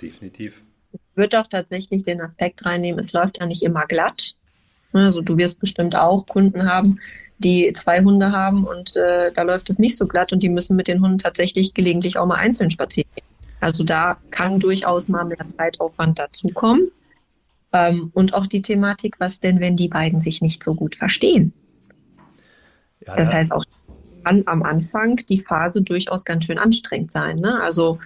Definitiv. 0.00 0.62
Ich 0.92 1.00
würde 1.14 1.40
auch 1.40 1.46
tatsächlich 1.46 2.02
den 2.02 2.20
Aspekt 2.20 2.64
reinnehmen, 2.64 2.98
es 2.98 3.12
läuft 3.12 3.40
ja 3.40 3.46
nicht 3.46 3.62
immer 3.62 3.86
glatt. 3.86 4.34
Also 4.92 5.22
du 5.22 5.38
wirst 5.38 5.58
bestimmt 5.58 5.96
auch 5.96 6.26
Kunden 6.26 6.68
haben, 6.68 6.98
die 7.42 7.72
zwei 7.74 8.02
Hunde 8.02 8.32
haben 8.32 8.64
und 8.64 8.96
äh, 8.96 9.32
da 9.32 9.42
läuft 9.42 9.68
es 9.70 9.78
nicht 9.78 9.98
so 9.98 10.06
glatt 10.06 10.32
und 10.32 10.42
die 10.42 10.48
müssen 10.48 10.76
mit 10.76 10.88
den 10.88 11.02
Hunden 11.02 11.18
tatsächlich 11.18 11.74
gelegentlich 11.74 12.16
auch 12.16 12.26
mal 12.26 12.36
einzeln 12.36 12.70
spazieren 12.70 13.10
gehen. 13.14 13.26
Also 13.60 13.84
da 13.84 14.16
kann 14.30 14.58
durchaus 14.58 15.08
mal 15.08 15.24
mehr 15.24 15.46
Zeitaufwand 15.46 16.18
dazukommen. 16.18 16.90
Ähm, 17.72 18.10
und 18.12 18.34
auch 18.34 18.46
die 18.46 18.62
Thematik, 18.62 19.16
was 19.18 19.40
denn, 19.40 19.60
wenn 19.60 19.76
die 19.76 19.88
beiden 19.88 20.20
sich 20.20 20.42
nicht 20.42 20.62
so 20.62 20.74
gut 20.74 20.96
verstehen? 20.96 21.52
Ja, 23.06 23.16
das 23.16 23.32
ja. 23.32 23.38
heißt 23.38 23.52
auch 23.52 23.64
kann 24.24 24.42
am 24.46 24.62
Anfang 24.62 25.16
die 25.16 25.40
Phase 25.40 25.82
durchaus 25.82 26.24
ganz 26.24 26.44
schön 26.44 26.58
anstrengend 26.58 27.12
sein. 27.12 27.38
Ne? 27.38 27.60
Also 27.60 27.98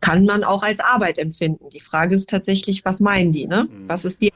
kann 0.00 0.24
man 0.24 0.44
auch 0.44 0.62
als 0.62 0.80
Arbeit 0.80 1.18
empfinden. 1.18 1.68
Die 1.70 1.80
Frage 1.80 2.14
ist 2.14 2.28
tatsächlich, 2.28 2.84
was 2.84 3.00
meinen 3.00 3.32
die? 3.32 3.46
Ne? 3.46 3.64
Mhm. 3.64 3.88
Was 3.88 4.04
ist 4.04 4.22
die 4.22 4.32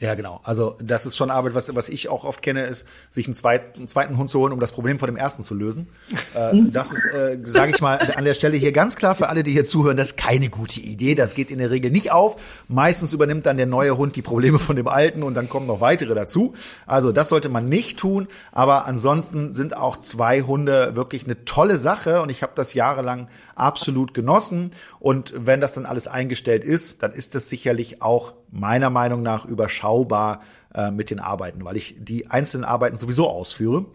ja, 0.00 0.14
genau. 0.14 0.40
Also 0.42 0.76
das 0.82 1.06
ist 1.06 1.16
schon 1.16 1.30
Arbeit, 1.30 1.54
was, 1.54 1.74
was 1.74 1.88
ich 1.88 2.08
auch 2.08 2.24
oft 2.24 2.42
kenne, 2.42 2.64
ist, 2.64 2.86
sich 3.10 3.26
einen, 3.26 3.34
zweit, 3.34 3.76
einen 3.76 3.86
zweiten 3.86 4.16
Hund 4.18 4.28
zu 4.28 4.40
holen, 4.40 4.52
um 4.52 4.60
das 4.60 4.72
Problem 4.72 4.98
von 4.98 5.06
dem 5.06 5.16
ersten 5.16 5.42
zu 5.42 5.54
lösen. 5.54 5.88
Äh, 6.34 6.52
das 6.70 6.92
ist, 6.92 7.04
äh, 7.06 7.38
sage 7.44 7.72
ich 7.74 7.80
mal, 7.80 7.98
an 8.16 8.24
der 8.24 8.34
Stelle 8.34 8.56
hier 8.56 8.72
ganz 8.72 8.96
klar 8.96 9.14
für 9.14 9.28
alle, 9.28 9.42
die 9.42 9.52
hier 9.52 9.64
zuhören, 9.64 9.96
das 9.96 10.08
ist 10.08 10.16
keine 10.16 10.50
gute 10.50 10.80
Idee. 10.80 11.14
Das 11.14 11.34
geht 11.34 11.50
in 11.50 11.58
der 11.58 11.70
Regel 11.70 11.90
nicht 11.90 12.10
auf. 12.10 12.36
Meistens 12.66 13.12
übernimmt 13.12 13.46
dann 13.46 13.56
der 13.56 13.66
neue 13.66 13.96
Hund 13.96 14.16
die 14.16 14.22
Probleme 14.22 14.58
von 14.58 14.76
dem 14.76 14.88
alten 14.88 15.22
und 15.22 15.34
dann 15.34 15.48
kommen 15.48 15.66
noch 15.66 15.80
weitere 15.80 16.14
dazu. 16.14 16.54
Also 16.86 17.12
das 17.12 17.28
sollte 17.28 17.48
man 17.48 17.68
nicht 17.68 17.98
tun. 17.98 18.28
Aber 18.50 18.86
ansonsten 18.86 19.54
sind 19.54 19.76
auch 19.76 19.98
zwei 19.98 20.42
Hunde 20.42 20.96
wirklich 20.96 21.24
eine 21.24 21.44
tolle 21.44 21.76
Sache 21.76 22.20
und 22.20 22.30
ich 22.30 22.42
habe 22.42 22.52
das 22.56 22.74
jahrelang 22.74 23.28
absolut 23.54 24.14
genossen. 24.14 24.72
Und 24.98 25.34
wenn 25.36 25.60
das 25.60 25.72
dann 25.72 25.86
alles 25.86 26.08
eingestellt 26.08 26.64
ist, 26.64 27.02
dann 27.02 27.12
ist 27.12 27.34
das 27.34 27.48
sicherlich 27.48 28.02
auch 28.02 28.32
meiner 28.54 28.88
Meinung 28.88 29.22
nach 29.22 29.44
überschaubar 29.44 30.40
äh, 30.74 30.90
mit 30.90 31.10
den 31.10 31.20
Arbeiten, 31.20 31.64
weil 31.64 31.76
ich 31.76 31.96
die 31.98 32.30
einzelnen 32.30 32.64
Arbeiten 32.64 32.96
sowieso 32.96 33.28
ausführe. 33.28 33.86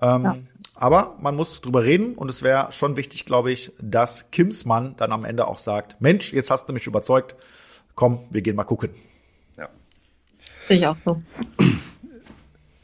Ähm, 0.00 0.24
ja. 0.24 0.36
aber 0.74 1.16
man 1.20 1.36
muss 1.36 1.60
drüber 1.60 1.84
reden 1.84 2.14
und 2.14 2.28
es 2.28 2.42
wäre 2.42 2.72
schon 2.72 2.96
wichtig, 2.96 3.26
glaube 3.26 3.52
ich, 3.52 3.72
dass 3.80 4.30
Kims 4.30 4.64
Mann 4.64 4.94
dann 4.96 5.12
am 5.12 5.24
Ende 5.24 5.46
auch 5.46 5.58
sagt, 5.58 6.00
Mensch, 6.00 6.32
jetzt 6.32 6.50
hast 6.50 6.68
du 6.68 6.72
mich 6.72 6.86
überzeugt, 6.86 7.36
komm, 7.94 8.24
wir 8.30 8.42
gehen 8.42 8.56
mal 8.56 8.64
gucken. 8.64 8.90
Ja. 9.56 9.68
Sehe 10.68 10.78
ich 10.78 10.86
auch 10.86 10.96
so. 11.04 11.22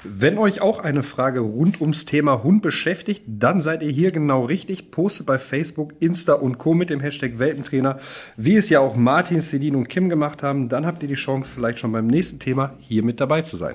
Wenn 0.02 0.38
euch 0.38 0.62
auch 0.62 0.78
eine 0.78 1.02
Frage 1.02 1.40
rund 1.40 1.82
ums 1.82 2.06
Thema 2.06 2.42
Hund 2.42 2.62
beschäftigt, 2.62 3.22
dann 3.26 3.60
seid 3.60 3.82
ihr 3.82 3.90
hier 3.90 4.12
genau 4.12 4.46
richtig. 4.46 4.90
Postet 4.90 5.26
bei 5.26 5.38
Facebook, 5.38 5.92
Insta 6.00 6.32
und 6.32 6.56
Co. 6.56 6.72
mit 6.72 6.88
dem 6.88 7.00
Hashtag 7.00 7.38
Welpentrainer, 7.38 7.98
wie 8.38 8.56
es 8.56 8.70
ja 8.70 8.80
auch 8.80 8.96
Martin, 8.96 9.42
Celine 9.42 9.76
und 9.76 9.90
Kim 9.90 10.08
gemacht 10.08 10.42
haben. 10.42 10.70
Dann 10.70 10.86
habt 10.86 11.02
ihr 11.02 11.08
die 11.08 11.16
Chance, 11.16 11.50
vielleicht 11.54 11.80
schon 11.80 11.92
beim 11.92 12.06
nächsten 12.06 12.38
Thema 12.38 12.76
hier 12.78 13.02
mit 13.02 13.20
dabei 13.20 13.42
zu 13.42 13.58
sein. 13.58 13.74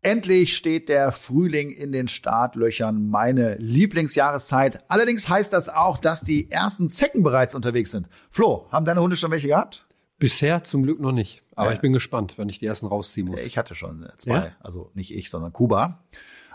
Endlich 0.00 0.56
steht 0.56 0.88
der 0.88 1.12
Frühling 1.12 1.72
in 1.72 1.92
den 1.92 2.08
Startlöchern, 2.08 3.10
meine 3.10 3.56
Lieblingsjahreszeit. 3.56 4.82
Allerdings 4.88 5.28
heißt 5.28 5.52
das 5.52 5.68
auch, 5.68 5.98
dass 5.98 6.22
die 6.22 6.50
ersten 6.50 6.88
Zecken 6.88 7.22
bereits 7.22 7.54
unterwegs 7.54 7.90
sind. 7.90 8.08
Flo, 8.30 8.66
haben 8.70 8.86
deine 8.86 9.02
Hunde 9.02 9.16
schon 9.16 9.30
welche 9.30 9.48
gehabt? 9.48 9.86
Bisher 10.18 10.64
zum 10.64 10.82
Glück 10.84 11.00
noch 11.00 11.12
nicht. 11.12 11.42
Aber 11.54 11.70
ja. 11.70 11.74
ich 11.76 11.80
bin 11.80 11.92
gespannt, 11.92 12.38
wenn 12.38 12.48
ich 12.48 12.58
die 12.58 12.66
ersten 12.66 12.86
rausziehen 12.86 13.28
muss. 13.28 13.40
Ich 13.40 13.58
hatte 13.58 13.74
schon 13.74 14.08
zwei. 14.16 14.34
Ja? 14.34 14.52
Also 14.60 14.90
nicht 14.94 15.14
ich, 15.14 15.30
sondern 15.30 15.52
Kuba. 15.52 16.04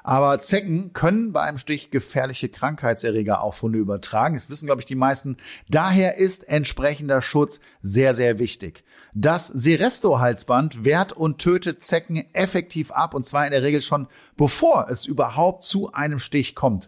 Aber 0.04 0.40
Zecken 0.40 0.94
können 0.94 1.34
bei 1.34 1.42
einem 1.42 1.58
Stich 1.58 1.92
gefährliche 1.92 2.50
Krankheitserreger 2.50 3.42
auf 3.42 3.62
Hunde 3.62 3.80
übertragen. 3.80 4.36
Das 4.36 4.50
wissen, 4.50 4.66
glaube 4.66 4.82
ich, 4.82 4.86
die 4.86 4.96
meisten. 4.96 5.38
Daher 5.70 6.18
ist 6.18 6.48
entsprechender 6.48 7.22
Schutz 7.22 7.60
sehr, 7.82 8.16
sehr 8.16 8.40
wichtig. 8.40 8.84
Das 9.14 9.48
Seresto-Halsband 9.48 10.86
wehrt 10.86 11.14
und 11.14 11.40
tötet 11.40 11.84
Zecken 11.84 12.24
effektiv 12.34 12.92
ab 12.92 13.14
und 13.14 13.26
zwar 13.26 13.46
in 13.46 13.52
der 13.52 13.64
Regel 13.64 13.82
schon 13.82 14.08
bevor 14.38 14.88
es 14.90 15.06
überhaupt 15.06 15.64
zu 15.64 15.92
einem 15.92 16.20
Stich 16.20 16.56
kommt. 16.56 16.88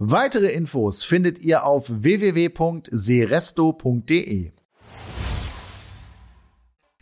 Weitere 0.00 0.52
Infos 0.52 1.02
findet 1.02 1.40
ihr 1.40 1.66
auf 1.66 1.86
www.seresto.de. 1.88 4.52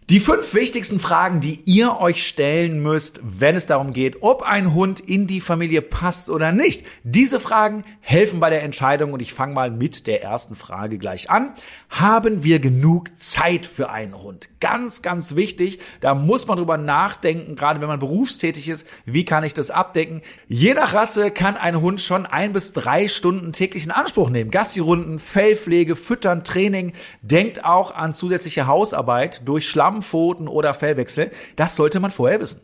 Die 0.08 0.20
fünf 0.20 0.54
wichtigsten 0.54 1.00
Fragen, 1.00 1.40
die 1.40 1.62
ihr 1.64 1.98
euch 1.98 2.24
stellen 2.24 2.80
müsst, 2.80 3.20
wenn 3.24 3.56
es 3.56 3.66
darum 3.66 3.92
geht, 3.92 4.18
ob 4.20 4.42
ein 4.44 4.72
Hund 4.72 5.00
in 5.00 5.26
die 5.26 5.40
Familie 5.40 5.82
passt 5.82 6.30
oder 6.30 6.52
nicht. 6.52 6.86
Diese 7.02 7.40
Fragen 7.40 7.82
helfen 7.98 8.38
bei 8.38 8.48
der 8.48 8.62
Entscheidung 8.62 9.12
und 9.14 9.20
ich 9.20 9.34
fange 9.34 9.52
mal 9.52 9.72
mit 9.72 10.06
der 10.06 10.22
ersten 10.22 10.54
Frage 10.54 10.98
gleich 10.98 11.28
an. 11.28 11.54
Haben 11.90 12.44
wir 12.44 12.60
genug 12.60 13.10
Zeit 13.18 13.66
für 13.66 13.90
einen 13.90 14.16
Hund? 14.16 14.48
Ganz, 14.60 15.02
ganz 15.02 15.34
wichtig. 15.34 15.80
Da 15.98 16.14
muss 16.14 16.46
man 16.46 16.58
drüber 16.58 16.78
nachdenken, 16.78 17.56
gerade 17.56 17.80
wenn 17.80 17.88
man 17.88 17.98
berufstätig 17.98 18.68
ist. 18.68 18.86
Wie 19.06 19.24
kann 19.24 19.42
ich 19.42 19.54
das 19.54 19.72
abdecken? 19.72 20.22
Je 20.46 20.74
nach 20.74 20.94
Rasse 20.94 21.32
kann 21.32 21.56
ein 21.56 21.80
Hund 21.80 22.00
schon 22.00 22.26
ein 22.26 22.52
bis 22.52 22.72
drei 22.72 23.08
Stunden 23.08 23.52
täglich 23.52 23.82
in 23.82 23.90
Anspruch 23.90 24.30
nehmen. 24.30 24.52
Gassi-Runden, 24.52 25.18
Fellpflege, 25.18 25.96
Füttern, 25.96 26.44
Training. 26.44 26.92
Denkt 27.22 27.64
auch 27.64 27.92
an 27.92 28.14
zusätzliche 28.14 28.68
Hausarbeit 28.68 29.42
durch 29.48 29.68
Schlamm 29.68 29.95
Stammpfoten 29.96 30.48
oder 30.48 30.74
Fellwechsel. 30.74 31.30
Das 31.56 31.76
sollte 31.76 32.00
man 32.00 32.10
vorher 32.10 32.40
wissen. 32.40 32.60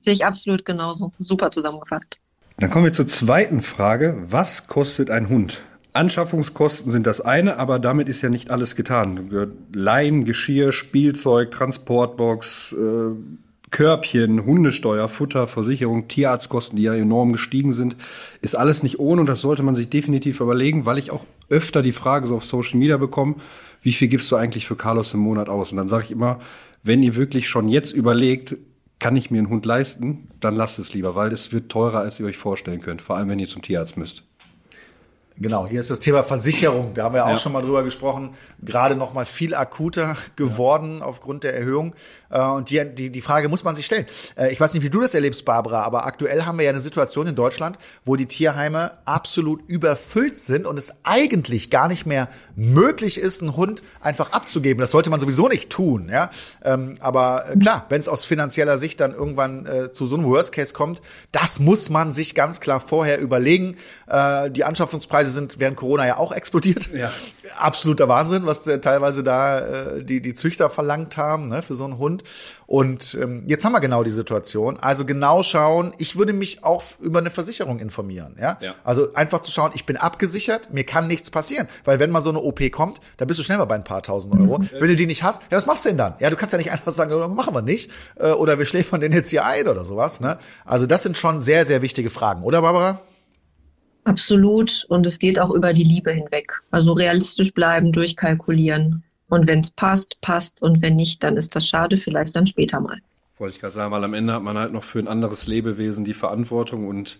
Sehe 0.00 0.12
ich 0.12 0.24
absolut 0.24 0.64
genauso. 0.64 1.12
Super 1.18 1.50
zusammengefasst. 1.50 2.20
Dann 2.58 2.70
kommen 2.70 2.84
wir 2.86 2.92
zur 2.92 3.06
zweiten 3.06 3.62
Frage. 3.62 4.16
Was 4.28 4.66
kostet 4.66 5.10
ein 5.10 5.28
Hund? 5.28 5.62
Anschaffungskosten 5.92 6.92
sind 6.92 7.06
das 7.06 7.20
eine, 7.20 7.56
aber 7.56 7.78
damit 7.78 8.08
ist 8.08 8.22
ja 8.22 8.28
nicht 8.28 8.50
alles 8.50 8.76
getan. 8.76 9.56
Leim, 9.74 10.24
Geschirr, 10.24 10.72
Spielzeug, 10.72 11.50
Transportbox, 11.50 12.72
äh, 12.72 13.47
Körbchen, 13.70 14.44
Hundesteuer, 14.44 15.08
Futter, 15.08 15.46
Versicherung, 15.46 16.08
Tierarztkosten, 16.08 16.76
die 16.76 16.84
ja 16.84 16.94
enorm 16.94 17.32
gestiegen 17.32 17.72
sind, 17.72 17.96
ist 18.40 18.56
alles 18.56 18.82
nicht 18.82 18.98
ohne 18.98 19.22
und 19.22 19.26
das 19.26 19.40
sollte 19.40 19.62
man 19.62 19.76
sich 19.76 19.88
definitiv 19.88 20.40
überlegen, 20.40 20.86
weil 20.86 20.98
ich 20.98 21.10
auch 21.10 21.24
öfter 21.50 21.82
die 21.82 21.92
Frage 21.92 22.28
so 22.28 22.36
auf 22.36 22.44
Social 22.44 22.78
Media 22.78 22.96
bekomme, 22.96 23.36
wie 23.82 23.92
viel 23.92 24.08
gibst 24.08 24.30
du 24.30 24.36
eigentlich 24.36 24.66
für 24.66 24.76
Carlos 24.76 25.14
im 25.14 25.20
Monat 25.20 25.48
aus? 25.48 25.70
Und 25.70 25.78
dann 25.78 25.88
sage 25.88 26.04
ich 26.04 26.10
immer, 26.10 26.40
wenn 26.82 27.02
ihr 27.02 27.16
wirklich 27.16 27.48
schon 27.48 27.68
jetzt 27.68 27.92
überlegt, 27.92 28.56
kann 28.98 29.16
ich 29.16 29.30
mir 29.30 29.38
einen 29.38 29.48
Hund 29.48 29.64
leisten, 29.64 30.28
dann 30.40 30.56
lasst 30.56 30.78
es 30.78 30.92
lieber, 30.92 31.14
weil 31.14 31.32
es 31.32 31.52
wird 31.52 31.68
teurer, 31.68 32.00
als 32.00 32.18
ihr 32.18 32.26
euch 32.26 32.36
vorstellen 32.36 32.80
könnt, 32.80 33.02
vor 33.02 33.16
allem 33.16 33.28
wenn 33.28 33.38
ihr 33.38 33.48
zum 33.48 33.62
Tierarzt 33.62 33.96
müsst. 33.96 34.24
Genau, 35.40 35.68
hier 35.68 35.78
ist 35.78 35.90
das 35.90 36.00
Thema 36.00 36.24
Versicherung. 36.24 36.94
Da 36.94 37.04
haben 37.04 37.14
wir 37.14 37.24
auch 37.24 37.30
ja. 37.30 37.36
schon 37.36 37.52
mal 37.52 37.62
drüber 37.62 37.84
gesprochen. 37.84 38.34
Gerade 38.60 38.96
noch 38.96 39.14
mal 39.14 39.24
viel 39.24 39.54
akuter 39.54 40.16
geworden 40.36 40.98
ja. 40.98 41.04
aufgrund 41.04 41.44
der 41.44 41.54
Erhöhung. 41.54 41.94
Äh, 42.30 42.42
und 42.42 42.70
die, 42.70 42.84
die, 42.94 43.10
die 43.10 43.20
Frage 43.20 43.48
muss 43.48 43.64
man 43.64 43.76
sich 43.76 43.86
stellen. 43.86 44.06
Äh, 44.36 44.52
ich 44.52 44.60
weiß 44.60 44.74
nicht, 44.74 44.82
wie 44.82 44.90
du 44.90 45.00
das 45.00 45.14
erlebst, 45.14 45.44
Barbara, 45.44 45.82
aber 45.82 46.06
aktuell 46.06 46.44
haben 46.44 46.58
wir 46.58 46.64
ja 46.64 46.70
eine 46.70 46.80
Situation 46.80 47.26
in 47.26 47.34
Deutschland, 47.34 47.78
wo 48.04 48.16
die 48.16 48.26
Tierheime 48.26 48.92
absolut 49.04 49.62
überfüllt 49.68 50.38
sind 50.38 50.66
und 50.66 50.78
es 50.78 50.92
eigentlich 51.04 51.70
gar 51.70 51.88
nicht 51.88 52.06
mehr 52.06 52.28
möglich 52.56 53.18
ist, 53.18 53.42
einen 53.42 53.56
Hund 53.56 53.82
einfach 54.00 54.32
abzugeben. 54.32 54.80
Das 54.80 54.90
sollte 54.90 55.10
man 55.10 55.20
sowieso 55.20 55.48
nicht 55.48 55.70
tun. 55.70 56.08
Ja, 56.10 56.30
ähm, 56.64 56.96
aber 57.00 57.50
äh, 57.50 57.56
klar, 57.56 57.86
wenn 57.88 58.00
es 58.00 58.08
aus 58.08 58.26
finanzieller 58.26 58.78
Sicht 58.78 59.00
dann 59.00 59.12
irgendwann 59.12 59.68
zu 59.92 60.06
so 60.06 60.16
einem 60.16 60.24
Worst 60.24 60.52
Case 60.52 60.72
kommt, 60.72 61.00
das 61.32 61.60
muss 61.60 61.90
man 61.90 62.12
sich 62.12 62.34
ganz 62.34 62.60
klar 62.60 62.80
vorher 62.80 63.20
überlegen. 63.20 63.76
Die 64.08 64.64
Anschaffungspreise 64.64 65.27
sind 65.30 65.58
während 65.58 65.76
Corona 65.76 66.06
ja 66.06 66.16
auch 66.16 66.32
explodiert. 66.32 66.90
Ja. 66.92 67.12
Absoluter 67.58 68.08
Wahnsinn, 68.08 68.46
was 68.46 68.62
teilweise 68.62 69.22
da 69.22 69.58
äh, 69.96 70.04
die 70.04 70.20
die 70.20 70.34
Züchter 70.34 70.70
verlangt 70.70 71.16
haben 71.16 71.48
ne, 71.48 71.62
für 71.62 71.74
so 71.74 71.84
einen 71.84 71.98
Hund. 71.98 72.24
Und 72.66 73.16
ähm, 73.20 73.44
jetzt 73.46 73.64
haben 73.64 73.72
wir 73.72 73.80
genau 73.80 74.04
die 74.04 74.10
Situation. 74.10 74.78
Also 74.78 75.06
genau 75.06 75.42
schauen, 75.42 75.94
ich 75.96 76.16
würde 76.16 76.34
mich 76.34 76.64
auch 76.64 76.82
über 77.00 77.18
eine 77.18 77.30
Versicherung 77.30 77.78
informieren. 77.78 78.36
Ja? 78.38 78.58
ja? 78.60 78.74
Also 78.84 79.14
einfach 79.14 79.40
zu 79.40 79.50
schauen, 79.50 79.72
ich 79.74 79.86
bin 79.86 79.96
abgesichert, 79.96 80.72
mir 80.72 80.84
kann 80.84 81.06
nichts 81.06 81.30
passieren. 81.30 81.66
Weil 81.84 81.98
wenn 81.98 82.10
mal 82.10 82.20
so 82.20 82.28
eine 82.28 82.40
OP 82.40 82.60
kommt, 82.70 83.00
dann 83.16 83.26
bist 83.26 83.40
du 83.40 83.42
schnell 83.42 83.56
mal 83.56 83.64
bei 83.64 83.74
ein 83.74 83.84
paar 83.84 84.02
tausend 84.02 84.34
Euro. 84.34 84.58
Mhm. 84.58 84.68
Wenn 84.72 84.88
du 84.88 84.96
die 84.96 85.06
nicht 85.06 85.22
hast, 85.22 85.40
ja, 85.50 85.56
was 85.56 85.64
machst 85.64 85.86
du 85.86 85.88
denn 85.88 85.98
dann? 85.98 86.14
Ja, 86.18 86.28
du 86.28 86.36
kannst 86.36 86.52
ja 86.52 86.58
nicht 86.58 86.70
einfach 86.70 86.92
sagen, 86.92 87.10
oh, 87.12 87.28
machen 87.28 87.54
wir 87.54 87.62
nicht. 87.62 87.90
Äh, 88.16 88.32
oder 88.32 88.58
wir 88.58 88.66
schläfern 88.66 89.00
den 89.00 89.12
jetzt 89.12 89.30
hier 89.30 89.46
ein 89.46 89.66
oder 89.66 89.84
sowas. 89.84 90.20
Ne? 90.20 90.38
Also 90.66 90.86
das 90.86 91.02
sind 91.02 91.16
schon 91.16 91.40
sehr, 91.40 91.64
sehr 91.64 91.80
wichtige 91.80 92.10
Fragen, 92.10 92.42
oder 92.42 92.60
Barbara? 92.60 93.00
Absolut. 94.08 94.86
Und 94.88 95.04
es 95.06 95.18
geht 95.18 95.38
auch 95.38 95.50
über 95.50 95.74
die 95.74 95.84
Liebe 95.84 96.10
hinweg. 96.10 96.62
Also 96.70 96.92
realistisch 96.92 97.52
bleiben, 97.52 97.92
durchkalkulieren. 97.92 99.04
Und 99.28 99.46
wenn 99.46 99.60
es 99.60 99.70
passt, 99.70 100.18
passt. 100.22 100.62
Und 100.62 100.80
wenn 100.80 100.96
nicht, 100.96 101.22
dann 101.22 101.36
ist 101.36 101.54
das 101.54 101.68
schade, 101.68 101.98
vielleicht 101.98 102.34
dann 102.34 102.46
später 102.46 102.80
mal. 102.80 102.98
Wollte 103.36 103.54
ich 103.54 103.60
gerade 103.60 103.74
sagen, 103.74 103.92
weil 103.92 104.02
am 104.02 104.14
Ende 104.14 104.32
hat 104.32 104.42
man 104.42 104.56
halt 104.56 104.72
noch 104.72 104.82
für 104.82 104.98
ein 104.98 105.08
anderes 105.08 105.46
Lebewesen 105.46 106.04
die 106.04 106.14
Verantwortung 106.14 106.88
und 106.88 107.18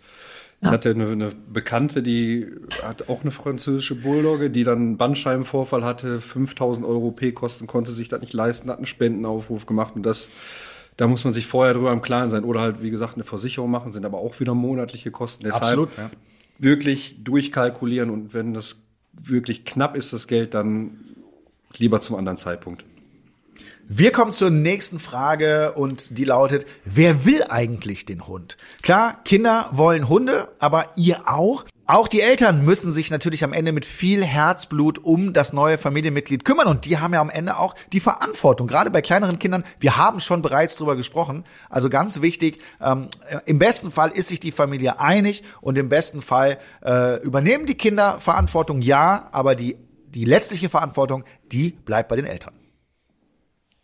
ich 0.61 0.69
hatte 0.69 0.91
eine, 0.91 1.07
eine, 1.13 1.33
Bekannte, 1.53 2.03
die 2.03 2.49
hat 2.83 3.09
auch 3.09 3.21
eine 3.21 3.31
französische 3.31 3.95
Bulldogge, 3.95 4.51
die 4.51 4.65
dann 4.65 4.79
einen 4.79 4.97
Bandscheibenvorfall 4.97 5.85
hatte, 5.85 6.21
5000 6.21 6.85
Euro 6.85 7.13
P 7.13 7.31
kosten, 7.31 7.69
konnte 7.69 7.93
sich 7.93 8.09
das 8.09 8.21
nicht 8.21 8.33
leisten, 8.33 8.69
hat 8.69 8.79
einen 8.79 8.87
Spendenaufruf 8.87 9.67
gemacht 9.67 9.95
und 9.95 10.03
das, 10.03 10.29
da 10.97 11.07
muss 11.07 11.23
man 11.23 11.33
sich 11.33 11.47
vorher 11.47 11.75
drüber 11.75 11.93
im 11.93 12.03
Klaren 12.03 12.31
sein 12.31 12.43
oder 12.43 12.61
halt, 12.61 12.83
wie 12.83 12.91
gesagt, 12.91 13.15
eine 13.15 13.23
Versicherung 13.23 13.71
machen, 13.71 13.93
sind 13.93 14.05
aber 14.05 14.19
auch 14.19 14.41
wieder 14.41 14.55
monatliche 14.55 15.13
Kosten. 15.13 15.45
Deshalb 15.45 15.63
Absolut, 15.63 15.97
ja. 15.97 16.11
Wirklich 16.59 17.17
durchkalkulieren 17.23 18.11
und 18.11 18.35
wenn 18.35 18.55
das 18.55 18.81
wirklich 19.13 19.65
knapp 19.65 19.97
ist, 19.97 20.13
das 20.13 20.27
Geld, 20.27 20.55
dann 20.55 20.99
lieber 21.77 22.01
zum 22.01 22.17
anderen 22.17 22.39
Zeitpunkt. 22.39 22.85
Wir 23.91 24.13
kommen 24.13 24.33
zur 24.33 24.51
nächsten 24.51 24.99
Frage 24.99 25.73
und 25.73 26.19
die 26.19 26.25
lautet, 26.25 26.67
wer 26.85 27.25
will 27.25 27.43
eigentlich 27.49 28.05
den 28.05 28.27
Hund? 28.27 28.59
Klar, 28.83 29.23
Kinder 29.25 29.71
wollen 29.73 30.11
Hunde, 30.11 30.49
aber 30.59 30.91
ihr 30.97 31.23
auch? 31.27 31.65
Auch 31.91 32.07
die 32.07 32.21
Eltern 32.21 32.67
müssen 32.67 32.93
sich 32.93 33.11
natürlich 33.11 33.45
am 33.45 33.55
Ende 33.55 33.73
mit 33.73 33.87
viel 33.87 34.23
Herzblut 34.23 34.99
um 34.99 35.33
das 35.33 35.55
neue 35.55 35.79
Familienmitglied 35.79 36.45
kümmern 36.45 36.69
und 36.69 36.85
die 36.85 36.99
haben 36.99 37.15
ja 37.15 37.21
am 37.23 37.31
Ende 37.31 37.59
auch 37.59 37.75
die 37.95 38.01
Verantwortung. 38.01 38.67
Gerade 38.67 38.91
bei 38.91 39.01
kleineren 39.01 39.39
Kindern, 39.39 39.65
wir 39.81 39.97
haben 39.97 40.21
schon 40.21 40.43
bereits 40.43 40.77
drüber 40.77 40.97
gesprochen. 40.97 41.45
Also 41.71 41.89
ganz 41.89 42.21
wichtig, 42.21 42.61
ähm, 42.83 43.09
im 43.47 43.59
besten 43.59 43.91
Fall 43.91 44.11
ist 44.11 44.29
sich 44.29 44.39
die 44.39 44.53
Familie 44.53 45.01
einig 45.01 45.43
und 45.63 45.79
im 45.79 45.89
besten 45.89 46.21
Fall 46.21 46.59
äh, 46.85 47.23
übernehmen 47.23 47.65
die 47.65 47.75
Kinder 47.75 48.21
Verantwortung, 48.21 48.83
ja, 48.83 49.31
aber 49.33 49.55
die 49.55 49.79
die 50.09 50.25
letztliche 50.25 50.69
Verantwortung, 50.69 51.25
die 51.53 51.71
bleibt 51.71 52.09
bei 52.09 52.17
den 52.17 52.27
Eltern. 52.27 52.55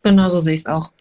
Genau 0.03 0.29
so 0.29 0.41
sehe 0.41 0.55
ich 0.55 0.61
es 0.61 0.67
auch. 0.67 0.93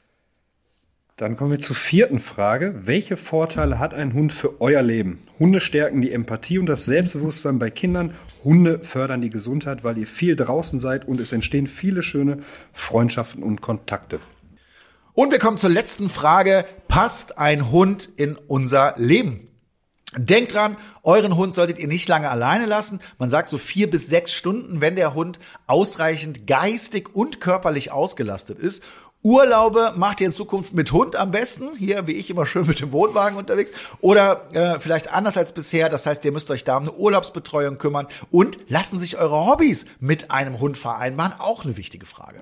Dann 1.17 1.37
kommen 1.37 1.51
wir 1.51 1.59
zur 1.59 1.75
vierten 1.75 2.19
Frage. 2.19 2.73
Welche 2.87 3.17
Vorteile 3.17 3.77
hat 3.77 3.93
ein 3.93 4.13
Hund 4.13 4.33
für 4.33 4.61
euer 4.61 4.81
Leben? 4.81 5.27
Hunde 5.37 5.59
stärken 5.59 6.01
die 6.01 6.11
Empathie 6.11 6.57
und 6.57 6.65
das 6.65 6.85
Selbstbewusstsein 6.85 7.59
bei 7.59 7.69
Kindern. 7.69 8.15
Hunde 8.43 8.79
fördern 8.79 9.21
die 9.21 9.29
Gesundheit, 9.29 9.83
weil 9.83 9.99
ihr 9.99 10.07
viel 10.07 10.35
draußen 10.35 10.79
seid 10.79 11.07
und 11.07 11.19
es 11.19 11.31
entstehen 11.31 11.67
viele 11.67 12.01
schöne 12.01 12.39
Freundschaften 12.71 13.43
und 13.43 13.61
Kontakte. 13.61 14.21
Und 15.13 15.31
wir 15.31 15.37
kommen 15.37 15.57
zur 15.57 15.69
letzten 15.69 16.09
Frage. 16.09 16.65
Passt 16.87 17.37
ein 17.37 17.69
Hund 17.69 18.09
in 18.17 18.35
unser 18.35 18.95
Leben? 18.97 19.49
Denkt 20.15 20.53
dran, 20.53 20.77
euren 21.01 21.35
Hund 21.37 21.55
solltet 21.55 21.79
ihr 21.79 21.87
nicht 21.87 22.07
lange 22.07 22.29
alleine 22.29 22.67
lassen. 22.67 22.99
Man 23.17 23.29
sagt 23.29 23.49
so 23.49 23.57
vier 23.57 23.89
bis 23.89 24.07
sechs 24.07 24.33
Stunden, 24.33 24.79
wenn 24.79 24.95
der 24.95 25.15
Hund 25.15 25.39
ausreichend 25.65 26.45
geistig 26.45 27.15
und 27.15 27.41
körperlich 27.41 27.91
ausgelastet 27.91 28.59
ist. 28.59 28.83
Urlaube 29.23 29.93
macht 29.95 30.19
ihr 30.19 30.27
in 30.27 30.33
Zukunft 30.33 30.73
mit 30.73 30.91
Hund 30.91 31.15
am 31.15 31.31
besten. 31.31 31.69
Hier, 31.77 32.07
wie 32.07 32.11
ich, 32.11 32.29
immer 32.29 32.45
schön 32.45 32.67
mit 32.67 32.81
dem 32.81 32.91
Wohnwagen 32.91 33.37
unterwegs. 33.37 33.71
Oder 34.01 34.47
äh, 34.51 34.79
vielleicht 34.81 35.13
anders 35.13 35.37
als 35.37 35.53
bisher. 35.53 35.87
Das 35.87 36.05
heißt, 36.05 36.25
ihr 36.25 36.33
müsst 36.33 36.51
euch 36.51 36.65
da 36.65 36.75
um 36.75 36.83
eine 36.83 36.93
Urlaubsbetreuung 36.93 37.77
kümmern. 37.77 38.07
Und 38.31 38.59
lassen 38.67 38.99
sich 38.99 39.17
eure 39.17 39.45
Hobbys 39.45 39.85
mit 40.01 40.29
einem 40.29 40.59
Hund 40.59 40.77
vereinbaren? 40.77 41.33
Auch 41.39 41.63
eine 41.63 41.77
wichtige 41.77 42.05
Frage. 42.05 42.41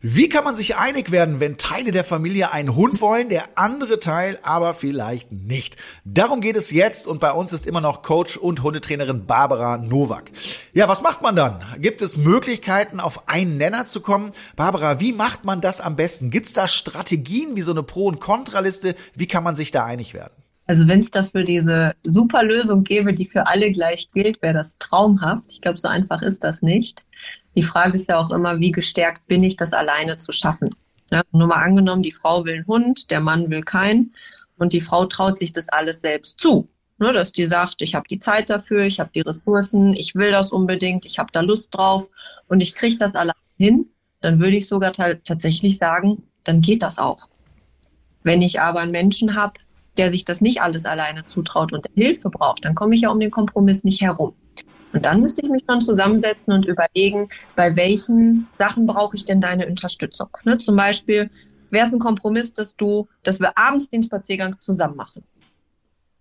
Wie 0.00 0.28
kann 0.28 0.44
man 0.44 0.54
sich 0.54 0.76
einig 0.76 1.10
werden, 1.10 1.40
wenn 1.40 1.56
Teile 1.56 1.90
der 1.90 2.04
Familie 2.04 2.52
einen 2.52 2.76
Hund 2.76 3.00
wollen, 3.00 3.30
der 3.30 3.58
andere 3.58 3.98
Teil 3.98 4.38
aber 4.44 4.74
vielleicht 4.74 5.32
nicht? 5.32 5.76
Darum 6.04 6.40
geht 6.40 6.54
es 6.54 6.70
jetzt 6.70 7.08
und 7.08 7.18
bei 7.18 7.32
uns 7.32 7.52
ist 7.52 7.66
immer 7.66 7.80
noch 7.80 8.02
Coach 8.02 8.36
und 8.36 8.62
Hundetrainerin 8.62 9.26
Barbara 9.26 9.76
Nowak. 9.76 10.30
Ja, 10.72 10.86
was 10.86 11.02
macht 11.02 11.20
man 11.22 11.34
dann? 11.34 11.64
Gibt 11.80 12.00
es 12.00 12.16
Möglichkeiten, 12.16 13.00
auf 13.00 13.28
einen 13.28 13.56
Nenner 13.56 13.86
zu 13.86 14.00
kommen? 14.00 14.30
Barbara, 14.54 15.00
wie 15.00 15.12
macht 15.12 15.44
man 15.44 15.60
das 15.60 15.80
am 15.80 15.96
besten? 15.96 16.30
Gibt 16.30 16.46
es 16.46 16.52
da 16.52 16.68
Strategien 16.68 17.56
wie 17.56 17.62
so 17.62 17.72
eine 17.72 17.82
Pro- 17.82 18.06
und 18.06 18.20
Kontraliste? 18.20 18.94
Wie 19.16 19.26
kann 19.26 19.42
man 19.42 19.56
sich 19.56 19.72
da 19.72 19.84
einig 19.84 20.14
werden? 20.14 20.44
Also 20.68 20.86
wenn 20.86 21.00
es 21.00 21.10
dafür 21.10 21.42
diese 21.44 21.94
super 22.04 22.44
Lösung 22.44 22.84
gäbe, 22.84 23.14
die 23.14 23.24
für 23.24 23.46
alle 23.46 23.72
gleich 23.72 24.10
gilt, 24.12 24.42
wäre 24.42 24.52
das 24.52 24.76
traumhaft. 24.78 25.50
Ich 25.50 25.62
glaube, 25.62 25.78
so 25.78 25.88
einfach 25.88 26.20
ist 26.20 26.44
das 26.44 26.62
nicht. 26.62 27.06
Die 27.58 27.64
Frage 27.64 27.96
ist 27.96 28.08
ja 28.08 28.20
auch 28.20 28.30
immer, 28.30 28.60
wie 28.60 28.70
gestärkt 28.70 29.26
bin 29.26 29.42
ich, 29.42 29.56
das 29.56 29.72
alleine 29.72 30.16
zu 30.16 30.30
schaffen. 30.30 30.76
Ja, 31.10 31.22
nur 31.32 31.48
mal 31.48 31.56
angenommen, 31.56 32.04
die 32.04 32.12
Frau 32.12 32.44
will 32.44 32.54
einen 32.54 32.66
Hund, 32.68 33.10
der 33.10 33.18
Mann 33.18 33.50
will 33.50 33.62
keinen 33.62 34.14
und 34.58 34.72
die 34.72 34.80
Frau 34.80 35.06
traut 35.06 35.40
sich 35.40 35.52
das 35.52 35.68
alles 35.68 36.00
selbst 36.00 36.38
zu. 36.38 36.68
Ne, 36.98 37.12
dass 37.12 37.32
die 37.32 37.46
sagt, 37.46 37.82
ich 37.82 37.96
habe 37.96 38.06
die 38.08 38.20
Zeit 38.20 38.48
dafür, 38.48 38.84
ich 38.84 39.00
habe 39.00 39.10
die 39.12 39.22
Ressourcen, 39.22 39.94
ich 39.94 40.14
will 40.14 40.30
das 40.30 40.52
unbedingt, 40.52 41.04
ich 41.04 41.18
habe 41.18 41.30
da 41.32 41.40
Lust 41.40 41.74
drauf 41.74 42.08
und 42.46 42.60
ich 42.60 42.76
kriege 42.76 42.96
das 42.96 43.16
allein 43.16 43.34
hin, 43.56 43.86
dann 44.20 44.38
würde 44.38 44.56
ich 44.56 44.68
sogar 44.68 44.92
tatsächlich 44.92 45.78
sagen, 45.78 46.22
dann 46.44 46.60
geht 46.60 46.84
das 46.84 46.96
auch. 46.98 47.26
Wenn 48.22 48.40
ich 48.40 48.60
aber 48.60 48.78
einen 48.78 48.92
Menschen 48.92 49.34
habe, 49.34 49.54
der 49.96 50.10
sich 50.10 50.24
das 50.24 50.40
nicht 50.40 50.62
alles 50.62 50.86
alleine 50.86 51.24
zutraut 51.24 51.72
und 51.72 51.88
Hilfe 51.96 52.30
braucht, 52.30 52.64
dann 52.64 52.76
komme 52.76 52.94
ich 52.94 53.00
ja 53.00 53.10
um 53.10 53.18
den 53.18 53.32
Kompromiss 53.32 53.82
nicht 53.82 54.00
herum. 54.00 54.36
Und 54.92 55.04
dann 55.04 55.20
müsste 55.20 55.42
ich 55.42 55.50
mich 55.50 55.64
dann 55.66 55.80
zusammensetzen 55.80 56.52
und 56.52 56.64
überlegen, 56.64 57.28
bei 57.56 57.76
welchen 57.76 58.46
Sachen 58.54 58.86
brauche 58.86 59.16
ich 59.16 59.24
denn 59.24 59.40
deine 59.40 59.66
Unterstützung. 59.66 60.28
Ne? 60.44 60.58
Zum 60.58 60.76
Beispiel 60.76 61.30
wäre 61.70 61.86
es 61.86 61.92
ein 61.92 61.98
Kompromiss, 61.98 62.54
dass 62.54 62.76
du, 62.76 63.08
dass 63.22 63.40
wir 63.40 63.56
abends 63.58 63.90
den 63.90 64.02
Spaziergang 64.02 64.58
zusammen 64.60 64.96
machen. 64.96 65.24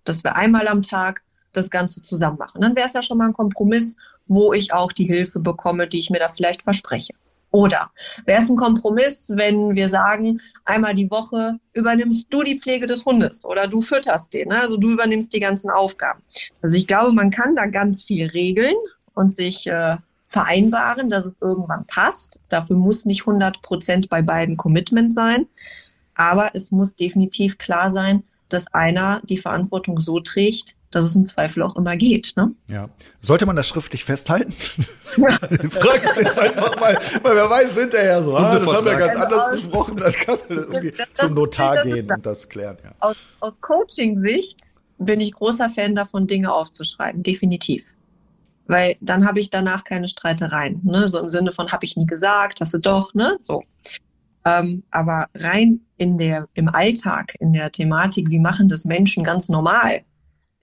Dass 0.04 0.24
wir 0.24 0.36
einmal 0.36 0.68
am 0.68 0.82
Tag 0.82 1.24
das 1.54 1.70
Ganze 1.70 2.02
zusammen 2.02 2.38
machen. 2.38 2.62
Dann 2.62 2.76
wäre 2.76 2.88
es 2.88 2.94
ja 2.94 3.02
schon 3.02 3.18
mal 3.18 3.28
ein 3.28 3.34
Kompromiss, 3.34 3.96
wo 4.28 4.54
ich 4.54 4.74
auch 4.74 4.92
die 4.92 5.06
Hilfe 5.06 5.40
bekomme, 5.40 5.88
die 5.88 6.00
ich 6.00 6.10
mir 6.10 6.20
da 6.20 6.30
vielleicht 6.30 6.62
verspreche. 6.62 7.14
Oder 7.52 7.92
wäre 8.26 8.42
es 8.42 8.50
ein 8.50 8.58
Kompromiss, 8.58 9.32
wenn 9.34 9.76
wir 9.76 9.90
sagen, 9.90 10.42
einmal 10.66 10.94
die 10.94 11.10
Woche 11.10 11.60
übernimmst 11.74 12.28
du 12.30 12.44
die 12.44 12.60
Pflege 12.60 12.88
des 12.88 13.06
Hundes 13.06 13.46
oder 13.46 13.68
du 13.68 13.82
fütterst 13.82 14.34
den, 14.34 14.50
ne? 14.50 14.60
also 14.60 14.78
du 14.78 14.92
übernimmst 14.92 15.34
die 15.34 15.40
ganzen 15.40 15.70
Aufgaben. 15.70 16.22
Also 16.62 16.78
ich 16.78 16.88
glaube, 16.88 17.14
man 17.14 17.32
kann 17.32 17.56
da 17.56 17.68
ganz 17.68 18.04
viel 18.04 18.28
regeln 18.28 18.76
und 19.14 19.34
sich 19.34 19.66
äh, 19.68 19.98
vereinbaren, 20.28 21.10
dass 21.10 21.26
es 21.26 21.38
irgendwann 21.42 21.86
passt. 21.86 22.42
Dafür 22.50 22.76
muss 22.76 23.06
nicht 23.06 23.22
100 23.22 23.62
Prozent 23.62 24.10
bei 24.10 24.22
beiden 24.22 24.58
Commitment 24.58 25.14
sein, 25.14 25.48
aber 26.16 26.52
es 26.54 26.72
muss 26.72 26.96
definitiv 26.96 27.58
klar 27.58 27.90
sein, 27.90 28.24
dass 28.50 28.74
einer 28.74 29.22
die 29.24 29.38
Verantwortung 29.38 30.00
so 30.00 30.20
trägt, 30.20 30.77
dass 30.92 31.04
es 31.04 31.16
im 31.16 31.26
Zweifel 31.26 31.64
auch 31.64 31.76
immer 31.76 31.98
geht. 31.98 32.34
Ne? 32.38 32.52
Ja. 32.68 32.90
Sollte 33.20 33.46
man 33.46 33.56
das 33.56 33.68
schriftlich 33.68 34.04
festhalten? 34.04 34.54
Ja. 35.18 35.32
Frage 35.70 36.10
ich 36.12 36.18
jetzt 36.18 36.40
einfach 36.40 36.80
mal, 36.80 36.98
weil 37.24 37.36
wer 37.36 37.50
weiß 37.50 37.78
hinterher 37.78 38.24
so, 38.24 38.36
ah, 38.38 38.60
das 38.60 38.74
haben 38.74 38.86
wir 38.86 38.96
ganz 38.96 39.16
anders 39.16 39.46
aus, 39.46 39.52
besprochen, 39.52 39.98
das 39.98 40.16
kann 40.16 40.38
irgendwie 40.48 40.92
das, 40.92 41.08
zum 41.14 41.34
Notar 41.34 41.76
das, 41.76 41.84
gehen 41.84 42.12
und 42.12 42.26
das 42.26 42.50
klären. 42.50 42.78
Ja. 42.84 42.92
Aus, 43.00 43.18
aus 43.40 43.60
Coaching-Sicht 43.62 44.60
bin 45.00 45.20
ich 45.20 45.34
großer 45.34 45.70
Fan 45.70 45.96
davon, 45.96 46.28
Dinge 46.28 46.52
aufzuschreiben, 46.52 47.24
definitiv. 47.24 47.84
Weil 48.68 48.98
dann 49.02 49.26
habe 49.26 49.40
ich 49.40 49.50
danach 49.50 49.84
keine 49.84 50.08
Streitereien. 50.08 50.82
Ne? 50.84 51.08
So 51.08 51.20
im 51.20 51.30
Sinne 51.30 51.52
von, 51.52 51.72
habe 51.72 51.86
ich 51.86 51.96
nie 51.96 52.06
gesagt, 52.06 52.60
hast 52.60 52.74
du 52.74 52.80
doch, 52.80 53.14
ne? 53.14 53.38
So. 53.44 53.64
Ähm, 54.46 54.84
aber 54.92 55.28
rein 55.36 55.82
in 55.98 56.18
der, 56.18 56.48
im 56.54 56.70
Alltag, 56.70 57.36
in 57.40 57.54
der 57.54 57.72
Thematik, 57.72 58.30
wie 58.30 58.40
machen 58.40 58.70
das 58.70 58.86
Menschen 58.86 59.24
ganz 59.24 59.50
normal, 59.50 60.02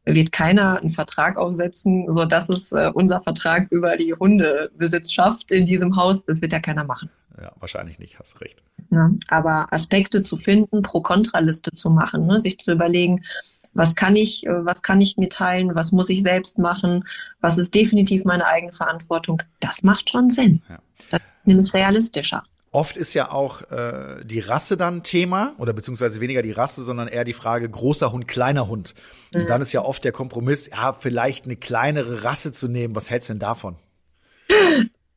wird 0.04 0.32
keiner 0.32 0.80
einen 0.80 0.90
Vertrag 0.90 1.38
aufsetzen, 1.38 2.10
so 2.12 2.24
dass 2.24 2.48
es 2.48 2.72
äh, 2.72 2.90
unser 2.92 3.22
Vertrag 3.22 3.70
über 3.70 3.96
die 3.96 4.12
Hundebesitzschaft 4.12 5.50
in 5.50 5.64
diesem 5.64 5.96
Haus, 5.96 6.24
das 6.24 6.42
wird 6.42 6.52
ja 6.52 6.60
keiner 6.60 6.84
machen. 6.84 7.10
Ja, 7.40 7.52
wahrscheinlich 7.58 7.98
nicht, 7.98 8.18
hast 8.18 8.40
recht. 8.40 8.62
Ja, 8.90 9.10
aber 9.28 9.72
Aspekte 9.72 10.22
zu 10.22 10.36
finden, 10.36 10.82
Pro-Kontra-Liste 10.82 11.72
zu 11.72 11.90
machen, 11.90 12.26
ne, 12.26 12.40
sich 12.40 12.58
zu 12.58 12.72
überlegen, 12.72 13.24
was 13.72 13.96
kann 13.96 14.14
ich, 14.14 14.46
äh, 14.46 14.64
was 14.64 14.82
kann 14.82 15.00
ich 15.00 15.16
mitteilen, 15.16 15.74
was 15.74 15.90
muss 15.90 16.10
ich 16.10 16.22
selbst 16.22 16.58
machen, 16.58 17.04
was 17.40 17.58
ist 17.58 17.74
definitiv 17.74 18.24
meine 18.24 18.46
eigene 18.46 18.72
Verantwortung, 18.72 19.42
das 19.60 19.82
macht 19.82 20.10
schon 20.10 20.30
Sinn. 20.30 20.62
Ja. 20.68 20.78
Das 21.10 21.20
ist 21.20 21.46
nämlich 21.46 21.74
realistischer. 21.74 22.44
Oft 22.74 22.96
ist 22.96 23.14
ja 23.14 23.30
auch 23.30 23.70
äh, 23.70 24.24
die 24.24 24.40
Rasse 24.40 24.76
dann 24.76 25.04
Thema 25.04 25.54
oder 25.58 25.72
beziehungsweise 25.72 26.20
weniger 26.20 26.42
die 26.42 26.50
Rasse, 26.50 26.82
sondern 26.82 27.06
eher 27.06 27.22
die 27.22 27.32
Frage 27.32 27.70
großer 27.70 28.10
Hund, 28.10 28.26
kleiner 28.26 28.66
Hund. 28.66 28.96
Und 29.32 29.44
mhm. 29.44 29.46
dann 29.46 29.62
ist 29.62 29.72
ja 29.72 29.82
oft 29.82 30.02
der 30.02 30.10
Kompromiss, 30.10 30.68
ja, 30.70 30.92
vielleicht 30.92 31.44
eine 31.44 31.54
kleinere 31.54 32.24
Rasse 32.24 32.50
zu 32.50 32.66
nehmen. 32.66 32.96
Was 32.96 33.10
hältst 33.10 33.28
du 33.28 33.34
denn 33.34 33.38
davon? 33.38 33.76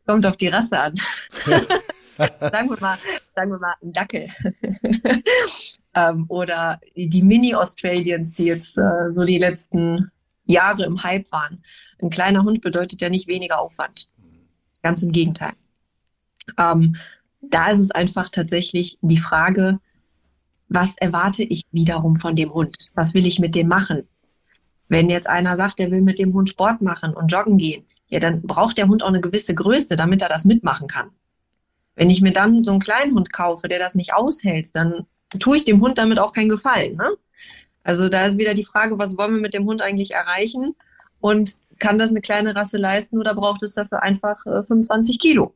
Kommt 0.06 0.28
auf 0.28 0.38
die 0.38 0.50
Rasse 0.50 0.80
an. 0.80 0.96
sagen 2.18 2.70
wir 2.70 2.80
mal, 2.80 3.00
sagen 3.34 3.50
wir 3.50 3.58
mal, 3.58 3.74
ein 3.82 3.92
Dackel. 3.92 4.30
ähm, 5.96 6.26
oder 6.28 6.80
die 6.96 7.24
Mini-Australians, 7.24 8.34
die 8.34 8.46
jetzt 8.46 8.78
äh, 8.78 9.12
so 9.14 9.24
die 9.24 9.40
letzten 9.40 10.12
Jahre 10.46 10.86
im 10.86 11.02
Hype 11.02 11.32
waren. 11.32 11.64
Ein 12.04 12.12
kleiner 12.12 12.44
Hund 12.44 12.62
bedeutet 12.62 13.02
ja 13.02 13.10
nicht 13.10 13.28
weniger 13.28 13.60
Aufwand. 13.60 14.10
Ganz 14.84 15.02
im 15.02 15.12
Gegenteil. 15.12 15.54
Ähm, 16.60 16.96
da 17.42 17.70
ist 17.70 17.80
es 17.80 17.92
einfach 17.92 18.30
tatsächlich 18.30 18.98
die 19.02 19.18
Frage, 19.18 19.80
was 20.70 20.98
erwarte 20.98 21.44
ich 21.44 21.64
wiederum 21.72 22.18
von 22.18 22.36
dem 22.36 22.54
Hund? 22.54 22.90
Was 22.94 23.14
will 23.14 23.26
ich 23.26 23.40
mit 23.40 23.56
dem 23.56 23.68
machen? 23.68 24.08
Wenn 24.90 25.10
jetzt 25.10 25.30
einer 25.30 25.56
sagt, 25.56 25.80
er 25.80 25.92
will 25.92 26.02
mit 26.02 26.20
dem 26.20 26.34
Hund 26.34 26.50
Sport 26.50 26.82
machen 26.82 27.14
und 27.14 27.32
joggen 27.32 27.58
gehen, 27.58 27.86
ja, 28.10 28.20
dann 28.20 28.42
braucht 28.42 28.78
der 28.78 28.88
Hund 28.88 29.04
auch 29.04 29.10
eine 29.10 29.22
gewisse 29.22 29.54
Größe, 29.54 29.98
damit 29.98 30.22
er 30.22 30.30
das 30.30 30.46
mitmachen 30.46 30.88
kann. 30.88 31.10
Wenn 31.96 32.10
ich 32.10 32.22
mir 32.22 32.32
dann 32.32 32.64
so 32.64 32.72
einen 32.72 32.80
kleinen 32.80 33.16
Hund 33.16 33.34
kaufe, 33.34 33.68
der 33.68 33.80
das 33.80 33.96
nicht 33.96 34.14
aushält, 34.14 34.76
dann 34.76 35.06
tue 35.40 35.58
ich 35.58 35.66
dem 35.66 35.82
Hund 35.82 35.98
damit 35.98 36.20
auch 36.20 36.32
keinen 36.32 36.50
Gefallen. 36.50 36.96
Ne? 36.96 37.10
Also 37.84 38.08
da 38.08 38.26
ist 38.26 38.38
wieder 38.38 38.54
die 38.54 38.64
Frage, 38.66 38.98
was 38.98 39.18
wollen 39.18 39.34
wir 39.34 39.42
mit 39.42 39.54
dem 39.54 39.66
Hund 39.66 39.82
eigentlich 39.82 40.12
erreichen? 40.12 40.76
Und 41.20 41.58
kann 41.80 41.98
das 41.98 42.12
eine 42.12 42.22
kleine 42.22 42.56
Rasse 42.56 42.78
leisten 42.78 43.18
oder 43.18 43.34
braucht 43.34 43.64
es 43.64 43.74
dafür 43.74 44.04
einfach 44.04 44.46
äh, 44.46 44.64
25 44.64 45.20
Kilo? 45.20 45.54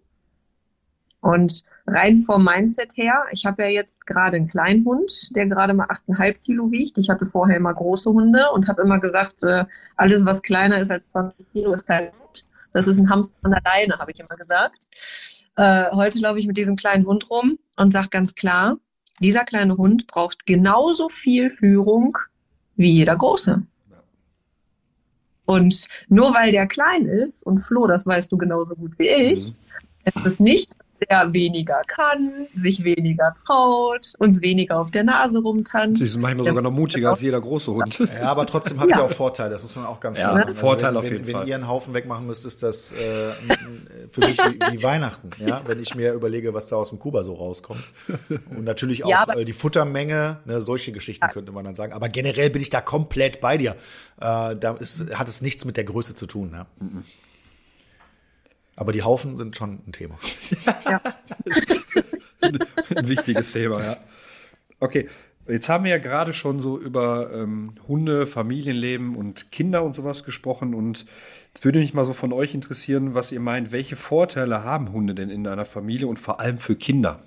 Und 1.22 1.64
rein 1.86 2.24
vom 2.24 2.44
Mindset 2.44 2.98
her, 2.98 3.26
ich 3.32 3.46
habe 3.46 3.64
ja 3.64 3.70
jetzt 3.70 4.08
gerade 4.08 4.38
einen 4.38 4.48
kleinen 4.48 4.84
Hund, 4.86 5.36
der 5.36 5.46
gerade 5.46 5.74
mal 5.74 5.88
8,5 5.88 6.34
Kilo 6.44 6.72
wiegt. 6.72 6.98
Ich 6.98 7.10
hatte 7.10 7.28
vorher 7.28 7.58
immer 7.58 7.74
große 7.74 8.10
Hunde 8.10 8.50
und 8.54 8.68
habe 8.68 8.82
immer 8.82 9.00
gesagt, 9.00 9.44
äh, 9.44 9.66
alles, 9.96 10.26
was 10.26 10.42
kleiner 10.42 10.80
ist 10.80 10.92
als 10.92 11.04
20 11.12 11.52
Kilo, 11.52 11.74
ist 11.74 11.86
kein 11.86 12.08
Hund. 12.08 12.46
Das 12.74 12.88
ist 12.88 12.98
ein 12.98 13.10
Hamster 13.10 13.38
von 13.42 13.54
alleine, 13.54 14.00
habe 14.00 14.12
ich 14.12 14.20
immer 14.20 14.36
gesagt. 14.36 14.88
Äh, 15.58 15.92
heute 15.92 16.20
laufe 16.20 16.40
ich 16.40 16.48
mit 16.48 16.58
diesem 16.58 16.76
kleinen 16.76 17.06
Hund 17.06 17.30
rum 17.30 17.60
und 17.76 17.92
sage 17.92 18.10
ganz 18.10 18.34
klar, 18.34 18.78
dieser 19.20 19.44
kleine 19.44 19.78
Hund 19.78 20.08
braucht 20.08 20.48
genauso 20.48 21.08
viel 21.08 21.52
Führung 21.52 22.18
wie 22.76 22.92
jeder 22.92 23.16
große. 23.16 23.62
Und 25.46 25.88
nur 26.08 26.34
weil 26.34 26.52
der 26.52 26.66
klein 26.66 27.06
ist, 27.06 27.46
und 27.46 27.60
Flo, 27.60 27.86
das 27.86 28.08
weißt 28.08 28.32
du 28.32 28.38
genauso 28.38 28.76
gut 28.76 28.98
wie 28.98 29.10
ich, 29.10 29.50
mhm. 29.50 29.56
es 30.06 30.26
ist 30.26 30.40
nicht 30.40 30.76
der 31.10 31.34
weniger 31.34 31.82
kann, 31.88 32.48
sich 32.56 32.84
weniger 32.84 33.34
traut, 33.46 34.14
uns 34.20 34.42
weniger 34.42 34.80
auf 34.80 34.92
der 34.92 35.04
Nase 35.04 35.40
rumtanzt. 35.40 36.02
Die 36.02 36.08
sind 36.08 36.22
manchmal 36.22 36.46
sogar 36.46 36.62
noch 36.62 36.72
mutiger 36.72 37.12
als 37.12 37.22
jeder 37.22 37.42
große 37.42 37.72
Hund. 37.72 38.00
Ja, 38.00 38.32
aber 38.32 38.46
trotzdem 38.46 38.80
habt 38.80 38.90
ihr 38.90 38.98
ja. 38.98 39.04
auch 39.04 39.12
Vorteile, 39.12 39.52
das 39.52 39.62
muss 39.64 39.76
man 39.76 39.86
auch 39.86 40.00
ganz 40.00 40.18
klar 40.18 40.32
ja, 40.32 40.38
sagen. 40.38 40.50
Also 40.50 40.60
Vorteil 40.60 40.98
auf 40.98 41.04
wenn, 41.04 41.14
jeden 41.14 41.28
wenn, 41.28 41.34
Fall. 41.34 41.42
Wenn 41.42 41.50
ihr 41.50 41.56
einen 41.56 41.68
Haufen 41.68 41.94
wegmachen 41.94 42.28
müsst, 42.28 42.46
ist 42.46 42.62
das 42.62 42.92
äh, 42.92 43.32
für 44.10 44.22
mich 44.22 44.38
wie, 44.38 44.60
wie, 44.78 44.84
Weihnachten, 44.84 45.30
ja, 45.40 45.62
wenn 45.66 45.80
ich 45.80 45.96
mir 45.96 46.14
überlege, 46.14 46.54
was 46.54 46.68
da 46.68 46.76
aus 46.76 46.90
dem 46.90 47.00
Kuba 47.00 47.24
so 47.24 47.34
rauskommt. 47.34 47.84
Und 48.50 48.64
natürlich 48.64 49.04
auch 49.04 49.10
ja, 49.10 49.26
äh, 49.34 49.46
die 49.46 49.54
Futtermenge, 49.54 50.38
ne, 50.46 50.62
solche 50.62 50.92
Geschichten 50.92 51.28
könnte 51.30 51.52
man 51.52 51.66
dann 51.66 51.76
sagen. 51.76 51.94
Aber 51.94 52.10
generell 52.10 52.50
bin 52.50 52.62
ich 52.62 52.70
da 52.70 52.82
komplett 52.82 53.42
bei 53.42 53.58
dir. 53.58 53.72
Äh, 54.20 54.56
da 54.56 54.76
ist, 54.80 55.14
hat 55.16 55.28
es 55.28 55.42
nichts 55.42 55.66
mit 55.66 55.78
der 55.78 55.84
Größe 55.84 56.16
zu 56.16 56.28
tun. 56.28 56.52
Ja. 56.54 56.66
Mhm. 56.80 57.04
Aber 58.82 58.94
die 58.94 59.04
Haufen 59.04 59.38
sind 59.38 59.56
schon 59.56 59.84
ein 59.86 59.92
Thema. 59.92 60.18
Ja. 60.90 61.02
ein 62.42 63.08
wichtiges 63.08 63.52
Thema, 63.52 63.80
ja. 63.80 63.96
Okay, 64.80 65.08
jetzt 65.48 65.70
haben 65.70 65.84
wir 65.84 65.92
ja 65.92 66.00
gerade 66.00 66.34
schon 66.34 66.62
so 66.62 66.80
über 66.80 67.32
ähm, 67.32 67.76
Hunde, 67.88 68.26
Familienleben 68.26 69.16
und 69.16 69.52
Kinder 69.52 69.84
und 69.84 69.96
sowas 69.96 70.24
gesprochen. 70.24 70.74
Und 70.74 71.06
jetzt 71.54 71.64
würde 71.64 71.78
mich 71.78 71.94
mal 71.94 72.06
so 72.06 72.14
von 72.14 72.34
euch 72.34 72.56
interessieren, 72.56 73.14
was 73.14 73.32
ihr 73.32 73.40
meint, 73.40 73.72
welche 73.72 73.96
Vorteile 73.96 74.64
haben 74.64 74.92
Hunde 74.92 75.14
denn 75.14 75.30
in 75.30 75.46
einer 75.46 75.66
Familie 75.66 76.08
und 76.08 76.18
vor 76.18 76.40
allem 76.40 76.58
für 76.58 76.76
Kinder? 76.76 77.22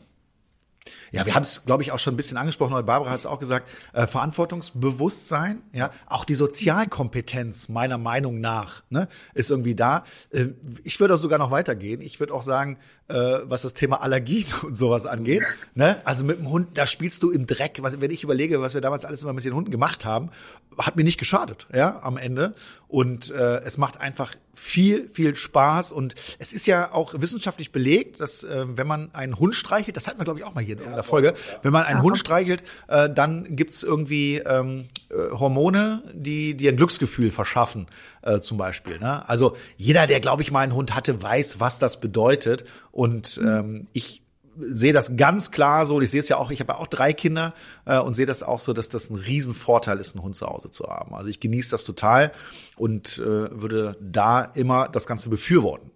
Ja, 1.15 1.27
wir 1.27 1.35
haben 1.35 1.43
es, 1.43 1.65
glaube 1.65 1.83
ich, 1.83 1.93
auch 1.93 1.99
schon 1.99 2.15
ein 2.15 2.17
bisschen 2.17 2.37
angesprochen, 2.37 2.75
weil 2.75 2.83
Barbara 2.83 3.11
hat 3.11 3.19
es 3.19 3.27
auch 3.27 3.39
gesagt, 3.39 3.71
äh, 3.93 4.07
Verantwortungsbewusstsein, 4.07 5.63
ja, 5.73 5.91
auch 6.07 6.25
die 6.25 6.35
Sozialkompetenz 6.35 7.69
meiner 7.69 7.99
Meinung 7.99 8.41
nach 8.41 8.83
ne, 8.91 9.09
ist 9.35 9.51
irgendwie 9.51 9.75
da. 9.75 10.03
Äh, 10.31 10.49
ich 10.83 10.99
würde 11.01 11.15
auch 11.15 11.19
sogar 11.19 11.39
noch 11.39 11.51
weitergehen. 11.51 12.01
Ich 12.01 12.21
würde 12.21 12.35
auch 12.35 12.43
sagen, 12.43 12.79
äh, 13.09 13.41
was 13.45 13.63
das 13.63 13.75
Thema 13.75 14.01
Allergien 14.03 14.47
und 14.63 14.75
sowas 14.77 15.07
angeht. 15.07 15.43
Ne? 15.75 16.01
Also 16.05 16.25
mit 16.25 16.39
dem 16.39 16.49
Hund, 16.49 16.79
da 16.79 16.87
spielst 16.87 17.23
du 17.23 17.31
im 17.31 17.47
Dreck. 17.47 17.79
Was, 17.81 18.01
wenn 18.01 18.11
ich 18.11 18.25
überlege, 18.25 18.61
was 18.61 18.75
wir 18.75 18.81
damals 18.81 19.05
alles 19.05 19.23
immer 19.23 19.33
mit 19.33 19.45
den 19.45 19.55
Hunden 19.55 19.71
gemacht 19.71 20.05
haben, 20.05 20.31
hat 20.79 20.97
mir 20.97 21.05
nicht 21.05 21.19
geschadet, 21.19 21.67
ja, 21.73 22.01
am 22.03 22.17
Ende. 22.17 22.55
Und 22.89 23.31
äh, 23.31 23.61
es 23.63 23.79
macht 23.79 24.01
einfach 24.01 24.35
viel, 24.55 25.09
viel 25.09 25.35
Spaß. 25.35 25.93
Und 25.93 26.15
es 26.39 26.53
ist 26.53 26.67
ja 26.67 26.93
auch 26.93 27.15
wissenschaftlich 27.19 27.73
belegt, 27.73 28.21
dass 28.21 28.45
äh, 28.45 28.65
wenn 28.69 28.87
man 28.87 29.15
einen 29.15 29.39
Hund 29.39 29.55
streichelt, 29.55 29.97
das 29.97 30.07
hatten 30.07 30.19
wir, 30.21 30.25
glaube 30.25 30.39
ich, 30.39 30.45
auch 30.45 30.55
mal 30.55 30.65
hier 30.65 30.81
in 30.81 30.93
der 30.93 31.03
Folge, 31.03 31.35
wenn 31.63 31.73
man 31.73 31.85
einen 31.85 32.03
Hund 32.03 32.19
streichelt, 32.19 32.63
äh, 32.89 33.11
dann 33.11 33.57
gibt's 33.57 33.83
irgendwie 33.83 34.39
ähm, 34.39 34.87
äh, 35.11 35.31
Hormone, 35.33 36.03
die 36.15 36.57
dir 36.57 36.73
ein 36.73 36.77
Glücksgefühl 36.77 37.31
verschaffen, 37.31 37.87
äh, 38.25 38.41
zum 38.41 38.59
Beispiel. 38.59 38.99
Ne? 38.99 39.29
Also 39.29 39.57
jeder, 39.77 40.07
der, 40.07 40.21
glaube 40.21 40.43
ich, 40.43 40.51
mal 40.51 40.61
einen 40.61 40.75
Hund 40.75 40.95
hatte, 40.95 41.23
weiß, 41.23 41.61
was 41.61 41.79
das 41.79 42.01
bedeutet. 42.01 42.65
Und 42.91 43.41
ähm, 43.43 43.89
ich 43.93 44.23
sehe 44.59 44.93
das 44.93 45.17
ganz 45.17 45.51
klar 45.51 45.87
so. 45.87 46.01
Ich 46.01 46.11
sehe 46.11 46.21
es 46.21 46.29
ja 46.29 46.39
auch, 46.39 46.51
ich 46.51 46.61
habe 46.61 46.73
ja 46.73 46.79
auch 46.79 46.87
drei 46.87 47.13
Kinder 47.13 47.55
äh, 47.85 47.99
und 47.99 48.15
sehe 48.15 48.27
das 48.27 48.43
auch 48.43 48.61
so, 48.61 48.73
dass 48.73 48.89
das 48.89 49.11
ein 49.11 49.17
Riesenvorteil 49.17 49.99
ist, 49.99 50.15
einen 50.15 50.25
Hund 50.25 50.37
zu 50.37 50.47
Hause 50.47 50.71
zu 50.71 50.87
haben. 50.87 51.15
Also 51.15 51.29
ich 51.29 51.41
genieße 51.41 51.71
das 51.71 51.85
total 51.85 52.33
und 52.77 53.19
äh, 53.19 53.23
würde 53.61 53.97
da 54.01 54.43
immer 54.43 54.89
das 54.89 55.07
Ganze 55.07 55.29
befürworten. 55.29 55.91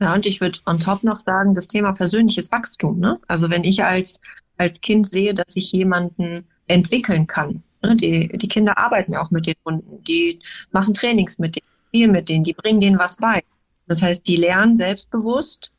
Ja, 0.00 0.14
und 0.14 0.26
ich 0.26 0.40
würde 0.40 0.60
on 0.64 0.78
top 0.78 1.02
noch 1.02 1.18
sagen, 1.18 1.56
das 1.56 1.66
Thema 1.66 1.92
persönliches 1.92 2.52
Wachstum. 2.52 3.00
Ne? 3.00 3.18
Also 3.26 3.50
wenn 3.50 3.64
ich 3.64 3.82
als, 3.82 4.20
als 4.56 4.80
Kind 4.80 5.10
sehe, 5.10 5.34
dass 5.34 5.56
ich 5.56 5.72
jemanden 5.72 6.46
entwickeln 6.68 7.26
kann. 7.26 7.64
Ne? 7.82 7.96
Die, 7.96 8.28
die 8.28 8.48
Kinder 8.48 8.78
arbeiten 8.78 9.12
ja 9.12 9.22
auch 9.22 9.30
mit 9.30 9.46
den 9.46 9.56
Hunden, 9.64 10.02
die 10.04 10.40
machen 10.70 10.94
Trainings 10.94 11.38
mit 11.38 11.56
denen, 11.56 11.66
spielen 11.88 12.12
mit 12.12 12.28
denen, 12.28 12.44
die 12.44 12.52
bringen 12.52 12.80
denen 12.80 12.98
was 12.98 13.16
bei. 13.16 13.42
Das 13.86 14.02
heißt, 14.02 14.26
die 14.26 14.36
lernen 14.36 14.76
selbstbewusst, 14.76 15.70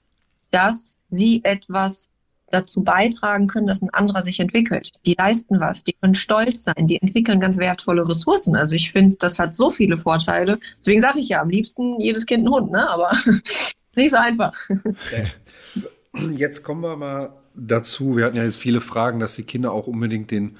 dass 0.52 0.98
sie 1.10 1.44
etwas 1.44 2.10
dazu 2.52 2.84
beitragen 2.84 3.48
können, 3.48 3.68
dass 3.68 3.82
ein 3.82 3.92
anderer 3.92 4.24
sich 4.24 4.40
entwickelt. 4.40 4.92
Die 5.06 5.16
leisten 5.18 5.60
was, 5.60 5.84
die 5.84 5.94
können 5.94 6.16
stolz 6.16 6.64
sein, 6.64 6.88
die 6.88 7.02
entwickeln 7.02 7.40
ganz 7.40 7.58
wertvolle 7.58 8.08
Ressourcen. 8.08 8.56
Also 8.56 8.76
ich 8.76 8.92
finde, 8.92 9.18
das 9.18 9.40
hat 9.40 9.54
so 9.54 9.70
viele 9.70 9.98
Vorteile. 9.98 10.60
Deswegen 10.78 11.02
sage 11.02 11.20
ich 11.20 11.30
ja, 11.30 11.42
am 11.42 11.50
liebsten 11.50 12.00
jedes 12.00 12.26
Kind 12.26 12.40
einen 12.40 12.54
Hund, 12.54 12.72
ne? 12.72 12.90
Aber 12.90 13.12
nicht 13.96 14.12
so 14.12 14.18
einfach. 14.18 14.58
Jetzt 16.32 16.64
kommen 16.64 16.82
wir 16.82 16.96
mal 16.96 17.34
dazu. 17.56 18.18
Wir 18.18 18.26
hatten 18.26 18.38
ja 18.38 18.44
jetzt 18.44 18.58
viele 18.58 18.82
Fragen, 18.82 19.20
dass 19.20 19.36
die 19.36 19.44
Kinder 19.44 19.72
auch 19.72 19.88
unbedingt 19.88 20.32
den 20.32 20.56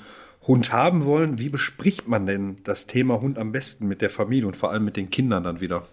Hund 0.50 0.74
haben 0.74 1.06
wollen. 1.06 1.38
Wie 1.38 1.50
bespricht 1.50 2.08
man 2.08 2.26
denn 2.26 2.58
das 2.64 2.88
Thema 2.88 3.22
Hund 3.22 3.38
am 3.38 3.52
besten 3.52 3.88
mit 3.88 4.02
der 4.02 4.10
Familie 4.10 4.48
und 4.48 4.58
vor 4.58 4.72
allem 4.72 4.84
mit 4.84 4.98
den 4.98 5.12
Kindern 5.12 5.44
dann 5.44 5.62
wieder? 5.62 5.88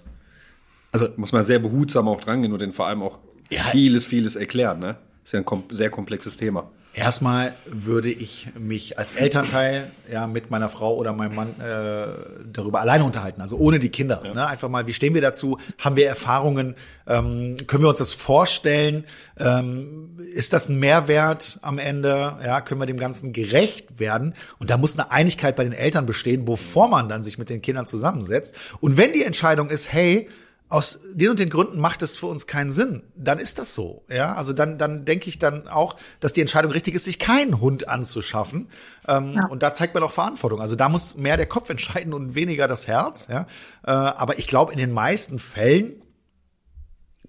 Also 0.92 1.08
muss 1.16 1.32
man 1.32 1.44
sehr 1.44 1.58
behutsam 1.58 2.08
auch 2.08 2.22
drangehen 2.22 2.54
und 2.54 2.60
denen 2.60 2.72
vor 2.72 2.86
allem 2.86 3.02
auch 3.02 3.18
ja. 3.50 3.64
vieles, 3.64 4.06
vieles 4.06 4.34
erklären. 4.34 4.78
Ne? 4.80 4.96
Ist 5.24 5.32
ja 5.32 5.40
ein 5.40 5.44
kom 5.44 5.64
sehr 5.68 5.90
komplexes 5.90 6.38
Thema. 6.38 6.70
Erstmal 6.96 7.54
würde 7.66 8.08
ich 8.08 8.48
mich 8.58 8.98
als 8.98 9.16
Elternteil 9.16 9.90
ja 10.10 10.26
mit 10.26 10.50
meiner 10.50 10.70
Frau 10.70 10.96
oder 10.96 11.12
meinem 11.12 11.34
Mann 11.34 11.60
äh, 11.60 12.06
darüber 12.50 12.80
alleine 12.80 13.04
unterhalten, 13.04 13.42
also 13.42 13.58
ohne 13.58 13.78
die 13.78 13.90
Kinder. 13.90 14.22
Ja. 14.24 14.32
Ne? 14.32 14.46
Einfach 14.46 14.70
mal, 14.70 14.86
wie 14.86 14.94
stehen 14.94 15.12
wir 15.12 15.20
dazu? 15.20 15.58
Haben 15.78 15.96
wir 15.96 16.08
Erfahrungen? 16.08 16.74
Ähm, 17.06 17.58
können 17.66 17.82
wir 17.82 17.90
uns 17.90 17.98
das 17.98 18.14
vorstellen? 18.14 19.04
Ähm, 19.38 20.18
ist 20.34 20.54
das 20.54 20.70
ein 20.70 20.78
Mehrwert 20.78 21.58
am 21.60 21.76
Ende? 21.76 22.38
Ja, 22.42 22.62
können 22.62 22.80
wir 22.80 22.86
dem 22.86 22.98
Ganzen 22.98 23.34
gerecht 23.34 24.00
werden? 24.00 24.32
Und 24.58 24.70
da 24.70 24.78
muss 24.78 24.98
eine 24.98 25.10
Einigkeit 25.10 25.54
bei 25.56 25.64
den 25.64 25.74
Eltern 25.74 26.06
bestehen, 26.06 26.46
bevor 26.46 26.88
man 26.88 27.10
dann 27.10 27.22
sich 27.22 27.36
mit 27.36 27.50
den 27.50 27.60
Kindern 27.60 27.84
zusammensetzt. 27.84 28.54
Und 28.80 28.96
wenn 28.96 29.12
die 29.12 29.22
Entscheidung 29.22 29.68
ist, 29.68 29.92
hey, 29.92 30.30
aus 30.68 31.00
den 31.12 31.30
und 31.30 31.38
den 31.38 31.48
Gründen 31.48 31.78
macht 31.78 32.02
es 32.02 32.16
für 32.16 32.26
uns 32.26 32.46
keinen 32.48 32.72
Sinn, 32.72 33.02
dann 33.14 33.38
ist 33.38 33.58
das 33.58 33.72
so. 33.72 34.04
Ja, 34.08 34.34
also 34.34 34.52
dann, 34.52 34.78
dann 34.78 35.04
denke 35.04 35.28
ich 35.28 35.38
dann 35.38 35.68
auch, 35.68 35.96
dass 36.18 36.32
die 36.32 36.40
Entscheidung 36.40 36.72
richtig 36.72 36.94
ist, 36.94 37.04
sich 37.04 37.20
keinen 37.20 37.60
Hund 37.60 37.88
anzuschaffen. 37.88 38.68
Ähm, 39.06 39.34
ja. 39.34 39.46
Und 39.46 39.62
da 39.62 39.72
zeigt 39.72 39.94
man 39.94 40.02
auch 40.02 40.10
Verantwortung. 40.10 40.60
Also 40.60 40.74
da 40.74 40.88
muss 40.88 41.16
mehr 41.16 41.36
der 41.36 41.46
Kopf 41.46 41.70
entscheiden 41.70 42.12
und 42.12 42.34
weniger 42.34 42.66
das 42.66 42.88
Herz. 42.88 43.28
Ja, 43.30 43.46
äh, 43.86 43.90
aber 43.90 44.38
ich 44.38 44.48
glaube, 44.48 44.72
in 44.72 44.78
den 44.78 44.92
meisten 44.92 45.38
Fällen 45.38 46.02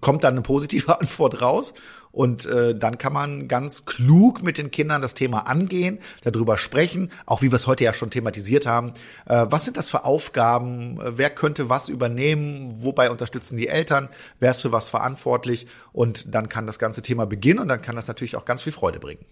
kommt 0.00 0.24
dann 0.24 0.34
eine 0.34 0.42
positive 0.42 1.00
Antwort 1.00 1.40
raus. 1.40 1.74
Und 2.10 2.46
äh, 2.46 2.74
dann 2.74 2.98
kann 2.98 3.12
man 3.12 3.48
ganz 3.48 3.84
klug 3.84 4.42
mit 4.42 4.58
den 4.58 4.70
Kindern 4.70 5.02
das 5.02 5.14
Thema 5.14 5.46
angehen, 5.46 5.98
darüber 6.22 6.56
sprechen, 6.56 7.10
auch 7.26 7.42
wie 7.42 7.50
wir 7.50 7.56
es 7.56 7.66
heute 7.66 7.84
ja 7.84 7.92
schon 7.92 8.10
thematisiert 8.10 8.66
haben. 8.66 8.92
Äh, 9.26 9.46
was 9.48 9.64
sind 9.64 9.76
das 9.76 9.90
für 9.90 10.04
Aufgaben? 10.04 10.98
Wer 11.00 11.30
könnte 11.30 11.68
was 11.68 11.88
übernehmen? 11.88 12.82
Wobei 12.82 13.10
unterstützen 13.10 13.56
die 13.56 13.68
Eltern? 13.68 14.08
Wer 14.40 14.50
ist 14.50 14.62
für 14.62 14.72
was 14.72 14.88
verantwortlich? 14.88 15.66
Und 15.92 16.34
dann 16.34 16.48
kann 16.48 16.66
das 16.66 16.78
ganze 16.78 17.02
Thema 17.02 17.26
beginnen 17.26 17.60
und 17.60 17.68
dann 17.68 17.82
kann 17.82 17.96
das 17.96 18.08
natürlich 18.08 18.36
auch 18.36 18.44
ganz 18.44 18.62
viel 18.62 18.72
Freude 18.72 18.98
bringen. 18.98 19.24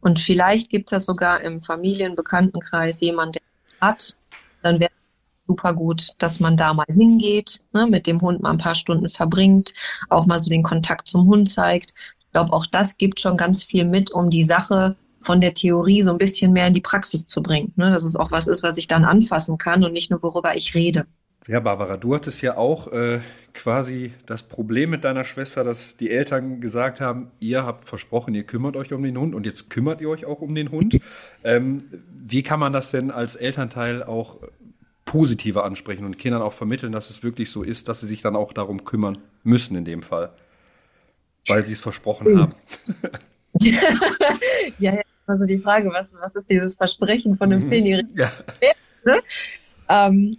Und 0.00 0.18
vielleicht 0.18 0.70
gibt 0.70 0.88
es 0.88 0.90
ja 0.90 1.00
sogar 1.00 1.40
im 1.40 1.62
Familienbekanntenkreis 1.62 3.00
jemanden, 3.00 3.32
der 3.32 3.42
hat, 3.88 4.16
dann 4.62 4.80
wäre 4.80 4.90
super 5.52 5.74
gut, 5.74 6.14
dass 6.18 6.40
man 6.40 6.56
da 6.56 6.72
mal 6.72 6.86
hingeht, 6.88 7.62
ne, 7.74 7.86
mit 7.86 8.06
dem 8.06 8.22
Hund 8.22 8.40
mal 8.40 8.52
ein 8.52 8.58
paar 8.58 8.74
Stunden 8.74 9.10
verbringt, 9.10 9.74
auch 10.08 10.24
mal 10.24 10.38
so 10.38 10.48
den 10.48 10.62
Kontakt 10.62 11.08
zum 11.08 11.26
Hund 11.26 11.50
zeigt. 11.50 11.92
Ich 12.20 12.32
glaube, 12.32 12.54
auch 12.54 12.64
das 12.64 12.96
gibt 12.96 13.20
schon 13.20 13.36
ganz 13.36 13.62
viel 13.62 13.84
mit, 13.84 14.10
um 14.10 14.30
die 14.30 14.44
Sache 14.44 14.96
von 15.20 15.42
der 15.42 15.52
Theorie 15.52 16.00
so 16.00 16.10
ein 16.10 16.18
bisschen 16.18 16.52
mehr 16.54 16.66
in 16.66 16.72
die 16.72 16.80
Praxis 16.80 17.26
zu 17.26 17.42
bringen. 17.42 17.72
Ne? 17.76 17.90
Dass 17.90 18.02
es 18.02 18.16
auch 18.16 18.30
was 18.30 18.46
ist, 18.46 18.62
was 18.62 18.78
ich 18.78 18.88
dann 18.88 19.04
anfassen 19.04 19.58
kann 19.58 19.84
und 19.84 19.92
nicht 19.92 20.10
nur, 20.10 20.22
worüber 20.22 20.56
ich 20.56 20.74
rede. 20.74 21.06
Ja, 21.46 21.60
Barbara, 21.60 21.98
du 21.98 22.14
hattest 22.14 22.40
ja 22.40 22.56
auch 22.56 22.90
äh, 22.92 23.20
quasi 23.52 24.12
das 24.24 24.44
Problem 24.44 24.88
mit 24.90 25.04
deiner 25.04 25.24
Schwester, 25.24 25.64
dass 25.64 25.98
die 25.98 26.10
Eltern 26.10 26.60
gesagt 26.60 27.00
haben, 27.00 27.30
ihr 27.40 27.66
habt 27.66 27.88
versprochen, 27.88 28.34
ihr 28.34 28.44
kümmert 28.44 28.76
euch 28.76 28.92
um 28.92 29.02
den 29.02 29.18
Hund 29.18 29.34
und 29.34 29.44
jetzt 29.44 29.68
kümmert 29.68 30.00
ihr 30.00 30.08
euch 30.08 30.24
auch 30.24 30.40
um 30.40 30.54
den 30.54 30.70
Hund. 30.70 30.98
Ähm, 31.44 31.84
wie 32.24 32.42
kann 32.42 32.60
man 32.60 32.72
das 32.72 32.90
denn 32.90 33.10
als 33.10 33.36
Elternteil 33.36 34.02
auch 34.04 34.36
positiver 35.12 35.64
ansprechen 35.64 36.06
und 36.06 36.16
Kindern 36.16 36.40
auch 36.40 36.54
vermitteln, 36.54 36.90
dass 36.90 37.10
es 37.10 37.22
wirklich 37.22 37.50
so 37.50 37.62
ist, 37.62 37.86
dass 37.86 38.00
sie 38.00 38.06
sich 38.06 38.22
dann 38.22 38.34
auch 38.34 38.54
darum 38.54 38.84
kümmern 38.84 39.18
müssen 39.42 39.76
in 39.76 39.84
dem 39.84 40.02
Fall, 40.02 40.32
weil 41.46 41.66
sie 41.66 41.74
es 41.74 41.82
versprochen 41.82 42.40
haben. 42.40 42.54
ja, 44.78 44.98
also 45.26 45.44
die 45.44 45.58
Frage, 45.58 45.90
was, 45.90 46.14
was 46.18 46.34
ist 46.34 46.48
dieses 46.48 46.76
Versprechen 46.76 47.36
von 47.36 47.52
einem 47.52 47.64
mhm. 47.64 47.66
Zehnjährigen? 47.66 48.16
Ja. 48.16 48.32
Ähm, 49.88 50.38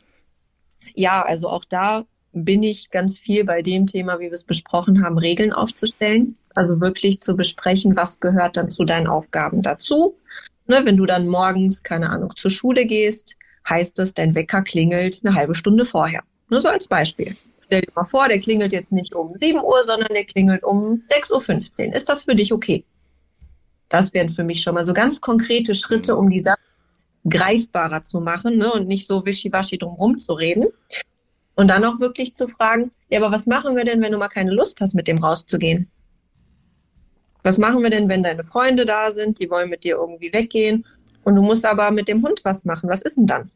ja, 0.95 1.21
also 1.21 1.49
auch 1.49 1.65
da 1.65 2.05
bin 2.31 2.63
ich 2.63 2.89
ganz 2.89 3.19
viel 3.19 3.43
bei 3.43 3.61
dem 3.61 3.85
Thema, 3.85 4.19
wie 4.19 4.27
wir 4.27 4.31
es 4.31 4.45
besprochen 4.45 5.03
haben, 5.03 5.19
Regeln 5.19 5.51
aufzustellen. 5.53 6.37
Also 6.55 6.79
wirklich 6.79 7.21
zu 7.21 7.35
besprechen, 7.35 7.95
was 7.97 8.21
gehört 8.21 8.55
dann 8.57 8.69
zu 8.69 8.85
deinen 8.85 9.05
Aufgaben 9.05 9.61
dazu. 9.61 10.17
Ne, 10.65 10.81
wenn 10.85 10.97
du 10.97 11.05
dann 11.05 11.27
morgens, 11.27 11.83
keine 11.83 12.09
Ahnung, 12.09 12.31
zur 12.35 12.49
Schule 12.49 12.85
gehst, 12.85 13.35
heißt 13.67 13.99
es, 13.99 14.13
dein 14.13 14.35
Wecker 14.35 14.61
klingelt 14.61 15.21
eine 15.23 15.35
halbe 15.35 15.55
Stunde 15.55 15.85
vorher. 15.85 16.23
Nur 16.49 16.61
so 16.61 16.67
als 16.67 16.87
Beispiel. 16.87 17.35
Stell 17.65 17.81
dir 17.81 17.91
mal 17.95 18.03
vor, 18.03 18.27
der 18.27 18.39
klingelt 18.39 18.73
jetzt 18.73 18.91
nicht 18.91 19.15
um 19.15 19.35
7 19.35 19.59
Uhr, 19.59 19.83
sondern 19.83 20.13
der 20.13 20.25
klingelt 20.25 20.63
um 20.63 21.03
6.15 21.09 21.87
Uhr. 21.87 21.95
Ist 21.95 22.09
das 22.09 22.23
für 22.23 22.35
dich 22.35 22.51
okay? 22.51 22.83
Das 23.89 24.13
wären 24.13 24.29
für 24.29 24.43
mich 24.43 24.61
schon 24.61 24.75
mal 24.75 24.83
so 24.83 24.93
ganz 24.93 25.21
konkrete 25.21 25.75
Schritte, 25.75 26.15
um 26.15 26.29
die 26.29 26.41
Sache 26.41 26.59
greifbarer 27.29 28.03
zu 28.03 28.19
machen 28.19 28.57
ne, 28.57 28.71
und 28.71 28.87
nicht 28.87 29.07
so 29.07 29.25
wischiwaschi 29.25 29.77
drum 29.77 30.17
zu 30.17 30.33
reden. 30.33 30.67
Und 31.55 31.67
dann 31.67 31.85
auch 31.85 31.99
wirklich 31.99 32.35
zu 32.35 32.47
fragen, 32.47 32.91
ja, 33.09 33.19
aber 33.19 33.31
was 33.31 33.45
machen 33.45 33.75
wir 33.75 33.85
denn, 33.85 34.01
wenn 34.01 34.11
du 34.11 34.17
mal 34.17 34.27
keine 34.27 34.51
Lust 34.51 34.81
hast, 34.81 34.95
mit 34.95 35.07
dem 35.07 35.19
rauszugehen? 35.19 35.89
Was 37.43 37.57
machen 37.57 37.83
wir 37.83 37.89
denn, 37.89 38.09
wenn 38.09 38.23
deine 38.23 38.43
Freunde 38.43 38.85
da 38.85 39.11
sind, 39.11 39.39
die 39.39 39.49
wollen 39.49 39.69
mit 39.69 39.83
dir 39.83 39.97
irgendwie 39.97 40.33
weggehen 40.33 40.85
und 41.23 41.35
du 41.35 41.41
musst 41.41 41.65
aber 41.65 41.91
mit 41.91 42.07
dem 42.07 42.21
Hund 42.23 42.41
was 42.43 42.65
machen? 42.65 42.89
Was 42.89 43.01
ist 43.01 43.17
denn 43.17 43.27
dann? 43.27 43.51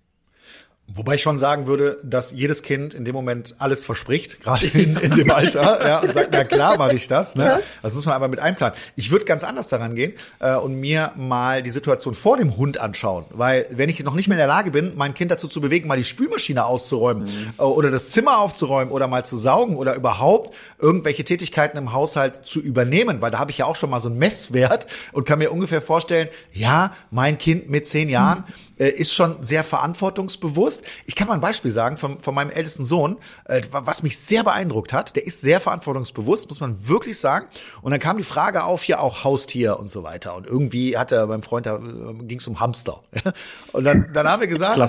Wobei 0.90 1.16
ich 1.16 1.22
schon 1.22 1.38
sagen 1.38 1.68
würde, 1.68 1.98
dass 2.02 2.32
jedes 2.32 2.64
Kind 2.64 2.94
in 2.94 3.04
dem 3.04 3.14
Moment 3.14 3.56
alles 3.60 3.86
verspricht, 3.86 4.40
gerade 4.42 4.68
in, 4.68 4.96
in 4.96 5.12
dem 5.12 5.30
Alter, 5.32 5.86
ja, 5.86 6.00
und 6.00 6.14
sagt, 6.14 6.30
na 6.32 6.46
klar 6.46 6.78
mache 6.78 6.96
ich 6.96 7.10
das. 7.10 7.36
Ne? 7.36 7.44
Ja. 7.44 7.60
Das 7.82 7.94
muss 7.94 8.06
man 8.06 8.16
aber 8.16 8.30
mit 8.30 8.40
einplanen. 8.40 8.78
Ich 8.96 9.12
würde 9.12 9.26
ganz 9.26 9.44
anders 9.44 9.68
daran 9.68 9.96
gehen 9.96 10.14
äh, 10.40 10.56
und 10.56 10.76
mir 10.76 11.12
mal 11.18 11.62
die 11.62 11.72
Situation 11.72 12.16
vor 12.16 12.38
dem 12.38 12.56
Hund 12.56 12.80
anschauen. 12.80 13.26
Weil 13.32 13.68
wenn 13.72 13.90
ich 13.90 14.02
noch 14.04 14.14
nicht 14.14 14.30
mehr 14.30 14.38
in 14.38 14.40
der 14.40 14.48
Lage 14.48 14.72
bin, 14.72 14.94
mein 14.96 15.14
Kind 15.14 15.30
dazu 15.30 15.50
zu 15.50 15.60
bewegen, 15.60 15.90
mal 15.90 15.98
die 15.98 16.06
Spülmaschine 16.06 16.64
auszuräumen 16.64 17.24
mhm. 17.24 17.54
äh, 17.58 17.64
oder 17.64 17.92
das 17.92 18.12
Zimmer 18.12 18.40
aufzuräumen 18.40 18.94
oder 18.94 19.10
mal 19.10 19.26
zu 19.26 19.36
saugen 19.36 19.76
oder 19.76 19.94
überhaupt 19.94 20.56
irgendwelche 20.80 21.26
Tätigkeiten 21.26 21.78
im 21.78 21.92
Haushalt 21.92 22.46
zu 22.46 22.62
übernehmen, 22.62 23.22
weil 23.22 23.32
da 23.32 23.40
habe 23.40 23.52
ich 23.52 23.58
ja 23.58 23.66
auch 23.66 23.76
schon 23.76 23.90
mal 23.90 24.00
so 24.00 24.08
einen 24.08 24.20
Messwert 24.20 24.88
und 25.12 25.26
kann 25.26 25.40
mir 25.40 25.52
ungefähr 25.52 25.82
vorstellen, 25.82 26.30
ja, 26.54 26.94
mein 27.12 27.38
Kind 27.38 27.70
mit 27.70 27.88
zehn 27.88 28.08
Jahren 28.08 28.46
mhm 28.48 28.67
äh, 28.78 28.90
ist 28.90 29.14
schon 29.14 29.44
sehr 29.44 29.64
verantwortungsbewusst. 29.64 30.84
Ich 31.06 31.16
kann 31.16 31.28
mal 31.28 31.36
ein 31.36 31.42
Beispiel 31.42 31.72
sagen 31.72 31.98
von, 31.98 32.20
von 32.20 32.34
meinem 32.36 32.52
ältesten 32.52 32.86
Sohn, 32.86 33.18
äh, 33.46 33.62
was 33.72 34.04
mich 34.04 34.20
sehr 34.20 34.44
beeindruckt 34.44 34.94
hat. 34.94 35.16
Der 35.16 35.26
ist 35.26 35.42
sehr 35.42 35.60
verantwortungsbewusst, 35.60 36.50
muss 36.50 36.60
man 36.60 36.88
wirklich 36.88 37.20
sagen. 37.20 37.48
Und 37.82 37.92
dann 37.92 38.00
kam 38.00 38.18
die 38.18 38.24
Frage 38.24 38.64
auf, 38.64 38.84
hier 38.84 39.02
auch 39.02 39.24
Haustier 39.24 39.80
und 39.80 39.90
so 39.90 40.04
weiter. 40.04 40.36
Und 40.36 40.46
irgendwie 40.46 40.98
hat 40.98 41.12
er 41.12 41.28
beim 41.28 41.44
Freund, 41.44 41.66
da 41.66 41.78
äh, 41.78 42.14
ging 42.24 42.40
es 42.40 42.48
um 42.48 42.60
Hamster. 42.60 43.02
und 43.74 43.84
dann, 43.84 44.12
dann 44.14 44.28
haben 44.28 44.42
wir 44.42 44.48
gesagt, 44.48 44.78
da 44.78 44.88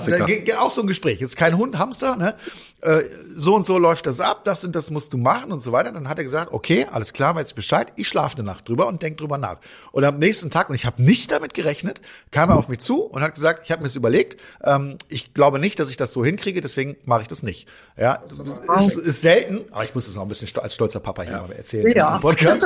auch 0.59 0.69
so 0.69 0.81
ein 0.81 0.87
Gespräch. 0.87 1.19
Jetzt 1.19 1.37
kein 1.37 1.57
Hund, 1.57 1.77
Hamster, 1.77 2.15
ne? 2.15 2.35
Äh, 2.81 3.01
so 3.35 3.55
und 3.55 3.65
so 3.65 3.77
läuft 3.77 4.05
das 4.05 4.19
ab, 4.19 4.43
das 4.45 4.63
und 4.63 4.75
das 4.75 4.89
musst 4.89 5.11
du 5.11 5.17
machen 5.17 5.51
und 5.51 5.59
so 5.59 5.71
weiter. 5.71 5.91
Dann 5.91 6.07
hat 6.07 6.17
er 6.17 6.23
gesagt, 6.23 6.53
okay, 6.53 6.87
alles 6.91 7.13
klar, 7.13 7.35
weiß 7.35 7.53
Bescheid, 7.53 7.91
ich 7.95 8.07
schlafe 8.07 8.37
eine 8.37 8.45
Nacht 8.45 8.69
drüber 8.69 8.87
und 8.87 9.01
denk 9.01 9.17
drüber 9.17 9.37
nach. 9.37 9.57
Und 9.91 10.05
am 10.05 10.17
nächsten 10.17 10.49
Tag, 10.49 10.69
und 10.69 10.75
ich 10.75 10.85
habe 10.85 11.01
nicht 11.01 11.31
damit 11.31 11.53
gerechnet, 11.53 11.99
kam 12.31 12.49
er 12.49 12.57
auf 12.57 12.69
mich 12.69 12.79
zu 12.79 13.01
und 13.01 13.21
hat 13.21 13.35
gesagt, 13.35 13.61
ich 13.65 13.71
habe 13.71 13.81
mir 13.81 13.87
das 13.87 13.95
überlegt, 13.95 14.39
ähm, 14.63 14.97
ich 15.09 15.33
glaube 15.33 15.59
nicht, 15.59 15.79
dass 15.79 15.89
ich 15.89 15.97
das 15.97 16.13
so 16.13 16.23
hinkriege, 16.23 16.61
deswegen 16.61 16.95
mache 17.05 17.23
ich 17.23 17.27
das 17.27 17.43
nicht. 17.43 17.67
Ja, 17.97 18.23
ist, 18.77 18.95
ist 18.95 19.21
selten, 19.21 19.65
aber 19.71 19.83
ich 19.83 19.93
muss 19.93 20.07
es 20.07 20.15
noch 20.15 20.21
ein 20.21 20.29
bisschen 20.29 20.49
als 20.59 20.73
stolzer 20.73 21.01
Papa 21.01 21.23
hier 21.23 21.33
ja. 21.33 21.41
mal 21.41 21.51
erzählen 21.51 21.93
ja. 21.95 22.15
im 22.15 22.21
Podcast. 22.21 22.65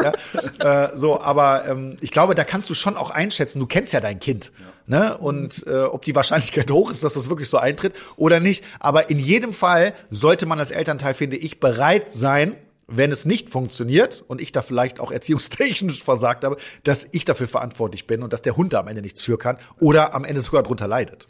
Ja. 0.59 0.83
äh, 0.85 0.97
so, 0.97 1.19
aber 1.21 1.65
ähm, 1.67 1.95
ich 2.01 2.11
glaube, 2.11 2.35
da 2.35 2.43
kannst 2.43 2.69
du 2.69 2.75
schon 2.75 2.97
auch 2.97 3.09
einschätzen, 3.09 3.59
du 3.59 3.65
kennst 3.65 3.93
ja 3.93 3.99
dein 3.99 4.19
Kind. 4.19 4.51
Ja 4.59 4.72
ne? 4.87 5.17
Und 5.17 5.65
äh, 5.67 5.83
ob 5.83 6.03
die 6.03 6.15
Wahrscheinlichkeit 6.15 6.69
hoch 6.71 6.91
ist, 6.91 7.03
dass 7.03 7.13
das 7.13 7.29
wirklich 7.29 7.49
so 7.49 7.57
eintritt 7.57 7.93
oder 8.15 8.39
nicht. 8.39 8.63
Aber 8.79 9.09
in 9.09 9.19
jedem 9.19 9.53
Fall 9.53 9.93
sollte 10.09 10.45
man 10.45 10.59
als 10.59 10.71
Elternteil, 10.71 11.13
finde 11.13 11.37
ich, 11.37 11.59
bereit 11.59 12.13
sein, 12.13 12.55
wenn 12.87 13.11
es 13.11 13.25
nicht 13.25 13.49
funktioniert 13.49 14.23
und 14.27 14.41
ich 14.41 14.51
da 14.51 14.61
vielleicht 14.61 14.99
auch 14.99 15.11
erziehungstechnisch 15.11 16.03
versagt 16.03 16.43
habe, 16.43 16.57
dass 16.83 17.07
ich 17.11 17.25
dafür 17.25 17.47
verantwortlich 17.47 18.07
bin 18.07 18.23
und 18.23 18.33
dass 18.33 18.41
der 18.41 18.57
Hund 18.57 18.73
da 18.73 18.79
am 18.79 18.87
Ende 18.87 19.01
nichts 19.01 19.21
für 19.21 19.37
kann 19.37 19.57
oder 19.79 20.13
am 20.13 20.25
Ende 20.25 20.41
sogar 20.41 20.63
drunter 20.63 20.87
leidet. 20.87 21.27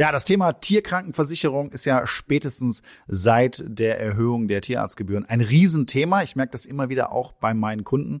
Ja, 0.00 0.12
das 0.12 0.24
Thema 0.24 0.54
Tierkrankenversicherung 0.54 1.72
ist 1.72 1.84
ja 1.84 2.06
spätestens 2.06 2.80
seit 3.06 3.62
der 3.66 4.00
Erhöhung 4.00 4.48
der 4.48 4.62
Tierarztgebühren 4.62 5.26
ein 5.26 5.42
Riesenthema. 5.42 6.22
Ich 6.22 6.36
merke 6.36 6.52
das 6.52 6.64
immer 6.64 6.88
wieder 6.88 7.12
auch 7.12 7.32
bei 7.32 7.52
meinen 7.52 7.84
Kunden. 7.84 8.20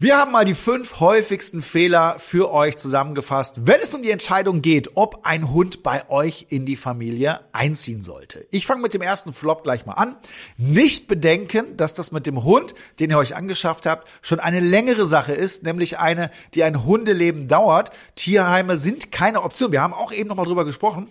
Wir 0.00 0.16
haben 0.16 0.30
mal 0.30 0.44
die 0.44 0.54
fünf 0.54 1.00
häufigsten 1.00 1.60
Fehler 1.60 2.20
für 2.20 2.52
euch 2.52 2.76
zusammengefasst, 2.78 3.66
wenn 3.66 3.80
es 3.80 3.92
um 3.94 4.02
die 4.04 4.12
Entscheidung 4.12 4.62
geht, 4.62 4.90
ob 4.94 5.26
ein 5.26 5.50
Hund 5.50 5.82
bei 5.82 6.08
euch 6.08 6.46
in 6.50 6.66
die 6.66 6.76
Familie 6.76 7.40
einziehen 7.50 8.02
sollte. 8.02 8.46
Ich 8.52 8.64
fange 8.64 8.80
mit 8.80 8.94
dem 8.94 9.02
ersten 9.02 9.32
Flop 9.32 9.64
gleich 9.64 9.86
mal 9.86 9.94
an. 9.94 10.14
Nicht 10.56 11.08
bedenken, 11.08 11.76
dass 11.76 11.94
das 11.94 12.12
mit 12.12 12.28
dem 12.28 12.44
Hund, 12.44 12.76
den 13.00 13.10
ihr 13.10 13.18
euch 13.18 13.34
angeschafft 13.34 13.86
habt, 13.86 14.08
schon 14.22 14.38
eine 14.38 14.60
längere 14.60 15.04
Sache 15.04 15.32
ist, 15.32 15.64
nämlich 15.64 15.98
eine, 15.98 16.30
die 16.54 16.62
ein 16.62 16.84
Hundeleben 16.84 17.48
dauert. 17.48 17.90
Tierheime 18.14 18.76
sind 18.76 19.10
keine 19.10 19.42
Option. 19.42 19.72
Wir 19.72 19.82
haben 19.82 19.94
auch 19.94 20.12
eben 20.12 20.28
noch 20.28 20.36
mal 20.36 20.44
drüber 20.44 20.64
gesprochen. 20.64 21.08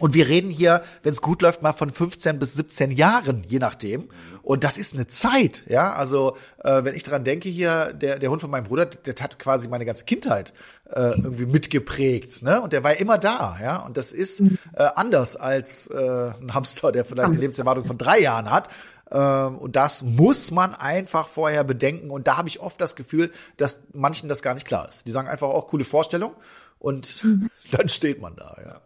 Und 0.00 0.14
wir 0.14 0.28
reden 0.28 0.50
hier, 0.50 0.82
wenn 1.02 1.12
es 1.12 1.20
gut 1.20 1.42
läuft, 1.42 1.62
mal 1.62 1.74
von 1.74 1.90
15 1.90 2.38
bis 2.38 2.54
17 2.54 2.90
Jahren, 2.90 3.44
je 3.46 3.58
nachdem. 3.58 4.08
Und 4.42 4.64
das 4.64 4.78
ist 4.78 4.94
eine 4.94 5.06
Zeit, 5.06 5.62
ja. 5.68 5.92
Also 5.92 6.36
äh, 6.64 6.82
wenn 6.82 6.96
ich 6.96 7.02
dran 7.02 7.22
denke 7.22 7.48
hier, 7.48 7.92
der, 7.92 8.18
der 8.18 8.30
Hund 8.30 8.40
von 8.40 8.50
meinem 8.50 8.64
Bruder, 8.64 8.86
der, 8.86 9.14
der 9.14 9.22
hat 9.22 9.38
quasi 9.38 9.68
meine 9.68 9.84
ganze 9.84 10.06
Kindheit 10.06 10.54
äh, 10.88 11.10
irgendwie 11.10 11.44
mitgeprägt, 11.44 12.42
ne? 12.42 12.62
Und 12.62 12.72
der 12.72 12.82
war 12.82 12.98
immer 12.98 13.18
da, 13.18 13.58
ja. 13.62 13.76
Und 13.84 13.98
das 13.98 14.12
ist 14.12 14.40
äh, 14.40 14.46
anders 14.94 15.36
als 15.36 15.86
äh, 15.88 16.32
ein 16.40 16.54
Hamster, 16.54 16.92
der 16.92 17.04
vielleicht 17.04 17.28
eine 17.28 17.38
Lebenserwartung 17.38 17.84
von 17.84 17.98
drei 17.98 18.20
Jahren 18.20 18.50
hat. 18.50 18.70
Ähm, 19.10 19.58
und 19.58 19.76
das 19.76 20.02
muss 20.02 20.50
man 20.50 20.74
einfach 20.74 21.28
vorher 21.28 21.62
bedenken. 21.62 22.10
Und 22.10 22.26
da 22.26 22.38
habe 22.38 22.48
ich 22.48 22.60
oft 22.60 22.80
das 22.80 22.96
Gefühl, 22.96 23.30
dass 23.58 23.82
manchen 23.92 24.30
das 24.30 24.40
gar 24.40 24.54
nicht 24.54 24.66
klar 24.66 24.88
ist. 24.88 25.06
Die 25.06 25.12
sagen 25.12 25.28
einfach 25.28 25.48
auch 25.48 25.66
coole 25.66 25.84
Vorstellung 25.84 26.32
und 26.78 27.22
dann 27.70 27.88
steht 27.88 28.20
man 28.20 28.34
da, 28.34 28.56
ja. 28.64 28.80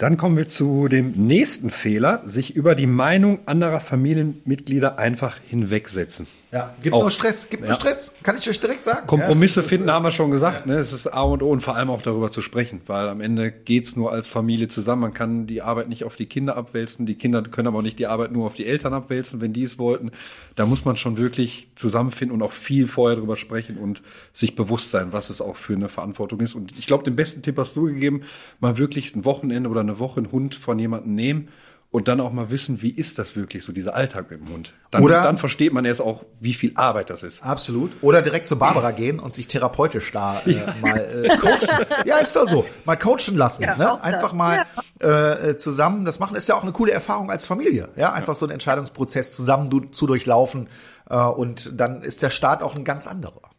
Dann 0.00 0.16
kommen 0.16 0.38
wir 0.38 0.48
zu 0.48 0.88
dem 0.88 1.10
nächsten 1.10 1.68
Fehler, 1.68 2.22
sich 2.24 2.56
über 2.56 2.74
die 2.74 2.86
Meinung 2.86 3.40
anderer 3.44 3.80
Familienmitglieder 3.80 4.98
einfach 4.98 5.36
hinwegsetzen. 5.46 6.26
Ja, 6.52 6.74
gibt 6.82 6.96
auch. 6.96 7.02
nur 7.02 7.10
Stress, 7.10 7.48
gibt 7.48 7.62
ja. 7.62 7.68
nur 7.68 7.76
Stress, 7.76 8.12
kann 8.24 8.36
ich 8.36 8.48
euch 8.48 8.58
direkt 8.58 8.84
sagen. 8.84 9.06
Kompromisse 9.06 9.60
ja, 9.60 9.68
finden, 9.68 9.90
haben 9.90 10.04
wir 10.04 10.10
schon 10.10 10.32
gesagt, 10.32 10.66
ja. 10.66 10.74
ne? 10.74 10.80
Es 10.80 10.92
ist 10.92 11.06
A 11.06 11.22
und 11.22 11.42
O 11.42 11.50
und 11.50 11.60
vor 11.60 11.76
allem 11.76 11.90
auch 11.90 12.02
darüber 12.02 12.32
zu 12.32 12.40
sprechen, 12.40 12.80
weil 12.86 13.08
am 13.08 13.20
Ende 13.20 13.52
geht's 13.52 13.94
nur 13.94 14.10
als 14.10 14.26
Familie 14.26 14.66
zusammen. 14.66 15.02
Man 15.02 15.14
kann 15.14 15.46
die 15.46 15.62
Arbeit 15.62 15.88
nicht 15.88 16.02
auf 16.04 16.16
die 16.16 16.26
Kinder 16.26 16.56
abwälzen, 16.56 17.06
die 17.06 17.14
Kinder 17.14 17.42
können 17.42 17.68
aber 17.68 17.78
auch 17.78 17.82
nicht 17.82 18.00
die 18.00 18.08
Arbeit 18.08 18.32
nur 18.32 18.46
auf 18.46 18.54
die 18.54 18.66
Eltern 18.66 18.94
abwälzen, 18.94 19.40
wenn 19.40 19.52
die 19.52 19.62
es 19.62 19.78
wollten. 19.78 20.10
Da 20.56 20.66
muss 20.66 20.84
man 20.84 20.96
schon 20.96 21.16
wirklich 21.16 21.68
zusammenfinden 21.76 22.34
und 22.34 22.42
auch 22.42 22.52
viel 22.52 22.88
vorher 22.88 23.16
drüber 23.16 23.36
sprechen 23.36 23.76
und 23.78 24.02
sich 24.34 24.56
bewusst 24.56 24.90
sein, 24.90 25.12
was 25.12 25.30
es 25.30 25.40
auch 25.40 25.56
für 25.56 25.74
eine 25.74 25.88
Verantwortung 25.88 26.40
ist. 26.40 26.56
Und 26.56 26.76
ich 26.76 26.88
glaube, 26.88 27.04
den 27.04 27.14
besten 27.14 27.42
Tipp 27.42 27.58
hast 27.58 27.76
du 27.76 27.84
gegeben, 27.84 28.22
mal 28.58 28.76
wirklich 28.76 29.14
ein 29.14 29.24
Wochenende 29.24 29.70
oder 29.70 29.80
eine 29.80 30.00
Woche 30.00 30.18
einen 30.18 30.32
Hund 30.32 30.56
von 30.56 30.80
jemandem 30.80 31.14
nehmen 31.14 31.48
und 31.92 32.06
dann 32.06 32.20
auch 32.20 32.30
mal 32.32 32.50
wissen, 32.50 32.82
wie 32.82 32.90
ist 32.90 33.18
das 33.18 33.34
wirklich 33.34 33.64
so, 33.64 33.72
dieser 33.72 33.96
Alltag 33.96 34.30
mit 34.30 34.40
dem 34.40 34.48
Hund. 34.48 34.74
Dann, 34.92 35.02
Oder- 35.02 35.22
dann 35.22 35.38
versteht 35.38 35.72
man 35.72 35.84
erst 35.84 36.00
auch, 36.00 36.24
wie 36.38 36.54
viel 36.54 36.72
Arbeit 36.76 37.10
das 37.10 37.24
ist. 37.24 37.42
Absolut. 37.42 37.96
Oder 38.00 38.22
direkt 38.22 38.46
zu 38.46 38.56
Barbara 38.56 38.92
gehen 38.92 39.18
und 39.18 39.34
sich 39.34 39.48
therapeutisch 39.48 40.12
da 40.12 40.40
äh, 40.46 40.62
mal 40.80 40.98
äh, 40.98 41.36
coachen. 41.38 41.86
Ja, 42.04 42.18
ist 42.18 42.36
doch 42.36 42.46
so. 42.46 42.64
Mal 42.84 42.96
coachen 42.96 43.36
lassen. 43.36 43.64
Ja, 43.64 43.76
ne? 43.76 44.02
Einfach 44.02 44.32
mal 44.32 44.66
äh, 45.00 45.56
zusammen 45.56 46.04
das 46.04 46.20
machen. 46.20 46.36
Ist 46.36 46.48
ja 46.48 46.54
auch 46.54 46.62
eine 46.62 46.72
coole 46.72 46.92
Erfahrung 46.92 47.28
als 47.30 47.46
Familie. 47.46 47.88
Ja, 47.96 48.12
einfach 48.12 48.36
so 48.36 48.46
einen 48.46 48.52
Entscheidungsprozess 48.52 49.34
zusammen 49.34 49.68
du, 49.68 49.80
zu 49.80 50.06
durchlaufen. 50.06 50.68
Äh, 51.08 51.16
und 51.16 51.72
dann 51.80 52.02
ist 52.02 52.22
der 52.22 52.30
Start 52.30 52.62
auch 52.62 52.76
ein 52.76 52.84
ganz 52.84 53.08
anderer. 53.08 53.50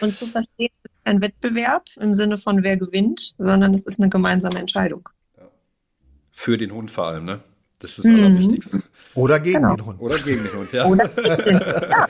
Und 0.00 0.16
zu 0.16 0.24
verstehen, 0.26 0.70
es 0.82 0.90
ist 0.90 1.04
kein 1.04 1.20
Wettbewerb 1.20 1.84
im 1.96 2.14
Sinne 2.14 2.38
von 2.38 2.62
wer 2.62 2.78
gewinnt, 2.78 3.34
sondern 3.36 3.74
es 3.74 3.82
ist 3.82 4.00
eine 4.00 4.08
gemeinsame 4.08 4.58
Entscheidung. 4.58 5.10
Für 6.32 6.56
den 6.56 6.72
Hund 6.72 6.90
vor 6.90 7.06
allem, 7.06 7.26
ne? 7.26 7.40
Das 7.78 7.90
ist 7.90 7.98
das 7.98 8.06
Mhm. 8.06 8.14
Allerwichtigste. 8.24 8.82
Oder 9.14 9.40
gegen 9.40 9.62
Genau. 9.62 9.76
den 9.76 9.86
Hund. 9.86 10.00
Oder 10.00 10.18
gegen 10.18 10.44
den 10.44 10.52
Hund, 10.52 10.72
ja. 10.72 10.86
Oder? 10.86 11.10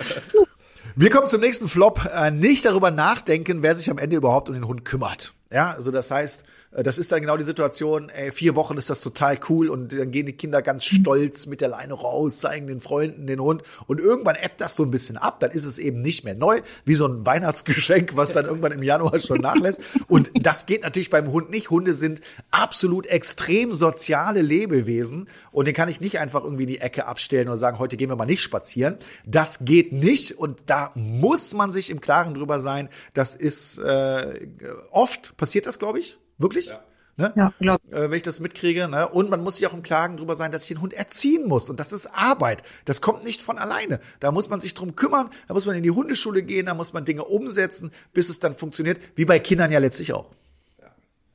Wir 0.98 1.10
kommen 1.10 1.26
zum 1.26 1.40
nächsten 1.42 1.68
Flop. 1.68 2.08
Äh, 2.10 2.30
nicht 2.30 2.64
darüber 2.64 2.90
nachdenken, 2.90 3.62
wer 3.62 3.76
sich 3.76 3.90
am 3.90 3.98
Ende 3.98 4.16
überhaupt 4.16 4.48
um 4.48 4.54
den 4.54 4.66
Hund 4.66 4.84
kümmert. 4.84 5.34
Ja, 5.52 5.70
also 5.72 5.90
das 5.90 6.10
heißt, 6.10 6.44
das 6.82 6.98
ist 6.98 7.10
dann 7.10 7.20
genau 7.20 7.36
die 7.36 7.44
Situation, 7.44 8.08
ey, 8.10 8.30
vier 8.32 8.54
Wochen 8.54 8.76
ist 8.76 8.90
das 8.90 9.00
total 9.00 9.38
cool 9.48 9.68
und 9.68 9.98
dann 9.98 10.10
gehen 10.10 10.26
die 10.26 10.34
Kinder 10.34 10.60
ganz 10.60 10.84
stolz 10.84 11.46
mit 11.46 11.60
der 11.60 11.68
Leine 11.68 11.94
raus, 11.94 12.40
zeigen 12.40 12.66
den 12.66 12.80
Freunden 12.80 13.26
den 13.26 13.40
Hund 13.40 13.62
und 13.86 14.00
irgendwann 14.00 14.36
ebbt 14.36 14.60
das 14.60 14.76
so 14.76 14.82
ein 14.82 14.90
bisschen 14.90 15.16
ab, 15.16 15.40
dann 15.40 15.50
ist 15.50 15.64
es 15.64 15.78
eben 15.78 16.02
nicht 16.02 16.24
mehr 16.24 16.34
neu, 16.34 16.60
wie 16.84 16.94
so 16.94 17.06
ein 17.06 17.24
Weihnachtsgeschenk, 17.26 18.16
was 18.16 18.32
dann 18.32 18.44
irgendwann 18.44 18.72
im 18.72 18.82
Januar 18.82 19.18
schon 19.18 19.40
nachlässt 19.40 19.80
und 20.08 20.30
das 20.34 20.66
geht 20.66 20.82
natürlich 20.82 21.10
beim 21.10 21.32
Hund 21.32 21.50
nicht. 21.50 21.70
Hunde 21.70 21.94
sind 21.94 22.20
absolut 22.50 23.06
extrem 23.06 23.72
soziale 23.72 24.42
Lebewesen 24.42 25.28
und 25.52 25.66
den 25.66 25.74
kann 25.74 25.88
ich 25.88 26.00
nicht 26.00 26.20
einfach 26.20 26.44
irgendwie 26.44 26.64
in 26.64 26.68
die 26.68 26.80
Ecke 26.80 27.06
abstellen 27.06 27.48
oder 27.48 27.56
sagen, 27.56 27.78
heute 27.78 27.96
gehen 27.96 28.10
wir 28.10 28.16
mal 28.16 28.26
nicht 28.26 28.42
spazieren. 28.42 28.96
Das 29.24 29.64
geht 29.64 29.92
nicht 29.92 30.38
und 30.38 30.62
da 30.66 30.92
muss 30.94 31.54
man 31.54 31.72
sich 31.72 31.90
im 31.90 32.00
Klaren 32.00 32.34
drüber 32.34 32.60
sein. 32.60 32.88
Das 33.14 33.34
ist 33.34 33.78
äh, 33.78 34.46
oft 34.90 35.36
passiert 35.36 35.66
das, 35.66 35.78
glaube 35.78 35.98
ich, 35.98 36.18
wirklich. 36.38 36.70
Ne? 37.18 37.32
Ja, 37.34 37.52
glaub. 37.58 37.80
Äh, 37.92 38.10
wenn 38.10 38.16
ich 38.16 38.22
das 38.22 38.40
mitkriege. 38.40 38.88
Ne? 38.88 39.08
Und 39.08 39.30
man 39.30 39.42
muss 39.42 39.56
sich 39.56 39.66
auch 39.66 39.72
im 39.72 39.82
Klaren 39.82 40.18
drüber 40.18 40.36
sein, 40.36 40.52
dass 40.52 40.62
ich 40.62 40.68
den 40.68 40.82
Hund 40.82 40.92
erziehen 40.92 41.48
muss. 41.48 41.70
Und 41.70 41.80
das 41.80 41.92
ist 41.92 42.06
Arbeit. 42.06 42.62
Das 42.84 43.00
kommt 43.00 43.24
nicht 43.24 43.40
von 43.40 43.58
alleine. 43.58 44.00
Da 44.20 44.32
muss 44.32 44.50
man 44.50 44.60
sich 44.60 44.74
drum 44.74 44.96
kümmern. 44.96 45.30
Da 45.48 45.54
muss 45.54 45.66
man 45.66 45.76
in 45.76 45.82
die 45.82 45.90
Hundeschule 45.90 46.42
gehen. 46.42 46.66
Da 46.66 46.74
muss 46.74 46.92
man 46.92 47.06
Dinge 47.06 47.24
umsetzen, 47.24 47.90
bis 48.12 48.28
es 48.28 48.38
dann 48.38 48.54
funktioniert. 48.54 49.00
Wie 49.14 49.24
bei 49.24 49.38
Kindern 49.38 49.72
ja 49.72 49.78
letztlich 49.78 50.12
auch. 50.12 50.26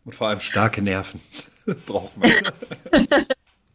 Und 0.05 0.13
vor 0.13 0.27
allem 0.27 0.39
starke 0.39 0.81
Nerven 0.81 1.19
braucht 1.85 2.15
man. 2.17 2.31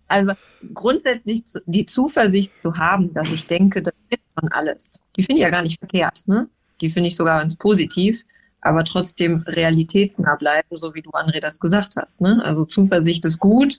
Also 0.08 0.34
grundsätzlich 0.72 1.42
die 1.66 1.86
Zuversicht 1.86 2.56
zu 2.56 2.76
haben, 2.76 3.12
dass 3.12 3.30
ich 3.32 3.46
denke, 3.46 3.82
das 3.82 3.94
wird 4.08 4.20
schon 4.38 4.52
alles. 4.52 5.02
Die 5.16 5.24
finde 5.24 5.40
ich 5.40 5.42
ja 5.42 5.50
gar 5.50 5.62
nicht 5.62 5.80
verkehrt. 5.80 6.22
Ne? 6.26 6.48
Die 6.80 6.90
finde 6.90 7.08
ich 7.08 7.16
sogar 7.16 7.40
ganz 7.40 7.56
positiv, 7.56 8.22
aber 8.66 8.84
trotzdem 8.84 9.44
realitätsnah 9.46 10.36
bleiben, 10.36 10.78
so 10.78 10.94
wie 10.94 11.02
du, 11.02 11.10
André, 11.10 11.40
das 11.40 11.60
gesagt 11.60 11.94
hast. 11.96 12.20
Ne? 12.20 12.40
Also 12.44 12.64
Zuversicht 12.64 13.24
ist 13.24 13.38
gut, 13.38 13.78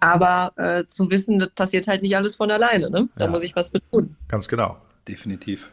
aber 0.00 0.52
äh, 0.56 0.84
zu 0.88 1.10
wissen, 1.10 1.38
das 1.38 1.50
passiert 1.50 1.86
halt 1.86 2.02
nicht 2.02 2.16
alles 2.16 2.36
von 2.36 2.50
alleine. 2.50 2.90
Ne? 2.90 3.08
Da 3.16 3.24
Ja. 3.26 3.30
muss 3.30 3.42
ich 3.42 3.54
was 3.54 3.72
mit 3.72 3.82
tun. 3.92 4.16
Ganz 4.28 4.48
genau. 4.48 4.76
Definitiv. 5.06 5.70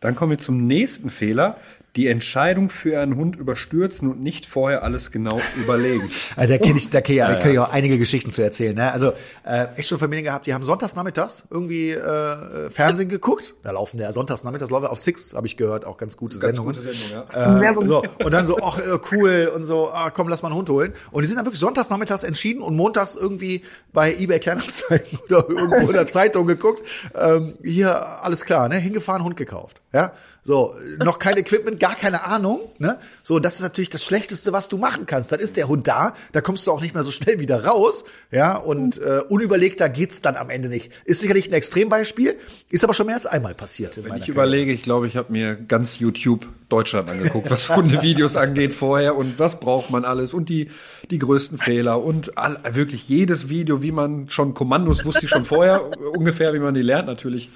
Dann 0.00 0.14
kommen 0.14 0.30
wir 0.30 0.38
zum 0.38 0.66
nächsten 0.66 1.10
Fehler. 1.10 1.56
Die 1.96 2.08
Entscheidung 2.08 2.70
für 2.70 3.00
einen 3.00 3.16
Hund 3.16 3.36
überstürzen 3.36 4.10
und 4.10 4.20
nicht 4.20 4.46
vorher 4.46 4.82
alles 4.82 5.10
genau 5.10 5.40
überlegen. 5.56 6.10
Also 6.36 6.52
da 6.52 6.58
kenne 6.58 6.78
ich, 6.78 6.90
da 6.90 7.00
kann 7.00 7.12
ich, 7.12 7.18
ja, 7.18 7.34
kann 7.36 7.52
ich 7.52 7.58
auch 7.58 7.72
einige 7.72 7.98
Geschichten 7.98 8.32
zu 8.32 8.42
erzählen. 8.42 8.74
Ne? 8.74 8.90
Also 8.90 9.12
äh, 9.44 9.66
echt 9.76 9.88
schon 9.88 9.98
Familien 9.98 10.24
gehabt, 10.24 10.46
die 10.46 10.54
haben 10.54 10.64
sonntags 10.64 10.96
nachmittags 10.96 11.44
irgendwie 11.50 11.90
äh, 11.90 12.70
Fernsehen 12.70 13.08
geguckt. 13.08 13.54
Da 13.62 13.70
laufen 13.70 13.98
der 13.98 14.12
sonntags 14.12 14.42
nachmittags 14.42 14.70
läuft 14.70 14.86
auf 14.86 15.00
Six, 15.00 15.34
habe 15.34 15.46
ich 15.46 15.56
gehört, 15.56 15.84
auch 15.84 15.96
ganz 15.96 16.16
gute 16.16 16.38
Ganz 16.38 16.56
Sendungen. 16.56 16.74
gute 16.74 16.92
Sendung, 16.92 17.26
ja. 17.32 17.70
Äh, 17.70 17.86
so, 17.86 18.02
und 18.24 18.32
dann 18.32 18.46
so, 18.46 18.58
ach, 18.62 18.78
äh, 18.78 18.98
cool, 19.12 19.50
und 19.54 19.64
so, 19.64 19.90
ah, 19.92 20.10
komm, 20.10 20.28
lass 20.28 20.42
mal 20.42 20.48
einen 20.48 20.56
Hund 20.56 20.68
holen. 20.70 20.92
Und 21.10 21.22
die 21.22 21.28
sind 21.28 21.36
dann 21.36 21.46
wirklich 21.46 21.60
sonntags 21.60 21.90
nachmittags 21.90 22.24
entschieden 22.24 22.62
und 22.62 22.74
montags 22.74 23.14
irgendwie 23.14 23.62
bei 23.92 24.14
eBay 24.14 24.40
Kleinanzeigen 24.40 25.18
oder 25.26 25.48
irgendwo 25.48 25.88
in 25.88 25.92
der 25.92 26.08
Zeitung 26.08 26.46
geguckt. 26.46 26.82
Ähm, 27.14 27.54
hier, 27.62 28.22
alles 28.22 28.44
klar, 28.44 28.68
ne? 28.68 28.76
Hingefahren, 28.76 29.22
Hund 29.22 29.36
gekauft. 29.36 29.80
Ja, 29.92 30.12
so, 30.46 30.74
äh, 30.74 31.02
noch 31.02 31.18
kein 31.18 31.38
Equipment, 31.38 31.80
gar 31.80 31.94
keine 31.94 32.24
Ahnung, 32.24 32.60
ne? 32.78 32.98
So, 33.22 33.38
das 33.38 33.56
ist 33.56 33.62
natürlich 33.62 33.88
das 33.88 34.04
Schlechteste, 34.04 34.52
was 34.52 34.68
du 34.68 34.76
machen 34.76 35.06
kannst. 35.06 35.32
Dann 35.32 35.40
ist 35.40 35.56
der 35.56 35.68
Hund 35.68 35.88
da, 35.88 36.12
da 36.32 36.42
kommst 36.42 36.66
du 36.66 36.70
auch 36.70 36.82
nicht 36.82 36.92
mehr 36.92 37.02
so 37.02 37.10
schnell 37.10 37.40
wieder 37.40 37.64
raus, 37.64 38.04
ja, 38.30 38.54
und 38.56 39.00
äh, 39.00 39.22
unüberlegter 39.26 39.88
geht's 39.88 40.20
dann 40.20 40.36
am 40.36 40.50
Ende 40.50 40.68
nicht. 40.68 40.92
Ist 41.06 41.20
sicherlich 41.20 41.48
ein 41.48 41.54
Extrembeispiel, 41.54 42.36
ist 42.68 42.84
aber 42.84 42.92
schon 42.92 43.06
mehr 43.06 43.14
als 43.14 43.24
einmal 43.24 43.54
passiert. 43.54 43.96
In 43.96 44.04
Wenn 44.04 44.16
ich 44.16 44.28
überlege, 44.28 44.70
ich 44.70 44.82
glaube, 44.82 45.06
ich 45.06 45.16
habe 45.16 45.32
mir 45.32 45.54
ganz 45.56 45.98
YouTube 45.98 46.46
Deutschland 46.68 47.08
angeguckt, 47.08 47.50
was 47.50 47.74
Hundevideos 47.74 48.36
angeht 48.36 48.74
vorher 48.74 49.16
und 49.16 49.38
was 49.38 49.60
braucht 49.60 49.90
man 49.90 50.04
alles 50.04 50.34
und 50.34 50.50
die, 50.50 50.68
die 51.10 51.18
größten 51.18 51.56
Fehler 51.56 52.02
und 52.02 52.36
all, 52.36 52.58
wirklich 52.72 53.08
jedes 53.08 53.48
Video, 53.48 53.80
wie 53.80 53.92
man 53.92 54.28
schon 54.28 54.52
Kommandos 54.52 55.04
wusste 55.06 55.24
ich 55.24 55.30
schon 55.30 55.44
vorher 55.44 55.90
ungefähr, 56.12 56.52
wie 56.52 56.58
man 56.58 56.74
die 56.74 56.82
lernt. 56.82 57.06
Natürlich 57.06 57.50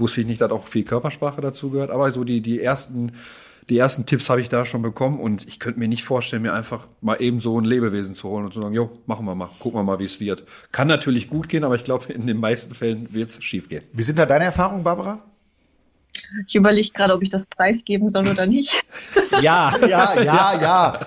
wusste 0.00 0.20
ich 0.20 0.26
nicht, 0.26 0.40
dass 0.40 0.50
auch 0.50 0.68
viel 0.68 0.84
Körpersprache 0.84 1.40
dazu 1.40 1.70
gehört, 1.70 1.90
aber 1.90 2.10
so 2.12 2.24
die, 2.24 2.40
die 2.40 2.60
ersten, 2.60 3.12
die 3.68 3.78
ersten 3.78 4.06
Tipps 4.06 4.30
habe 4.30 4.40
ich 4.40 4.48
da 4.48 4.64
schon 4.64 4.82
bekommen 4.82 5.20
und 5.20 5.46
ich 5.46 5.58
könnte 5.58 5.78
mir 5.78 5.88
nicht 5.88 6.04
vorstellen, 6.04 6.42
mir 6.42 6.54
einfach 6.54 6.86
mal 7.00 7.20
eben 7.20 7.40
so 7.40 7.60
ein 7.60 7.64
Lebewesen 7.64 8.14
zu 8.14 8.28
holen 8.28 8.46
und 8.46 8.54
zu 8.54 8.62
sagen, 8.62 8.74
jo, 8.74 8.90
machen 9.06 9.26
wir 9.26 9.34
mal, 9.34 9.50
gucken 9.58 9.78
wir 9.78 9.84
mal, 9.84 9.98
wie 9.98 10.04
es 10.04 10.20
wird. 10.20 10.44
Kann 10.72 10.88
natürlich 10.88 11.28
gut 11.28 11.48
gehen, 11.48 11.64
aber 11.64 11.76
ich 11.76 11.84
glaube, 11.84 12.12
in 12.12 12.26
den 12.26 12.38
meisten 12.38 12.74
Fällen 12.74 13.12
wird 13.12 13.30
es 13.30 13.42
schief 13.42 13.68
gehen. 13.68 13.84
Wie 13.92 14.02
sind 14.02 14.18
da 14.18 14.26
deine 14.26 14.44
Erfahrungen, 14.44 14.84
Barbara? 14.84 15.22
Ich 16.46 16.54
überlege 16.54 16.90
gerade, 16.92 17.14
ob 17.14 17.22
ich 17.22 17.28
das 17.28 17.46
preisgeben 17.46 18.10
soll 18.10 18.28
oder 18.28 18.46
nicht. 18.46 18.82
Ja, 19.40 19.72
ja, 19.86 20.20
ja, 20.20 20.60
ja. 20.60 21.00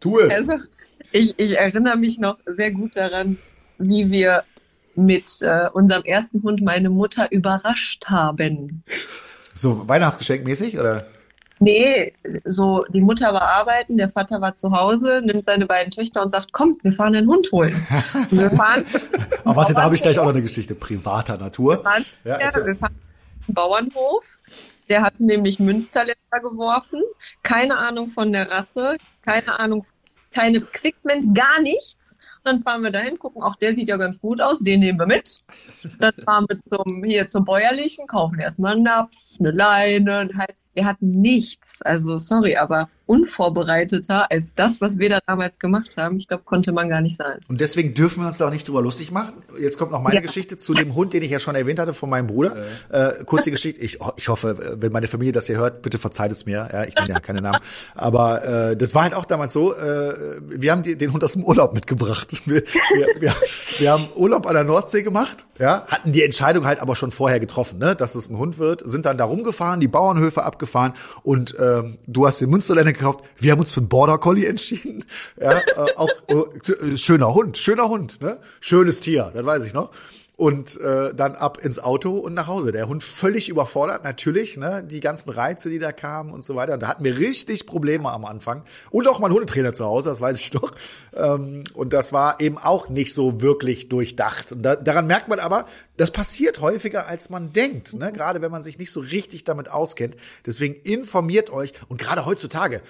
Tu 0.00 0.18
es. 0.18 0.32
Also, 0.32 0.54
ich, 1.12 1.34
ich 1.38 1.56
erinnere 1.56 1.96
mich 1.96 2.18
noch 2.18 2.38
sehr 2.46 2.72
gut 2.72 2.96
daran, 2.96 3.38
wie 3.78 4.10
wir 4.10 4.42
mit 4.94 5.42
äh, 5.42 5.68
unserem 5.72 6.04
ersten 6.04 6.42
Hund 6.42 6.62
meine 6.62 6.90
Mutter 6.90 7.30
überrascht 7.30 8.06
haben. 8.06 8.82
So 9.54 9.86
Weihnachtsgeschenk 9.88 10.44
mäßig 10.44 10.78
oder? 10.78 11.06
Nee, 11.58 12.12
so 12.44 12.84
die 12.88 13.00
Mutter 13.00 13.32
war 13.32 13.42
arbeiten, 13.42 13.96
der 13.96 14.08
Vater 14.08 14.40
war 14.40 14.56
zu 14.56 14.72
Hause, 14.72 15.22
nimmt 15.24 15.44
seine 15.44 15.66
beiden 15.66 15.92
Töchter 15.92 16.20
und 16.20 16.30
sagt, 16.30 16.52
kommt, 16.52 16.82
wir 16.82 16.90
fahren 16.90 17.14
einen 17.14 17.28
Hund 17.28 17.52
holen. 17.52 17.74
Und 18.30 18.40
wir 18.40 18.50
fahren, 18.50 18.84
Oh, 19.44 19.54
warte, 19.54 19.72
da 19.72 19.82
habe 19.82 19.94
ich 19.94 20.02
gleich 20.02 20.18
auch 20.18 20.24
noch 20.24 20.32
eine 20.32 20.42
Geschichte 20.42 20.74
privater 20.74 21.36
Natur. 21.36 21.82
fahren, 21.84 22.04
Ja, 22.24 22.40
ja, 22.40 22.66
wir 22.66 22.74
fahren 22.74 22.94
zum 23.44 23.54
Bauernhof. 23.54 24.24
Der 24.88 25.02
hat 25.02 25.20
nämlich 25.20 25.60
Münsterländer 25.60 26.40
geworfen, 26.42 27.00
keine 27.44 27.78
Ahnung 27.78 28.10
von 28.10 28.32
der 28.32 28.50
Rasse, 28.50 28.96
keine 29.24 29.58
Ahnung, 29.58 29.86
keine 30.32 30.58
Equipment, 30.58 31.32
gar 31.34 31.60
nichts. 31.60 32.16
Dann 32.44 32.62
fahren 32.62 32.82
wir 32.82 32.90
dahin, 32.90 33.18
gucken, 33.18 33.42
auch 33.42 33.56
der 33.56 33.74
sieht 33.74 33.88
ja 33.88 33.96
ganz 33.96 34.20
gut 34.20 34.40
aus, 34.40 34.58
den 34.58 34.80
nehmen 34.80 34.98
wir 34.98 35.06
mit. 35.06 35.44
Dann 35.98 36.12
fahren 36.24 36.46
wir 36.48 36.58
zum, 36.64 37.04
hier 37.04 37.28
zum 37.28 37.44
Bäuerlichen, 37.44 38.06
kaufen 38.06 38.40
erstmal 38.40 38.72
einen 38.72 38.82
Napf, 38.82 39.14
eine 39.38 39.50
Leine, 39.52 40.28
halt, 40.36 40.56
wir 40.74 40.84
hatten 40.84 41.20
nichts. 41.20 41.82
Also, 41.82 42.18
sorry, 42.18 42.56
aber 42.56 42.88
unvorbereiteter 43.12 44.30
als 44.30 44.54
das, 44.54 44.80
was 44.80 44.98
wir 44.98 45.10
da 45.10 45.18
damals 45.26 45.58
gemacht 45.58 45.96
haben. 45.98 46.16
Ich 46.16 46.28
glaube, 46.28 46.44
konnte 46.44 46.72
man 46.72 46.88
gar 46.88 47.02
nicht 47.02 47.16
sein. 47.16 47.38
Und 47.48 47.60
deswegen 47.60 47.92
dürfen 47.92 48.22
wir 48.22 48.28
uns 48.28 48.38
da 48.38 48.46
auch 48.46 48.50
nicht 48.50 48.66
drüber 48.66 48.80
lustig 48.80 49.10
machen. 49.10 49.34
Jetzt 49.60 49.76
kommt 49.76 49.92
noch 49.92 50.00
meine 50.00 50.16
Ja. 50.16 50.20
Geschichte 50.22 50.56
zu 50.56 50.72
dem 50.72 50.94
Hund, 50.94 51.12
den 51.12 51.22
ich 51.22 51.30
ja 51.30 51.38
schon 51.38 51.54
erwähnt 51.54 51.78
hatte 51.78 51.92
von 51.92 52.08
meinem 52.08 52.26
Bruder. 52.26 52.56
Äh, 52.88 53.24
kurze 53.24 53.50
Geschichte. 53.50 53.80
Ich, 53.80 53.98
ich 54.16 54.28
hoffe, 54.28 54.76
wenn 54.80 54.92
meine 54.92 55.08
Familie 55.08 55.32
das 55.32 55.46
hier 55.46 55.58
hört, 55.58 55.82
bitte 55.82 55.98
verzeiht 55.98 56.32
es 56.32 56.46
mir. 56.46 56.68
Ja, 56.72 56.84
ich 56.84 56.94
nenne 56.94 57.08
ja 57.10 57.20
keine 57.20 57.42
Namen. 57.42 57.60
Aber 57.94 58.44
äh, 58.70 58.76
das 58.76 58.94
war 58.94 59.02
halt 59.02 59.14
auch 59.14 59.26
damals 59.26 59.52
so. 59.52 59.74
Äh, 59.74 60.40
wir 60.48 60.72
haben 60.72 60.82
die, 60.82 60.96
den 60.96 61.12
Hund 61.12 61.22
aus 61.22 61.34
dem 61.34 61.44
Urlaub 61.44 61.74
mitgebracht. 61.74 62.28
Wir, 62.46 62.62
wir, 62.62 63.06
wir, 63.20 63.34
wir 63.78 63.92
haben 63.92 64.08
Urlaub 64.16 64.46
an 64.46 64.54
der 64.54 64.64
Nordsee 64.64 65.02
gemacht. 65.02 65.46
Ja, 65.58 65.86
hatten 65.86 66.12
die 66.12 66.22
Entscheidung 66.22 66.66
halt 66.66 66.80
aber 66.80 66.96
schon 66.96 67.10
vorher 67.10 67.40
getroffen, 67.40 67.78
ne, 67.78 67.94
dass 67.94 68.14
es 68.14 68.30
ein 68.30 68.38
Hund 68.38 68.58
wird. 68.58 68.82
Sind 68.84 69.06
dann 69.06 69.18
da 69.18 69.24
rumgefahren, 69.24 69.80
die 69.80 69.88
Bauernhöfe 69.88 70.42
abgefahren 70.42 70.94
und 71.22 71.54
ähm, 71.60 71.98
du 72.06 72.26
hast 72.26 72.40
den 72.40 72.50
Münsterländer 72.50 72.92
gekauft. 73.02 73.24
Wir 73.36 73.52
haben 73.52 73.60
uns 73.60 73.72
für 73.72 73.80
einen 73.80 73.88
Border 73.88 74.18
Collie 74.18 74.46
entschieden. 74.46 75.04
Ja, 75.40 75.58
äh, 75.58 75.96
auch 75.96 76.08
äh, 76.28 76.96
schöner 76.96 77.34
Hund, 77.34 77.58
schöner 77.58 77.88
Hund, 77.88 78.20
ne? 78.20 78.38
Schönes 78.60 79.00
Tier, 79.00 79.30
das 79.34 79.44
weiß 79.44 79.64
ich 79.64 79.72
noch. 79.72 79.90
Und 80.34 80.80
äh, 80.80 81.14
dann 81.14 81.36
ab 81.36 81.58
ins 81.62 81.78
Auto 81.78 82.16
und 82.18 82.34
nach 82.34 82.46
Hause. 82.48 82.72
Der 82.72 82.88
Hund 82.88 83.02
völlig 83.02 83.48
überfordert, 83.48 84.02
natürlich, 84.02 84.56
ne? 84.56 84.82
Die 84.82 85.00
ganzen 85.00 85.30
Reize, 85.30 85.68
die 85.70 85.78
da 85.78 85.92
kamen 85.92 86.32
und 86.32 86.42
so 86.42 86.56
weiter. 86.56 86.78
Da 86.78 86.88
hatten 86.88 87.04
wir 87.04 87.18
richtig 87.18 87.66
Probleme 87.66 88.10
am 88.10 88.24
Anfang. 88.24 88.64
Und 88.90 89.06
auch 89.08 89.20
mein 89.20 89.30
Hundetrainer 89.30 89.72
zu 89.72 89.84
Hause, 89.84 90.08
das 90.08 90.20
weiß 90.20 90.40
ich 90.40 90.54
noch. 90.54 90.72
Ähm, 91.14 91.64
und 91.74 91.92
das 91.92 92.12
war 92.12 92.40
eben 92.40 92.58
auch 92.58 92.88
nicht 92.88 93.14
so 93.14 93.40
wirklich 93.42 93.88
durchdacht. 93.88 94.52
Und 94.52 94.62
da, 94.62 94.74
daran 94.74 95.06
merkt 95.06 95.28
man 95.28 95.38
aber, 95.38 95.66
das 95.96 96.10
passiert 96.10 96.60
häufiger, 96.60 97.06
als 97.06 97.28
man 97.28 97.52
denkt, 97.52 97.94
ne? 97.94 98.12
gerade 98.12 98.40
wenn 98.40 98.50
man 98.50 98.62
sich 98.62 98.78
nicht 98.78 98.90
so 98.90 99.00
richtig 99.00 99.44
damit 99.44 99.70
auskennt. 99.70 100.16
Deswegen 100.46 100.74
informiert 100.74 101.50
euch 101.50 101.72
und 101.88 101.98
gerade 101.98 102.24
heutzutage, 102.24 102.80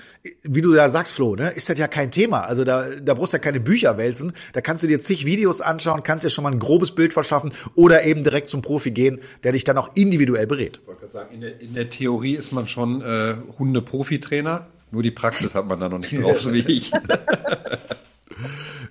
wie 0.42 0.60
du 0.60 0.74
ja 0.74 0.88
sagst, 0.88 1.14
Flo, 1.14 1.34
ne, 1.34 1.50
ist 1.50 1.68
das 1.68 1.78
ja 1.78 1.88
kein 1.88 2.10
Thema. 2.10 2.42
Also 2.42 2.64
da, 2.64 2.86
da 2.90 3.14
brauchst 3.14 3.32
du 3.32 3.38
ja 3.38 3.42
keine 3.42 3.60
Bücher 3.60 3.98
wälzen. 3.98 4.32
Da 4.52 4.60
kannst 4.60 4.84
du 4.84 4.86
dir 4.86 5.00
zig 5.00 5.24
Videos 5.24 5.60
anschauen, 5.60 6.02
kannst 6.02 6.24
dir 6.24 6.30
schon 6.30 6.44
mal 6.44 6.52
ein 6.52 6.60
grobes 6.60 6.92
Bild 6.92 7.12
verschaffen 7.12 7.52
oder 7.74 8.04
eben 8.04 8.22
direkt 8.22 8.48
zum 8.48 8.62
Profi 8.62 8.92
gehen, 8.92 9.20
der 9.42 9.52
dich 9.52 9.64
dann 9.64 9.78
auch 9.78 9.90
individuell 9.94 10.46
berät. 10.46 10.78
Ich 10.80 10.86
wollte 10.86 11.00
gerade 11.00 11.12
sagen, 11.12 11.34
in 11.34 11.40
der, 11.40 11.60
in 11.60 11.74
der 11.74 11.90
Theorie 11.90 12.34
ist 12.34 12.52
man 12.52 12.68
schon 12.68 13.02
äh, 13.02 13.34
Hunde-Profi-Trainer. 13.58 14.68
Nur 14.92 15.02
die 15.02 15.10
Praxis 15.10 15.54
hat 15.54 15.66
man 15.66 15.80
da 15.80 15.88
noch 15.88 15.98
nicht 15.98 16.22
drauf, 16.22 16.40
so 16.40 16.52
wie 16.52 16.60
ich. 16.60 16.92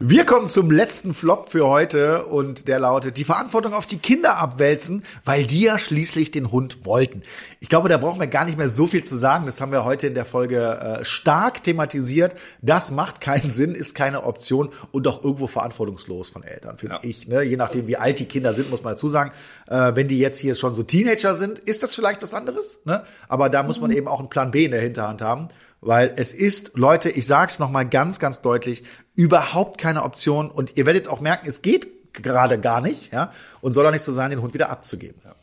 Wir 0.03 0.25
kommen 0.25 0.47
zum 0.47 0.71
letzten 0.71 1.13
Flop 1.13 1.49
für 1.49 1.67
heute 1.67 2.25
und 2.25 2.67
der 2.67 2.79
lautet, 2.79 3.17
die 3.17 3.23
Verantwortung 3.23 3.75
auf 3.75 3.85
die 3.85 3.99
Kinder 3.99 4.39
abwälzen, 4.39 5.05
weil 5.25 5.45
die 5.45 5.61
ja 5.61 5.77
schließlich 5.77 6.31
den 6.31 6.51
Hund 6.51 6.87
wollten. 6.87 7.21
Ich 7.59 7.69
glaube, 7.69 7.87
da 7.87 7.99
brauchen 7.99 8.19
wir 8.19 8.25
gar 8.25 8.45
nicht 8.45 8.57
mehr 8.57 8.67
so 8.67 8.87
viel 8.87 9.03
zu 9.03 9.15
sagen. 9.15 9.45
Das 9.45 9.61
haben 9.61 9.71
wir 9.71 9.85
heute 9.85 10.07
in 10.07 10.15
der 10.15 10.25
Folge 10.25 10.57
äh, 10.57 11.05
stark 11.05 11.61
thematisiert. 11.61 12.33
Das 12.63 12.89
macht 12.89 13.21
keinen 13.21 13.47
Sinn, 13.47 13.75
ist 13.75 13.93
keine 13.93 14.23
Option 14.23 14.69
und 14.91 15.07
auch 15.07 15.23
irgendwo 15.23 15.45
verantwortungslos 15.45 16.31
von 16.31 16.41
Eltern, 16.41 16.79
finde 16.79 16.95
ja. 16.95 17.07
ich. 17.07 17.27
Ne? 17.27 17.43
Je 17.43 17.57
nachdem, 17.57 17.85
wie 17.85 17.97
alt 17.97 18.17
die 18.17 18.25
Kinder 18.25 18.55
sind, 18.55 18.71
muss 18.71 18.81
man 18.81 18.93
dazu 18.93 19.07
sagen. 19.07 19.31
Äh, 19.67 19.91
wenn 19.93 20.07
die 20.07 20.17
jetzt 20.17 20.39
hier 20.39 20.55
schon 20.55 20.73
so 20.73 20.81
Teenager 20.81 21.35
sind, 21.35 21.59
ist 21.59 21.83
das 21.83 21.93
vielleicht 21.93 22.23
was 22.23 22.33
anderes. 22.33 22.79
Ne? 22.85 23.03
Aber 23.27 23.49
da 23.49 23.61
muss 23.61 23.79
man 23.79 23.91
mhm. 23.91 23.97
eben 23.97 24.07
auch 24.07 24.17
einen 24.17 24.29
Plan 24.29 24.49
B 24.49 24.65
in 24.65 24.71
der 24.71 24.81
Hinterhand 24.81 25.21
haben. 25.21 25.49
Weil 25.81 26.13
es 26.15 26.31
ist, 26.31 26.73
Leute, 26.75 27.09
ich 27.09 27.25
sag's 27.25 27.57
noch 27.57 27.71
mal 27.71 27.83
ganz, 27.83 28.19
ganz 28.19 28.41
deutlich, 28.41 28.83
überhaupt 29.15 29.79
keine 29.79 30.03
Option. 30.03 30.51
Und 30.51 30.77
ihr 30.77 30.85
werdet 30.85 31.07
auch 31.07 31.19
merken, 31.19 31.47
es 31.47 31.63
geht 31.63 32.13
gerade 32.13 32.59
gar 32.59 32.81
nicht, 32.81 33.11
ja. 33.11 33.31
Und 33.61 33.73
soll 33.73 33.85
auch 33.87 33.91
nicht 33.91 34.03
so 34.03 34.13
sein, 34.13 34.29
den 34.29 34.41
Hund 34.41 34.53
wieder 34.53 34.69
abzugeben. 34.69 35.19
Ja. 35.23 35.35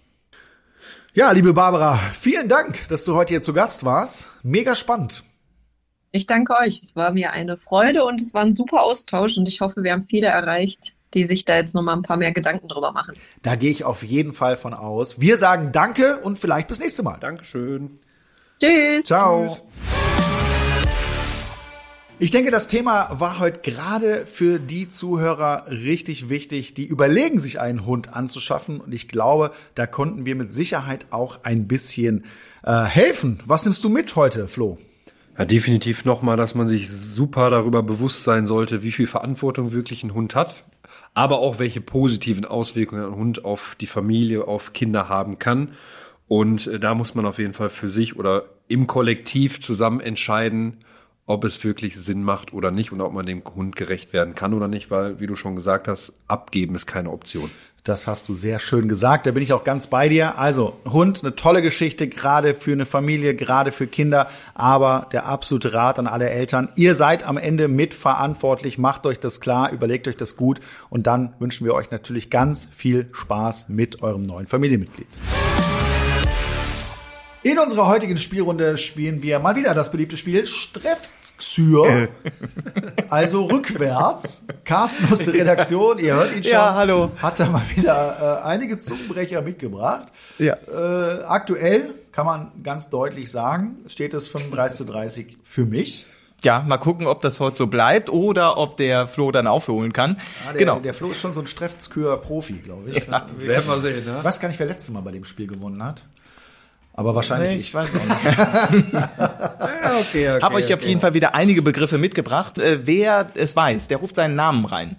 ja, 1.12 1.32
liebe 1.32 1.52
Barbara, 1.52 1.96
vielen 2.20 2.48
Dank, 2.48 2.88
dass 2.88 3.04
du 3.04 3.14
heute 3.16 3.34
hier 3.34 3.40
zu 3.40 3.52
Gast 3.52 3.84
warst. 3.84 4.30
Mega 4.42 4.74
spannend. 4.74 5.24
Ich 6.12 6.26
danke 6.26 6.54
euch. 6.56 6.80
Es 6.82 6.96
war 6.96 7.10
mir 7.10 7.32
eine 7.32 7.56
Freude 7.56 8.04
und 8.04 8.20
es 8.20 8.32
war 8.32 8.42
ein 8.42 8.56
super 8.56 8.82
Austausch 8.82 9.36
und 9.36 9.46
ich 9.46 9.60
hoffe, 9.60 9.82
wir 9.82 9.92
haben 9.92 10.04
viele 10.04 10.28
erreicht, 10.28 10.94
die 11.14 11.24
sich 11.24 11.44
da 11.44 11.56
jetzt 11.56 11.74
noch 11.74 11.82
mal 11.82 11.94
ein 11.94 12.02
paar 12.02 12.16
mehr 12.16 12.32
Gedanken 12.32 12.68
drüber 12.68 12.92
machen. 12.92 13.14
Da 13.42 13.56
gehe 13.56 13.70
ich 13.70 13.84
auf 13.84 14.02
jeden 14.02 14.32
Fall 14.32 14.56
von 14.56 14.72
aus. 14.72 15.20
Wir 15.20 15.36
sagen 15.36 15.72
Danke 15.72 16.18
und 16.18 16.38
vielleicht 16.38 16.68
bis 16.68 16.78
nächste 16.80 17.02
Mal. 17.02 17.18
Dankeschön. 17.18 17.90
Tschüss. 18.60 19.04
Ciao. 19.04 19.56
Tschüss. 19.56 20.07
Ich 22.20 22.32
denke, 22.32 22.50
das 22.50 22.66
Thema 22.66 23.20
war 23.20 23.38
heute 23.38 23.60
gerade 23.60 24.26
für 24.26 24.58
die 24.58 24.88
Zuhörer 24.88 25.66
richtig 25.68 26.28
wichtig, 26.28 26.74
die 26.74 26.84
überlegen, 26.84 27.38
sich 27.38 27.60
einen 27.60 27.86
Hund 27.86 28.12
anzuschaffen. 28.12 28.80
Und 28.80 28.92
ich 28.92 29.06
glaube, 29.06 29.52
da 29.76 29.86
konnten 29.86 30.26
wir 30.26 30.34
mit 30.34 30.52
Sicherheit 30.52 31.06
auch 31.10 31.44
ein 31.44 31.68
bisschen 31.68 32.24
äh, 32.64 32.82
helfen. 32.82 33.38
Was 33.46 33.64
nimmst 33.64 33.84
du 33.84 33.88
mit 33.88 34.16
heute, 34.16 34.48
Flo? 34.48 34.78
Ja, 35.38 35.44
definitiv 35.44 36.04
nochmal, 36.04 36.36
dass 36.36 36.56
man 36.56 36.66
sich 36.66 36.90
super 36.90 37.50
darüber 37.50 37.84
bewusst 37.84 38.24
sein 38.24 38.48
sollte, 38.48 38.82
wie 38.82 38.90
viel 38.90 39.06
Verantwortung 39.06 39.70
wirklich 39.70 40.02
ein 40.02 40.12
Hund 40.12 40.34
hat, 40.34 40.64
aber 41.14 41.38
auch 41.38 41.60
welche 41.60 41.80
positiven 41.80 42.44
Auswirkungen 42.44 43.04
ein 43.04 43.14
Hund 43.14 43.44
auf 43.44 43.76
die 43.80 43.86
Familie, 43.86 44.48
auf 44.48 44.72
Kinder 44.72 45.08
haben 45.08 45.38
kann. 45.38 45.74
Und 46.26 46.66
äh, 46.66 46.80
da 46.80 46.96
muss 46.96 47.14
man 47.14 47.26
auf 47.26 47.38
jeden 47.38 47.54
Fall 47.54 47.70
für 47.70 47.90
sich 47.90 48.16
oder 48.16 48.46
im 48.66 48.88
Kollektiv 48.88 49.60
zusammen 49.60 50.00
entscheiden, 50.00 50.78
ob 51.28 51.44
es 51.44 51.62
wirklich 51.62 51.96
Sinn 51.96 52.24
macht 52.24 52.52
oder 52.52 52.70
nicht 52.70 52.90
und 52.90 53.00
ob 53.02 53.12
man 53.12 53.26
dem 53.26 53.42
Hund 53.44 53.76
gerecht 53.76 54.12
werden 54.12 54.34
kann 54.34 54.54
oder 54.54 54.66
nicht, 54.66 54.90
weil, 54.90 55.20
wie 55.20 55.26
du 55.26 55.36
schon 55.36 55.56
gesagt 55.56 55.86
hast, 55.86 56.14
abgeben 56.26 56.74
ist 56.74 56.86
keine 56.86 57.10
Option. 57.10 57.50
Das 57.84 58.06
hast 58.06 58.28
du 58.28 58.34
sehr 58.34 58.58
schön 58.58 58.88
gesagt. 58.88 59.26
Da 59.26 59.30
bin 59.30 59.42
ich 59.42 59.52
auch 59.52 59.62
ganz 59.62 59.86
bei 59.86 60.08
dir. 60.08 60.38
Also 60.38 60.76
Hund, 60.84 61.22
eine 61.22 61.36
tolle 61.36 61.62
Geschichte, 61.62 62.08
gerade 62.08 62.54
für 62.54 62.72
eine 62.72 62.86
Familie, 62.86 63.34
gerade 63.34 63.72
für 63.72 63.86
Kinder. 63.86 64.28
Aber 64.54 65.06
der 65.12 65.26
absolute 65.26 65.72
Rat 65.72 65.98
an 65.98 66.06
alle 66.06 66.28
Eltern. 66.28 66.70
Ihr 66.76 66.94
seid 66.94 67.24
am 67.26 67.36
Ende 67.36 67.68
mitverantwortlich. 67.68 68.78
Macht 68.78 69.06
euch 69.06 69.20
das 69.20 69.40
klar, 69.40 69.70
überlegt 69.70 70.08
euch 70.08 70.16
das 70.16 70.36
gut. 70.36 70.60
Und 70.90 71.06
dann 71.06 71.34
wünschen 71.38 71.66
wir 71.66 71.74
euch 71.74 71.90
natürlich 71.90 72.30
ganz 72.30 72.68
viel 72.72 73.08
Spaß 73.12 73.66
mit 73.68 74.02
eurem 74.02 74.22
neuen 74.22 74.46
Familienmitglied. 74.46 75.08
In 77.44 77.58
unserer 77.58 77.86
heutigen 77.86 78.16
Spielrunde 78.16 78.78
spielen 78.78 79.22
wir 79.22 79.38
mal 79.38 79.54
wieder 79.54 79.72
das 79.72 79.92
beliebte 79.92 80.16
Spiel 80.16 80.44
Strefxyr. 80.44 81.84
Äh. 81.86 82.08
also 83.10 83.44
rückwärts. 83.44 84.44
Carsten 84.64 85.12
aus 85.12 85.20
der 85.20 85.34
Redaktion, 85.34 85.98
ihr 85.98 86.14
hört 86.14 86.34
ihn 86.34 86.42
schon. 86.42 86.52
Ja, 86.52 86.74
hallo. 86.74 87.12
Hat 87.18 87.38
da 87.38 87.48
mal 87.48 87.62
wieder 87.76 88.40
äh, 88.42 88.46
einige 88.46 88.76
Zungenbrecher 88.78 89.40
mitgebracht. 89.42 90.08
Ja. 90.38 90.56
Äh, 90.66 91.22
aktuell 91.22 91.94
kann 92.10 92.26
man 92.26 92.50
ganz 92.64 92.90
deutlich 92.90 93.30
sagen, 93.30 93.84
steht 93.86 94.14
es 94.14 94.28
35 94.28 94.76
zu 94.76 94.84
30 94.84 95.38
für 95.44 95.64
mich. 95.64 96.06
Ja, 96.42 96.64
mal 96.66 96.78
gucken, 96.78 97.06
ob 97.06 97.20
das 97.20 97.38
heute 97.38 97.56
so 97.56 97.66
bleibt 97.68 98.10
oder 98.10 98.58
ob 98.58 98.76
der 98.76 99.06
Flo 99.06 99.30
dann 99.30 99.46
aufholen 99.46 99.92
kann. 99.92 100.16
Ah, 100.48 100.52
der, 100.52 100.58
genau. 100.58 100.78
Der 100.80 100.94
Flo 100.94 101.10
ist 101.10 101.20
schon 101.20 101.34
so 101.34 101.40
ein 101.40 101.46
Strefzkür-Profi, 101.46 102.54
glaube 102.54 102.90
ich. 102.90 103.06
Ja, 103.06 103.26
werden 103.38 103.66
wir 103.66 103.80
sehen. 103.80 104.04
Ne? 104.04 104.16
Ich 104.18 104.24
weiß 104.24 104.40
gar 104.40 104.48
nicht, 104.48 104.58
wer 104.58 104.66
letztes 104.66 104.92
Mal 104.92 105.00
bei 105.00 105.12
dem 105.12 105.24
Spiel 105.24 105.46
gewonnen 105.46 105.84
hat. 105.84 106.04
Aber 106.98 107.14
wahrscheinlich 107.14 107.50
nee, 107.50 107.58
ich. 107.58 107.72
weiß 107.74 107.90
auch 107.90 108.72
nicht. 108.72 108.92
ja, 108.92 109.98
okay, 110.00 110.30
okay, 110.30 110.40
Hab 110.42 110.52
euch 110.52 110.64
okay. 110.64 110.74
auf 110.74 110.82
jeden 110.82 111.00
Fall 111.00 111.14
wieder 111.14 111.32
einige 111.32 111.62
Begriffe 111.62 111.96
mitgebracht. 111.96 112.58
Äh, 112.58 112.88
wer 112.88 113.28
es 113.36 113.54
weiß, 113.54 113.86
der 113.86 113.98
ruft 113.98 114.16
seinen 114.16 114.34
Namen 114.34 114.64
rein. 114.64 114.96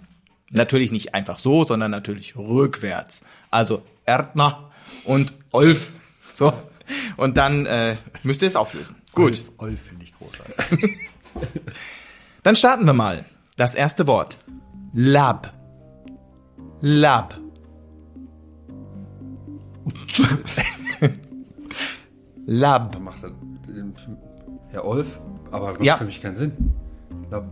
Natürlich 0.48 0.92
nicht 0.92 1.12
einfach 1.12 1.36
so, 1.36 1.64
sondern 1.64 1.90
natürlich 1.90 2.36
rückwärts. 2.38 3.20
Also 3.50 3.82
Erdner 4.06 4.70
und 5.04 5.34
Olf. 5.52 5.92
So. 6.32 6.54
Und 7.18 7.36
dann 7.36 7.66
äh, 7.66 7.96
müsst 8.22 8.40
ihr 8.40 8.48
es 8.48 8.56
auflösen. 8.56 8.96
Gut. 9.12 9.42
Olf, 9.58 9.72
Olf 9.72 9.80
finde 9.82 10.04
ich 10.04 10.14
großartig. 10.16 10.96
dann 12.42 12.56
starten 12.56 12.86
wir 12.86 12.94
mal. 12.94 13.26
Das 13.58 13.74
erste 13.74 14.06
Wort. 14.06 14.38
Lab. 14.94 15.52
Lab. 16.80 17.38
Lab. 22.52 22.90
Dann 22.90 23.04
macht 23.04 23.22
er 23.22 23.30
den 23.68 23.94
Herr 24.70 24.84
Olf, 24.84 25.20
aber 25.52 25.68
macht 25.68 25.84
ja. 25.84 25.96
für 25.96 26.04
mich 26.04 26.20
keinen 26.20 26.34
Sinn. 26.34 26.52
Lab. 27.30 27.48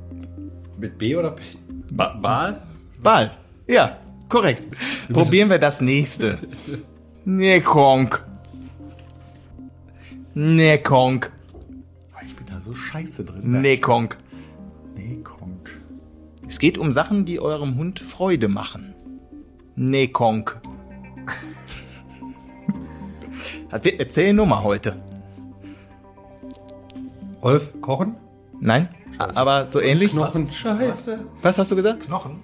Mit 0.77 0.99
B 0.99 1.15
oder 1.15 1.31
B? 1.31 1.43
Ba 1.93 2.15
Bal? 2.21 2.63
Bal. 3.01 3.31
Ja, 3.69 3.99
korrekt. 4.29 4.67
Probieren 5.13 5.51
wir 5.51 5.59
das 5.59 5.81
nächste. 5.81 6.39
Nekong. 7.25 8.17
Nekong. 10.35 11.27
Ah, 12.13 12.21
ich 12.27 12.35
bin 12.35 12.47
da 12.47 12.61
so 12.61 12.75
scheiße 12.75 13.25
drin. 13.25 13.61
Nekong. 13.61 14.15
Nekong. 14.97 15.61
Es 16.49 16.59
geht 16.59 16.77
um 16.77 16.93
Sachen, 16.93 17.25
die 17.25 17.39
eurem 17.39 17.77
Hund 17.77 18.01
Freude 18.01 18.49
machen. 18.49 18.95
Nekong. 19.77 20.51
Erzähl 23.71 24.33
nur 24.33 24.47
mal 24.47 24.63
heute. 24.63 24.97
Rolf, 27.43 27.69
kochen? 27.81 28.17
Nein, 28.61 28.89
Scheiße. 29.17 29.37
aber 29.37 29.69
so 29.71 29.81
ähnlich. 29.81 30.13
Knochen. 30.13 30.53
Scheiße. 30.53 31.21
Was 31.43 31.59
hast 31.59 31.71
du 31.71 31.77
gesagt? 31.77 32.05
Knochen. 32.07 32.43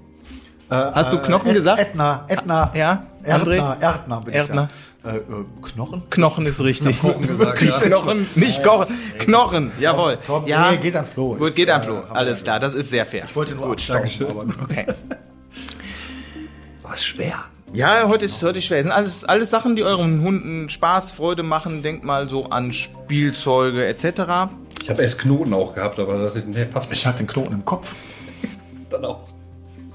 Hast 0.71 1.13
du 1.13 1.19
Knochen 1.19 1.51
äh, 1.51 1.55
gesagt? 1.55 1.81
Ätna, 1.81 2.25
Ätna. 2.29 2.73
Ja, 2.75 3.07
André? 3.25 3.57
Erdner, 3.57 3.77
Erdner 3.81 4.21
bin 4.21 4.35
Erdner. 4.35 4.69
ich 4.71 5.05
ja. 5.05 5.13
Äh, 5.13 5.17
äh, 5.19 5.23
Knochen? 5.63 6.03
Knochen 6.11 6.47
ist 6.47 6.63
richtig. 6.65 7.01
Knochen 7.01 7.27
gesagt, 7.27 7.63
ja. 7.63 7.79
Knochen, 7.81 8.27
nicht 8.35 8.63
kochen. 8.63 8.95
Knochen, 9.19 9.73
jawohl. 9.79 10.19
Komm, 10.27 10.47
ja. 10.47 10.71
Nee, 10.71 10.79
geht 10.79 10.97
an 10.97 11.05
Flo. 11.05 11.35
Gut, 11.37 11.55
geht 11.55 11.71
an 11.71 11.83
Flo. 11.83 12.01
Äh, 12.01 12.05
Alles 12.11 12.43
klar, 12.43 12.59
das 12.59 12.75
ist 12.75 12.91
sehr 12.91 13.05
fair. 13.05 13.25
Ich 13.29 13.37
wollte 13.37 13.55
nur 13.55 13.67
gut, 13.67 13.91
abstauben, 13.91 14.31
aber 14.31 14.47
okay. 14.63 14.87
Was 16.83 17.05
schwer. 17.05 17.45
Ja, 17.73 18.07
heute 18.07 18.25
ist, 18.27 18.43
heute 18.43 18.59
ist 18.59 18.67
schwer. 18.67 18.79
Das 18.79 18.85
sind 18.85 18.93
alles, 18.93 19.25
alles 19.25 19.51
Sachen, 19.51 19.75
die 19.75 19.83
euren 19.83 20.23
Hunden 20.23 20.69
Spaß, 20.69 21.13
Freude 21.13 21.43
machen. 21.43 21.83
Denkt 21.83 22.05
mal 22.05 22.29
so 22.29 22.47
an 22.47 22.73
Spielzeuge 22.73 23.87
etc. 23.87 24.51
Ich 24.83 24.91
habe 24.91 25.03
erst 25.03 25.19
Knoten 25.19 25.55
auch 25.55 25.75
gehabt, 25.75 25.99
aber 25.99 26.19
das 26.19 26.37
ist, 26.37 26.47
nee, 26.47 26.65
passt. 26.67 26.93
Ich 26.93 27.07
hatte 27.07 27.19
den 27.19 27.27
Knoten 27.27 27.55
im 27.55 27.65
Kopf. 27.65 27.95
Dann 28.91 29.05
auch. 29.05 29.29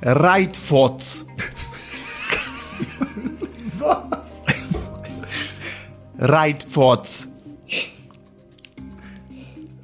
Reitforts. 0.01 1.25
Was? 3.77 4.43
Reitforts. 6.17 7.27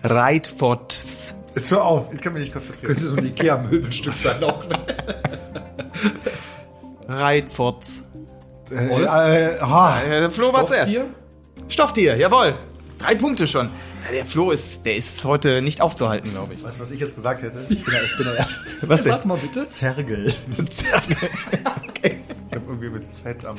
Reitforts. 0.03 1.35
Jetzt 1.55 1.71
hör 1.71 1.85
auf, 1.85 2.13
ich 2.13 2.19
kann 2.19 2.33
mich 2.33 2.41
nicht 2.41 2.53
konzentrieren. 2.53 2.93
Könnte 2.93 3.09
so 3.09 3.15
ein 3.15 3.25
Ikea-Möbelstück 3.25 4.13
sein 4.13 4.43
auch. 4.43 4.67
Ne? 4.67 4.77
Reitfurz. 7.15 8.03
Äh, 8.71 8.75
äh, 8.75 10.25
äh, 10.25 10.29
Flo 10.29 10.53
war 10.53 10.65
zuerst. 10.65 10.95
Stofftier, 11.67 12.17
jawohl. 12.17 12.55
Drei 12.97 13.15
Punkte 13.15 13.47
schon. 13.47 13.69
Der 14.11 14.25
Flo 14.25 14.51
ist, 14.51 14.85
der 14.85 14.95
ist 14.95 15.25
heute 15.25 15.61
nicht 15.61 15.81
aufzuhalten, 15.81 16.31
glaube 16.31 16.53
ich. 16.53 16.63
Weißt 16.63 16.77
du, 16.77 16.83
was 16.83 16.91
ich 16.91 16.99
jetzt 16.99 17.15
gesagt 17.15 17.41
hätte? 17.41 17.65
Ich 17.69 17.83
bin, 17.83 17.93
ich 18.03 18.17
bin 18.17 18.25
der 18.25 18.37
Erste. 18.37 18.63
Was 18.81 19.01
denn? 19.01 19.13
Sag 19.13 19.25
mal 19.25 19.37
bitte. 19.37 19.65
Zergel. 19.65 20.31
Zergel. 20.69 21.17
okay. 21.89 22.19
Ich 22.49 22.55
habe 22.55 22.65
irgendwie 22.67 22.89
mit 22.89 23.11
Z 23.11 23.43
am. 23.45 23.57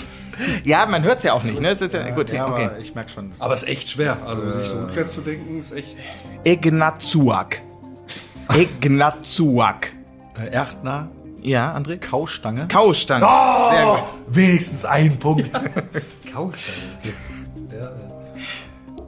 ja, 0.64 0.84
man 0.86 1.04
hört 1.04 1.18
es 1.18 1.24
ja 1.24 1.32
auch 1.32 1.44
nicht, 1.44 1.60
ne? 1.60 1.68
Das 1.68 1.80
ist 1.80 1.94
ja, 1.94 2.06
ja 2.06 2.14
gut. 2.14 2.30
Ja, 2.30 2.48
okay. 2.48 2.64
aber 2.64 2.78
ich 2.78 2.94
merke 2.94 3.10
schon. 3.10 3.30
Aber 3.38 3.54
es 3.54 3.62
ist 3.62 3.68
echt 3.68 3.88
schwer. 3.88 4.12
Also 4.12 4.42
äh, 4.42 4.62
sich 4.62 4.66
so 4.66 4.78
rückwärts 4.78 5.14
zu 5.14 5.20
denken, 5.20 5.60
ist 5.60 5.72
echt. 5.72 5.96
Ignazuak. 6.44 7.62
Ignazuak. 8.52 9.92
Äh, 10.38 10.52
Erdner. 10.52 11.08
Ja, 11.42 11.74
André? 11.74 11.98
Kaustange. 11.98 12.68
Kaustange. 12.68 13.26
Oh, 13.26 13.70
Sehr 13.70 13.84
gut. 13.86 14.02
Wenigstens 14.36 14.84
ein 14.84 15.18
Punkt. 15.18 15.50
Ja, 16.34 16.50
ja. 17.76 17.92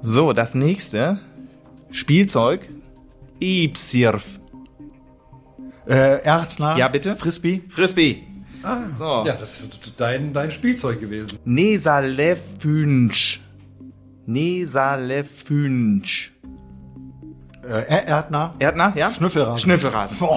So, 0.02 0.32
das 0.32 0.54
nächste. 0.54 1.20
Spielzeug. 1.92 2.68
Ipsirf. 3.38 4.40
äh, 5.86 6.22
Erdner. 6.24 6.76
Ja, 6.76 6.88
bitte? 6.88 7.14
Frisbee. 7.16 7.62
Frisbee. 7.68 8.24
So. 8.94 9.24
ja, 9.26 9.36
das 9.36 9.60
ist 9.60 9.92
dein, 9.96 10.32
dein 10.32 10.50
Spielzeug 10.50 11.00
gewesen. 11.00 11.38
Nesalefünsch. 11.44 13.40
Nesalefünsch. 14.26 16.32
Äh, 17.62 18.06
Erdner. 18.06 18.54
Erdner, 18.58 18.92
ja? 18.96 19.10
Schnüffelrasen. 19.12 19.58
Schnüffelrasen. 19.58 20.16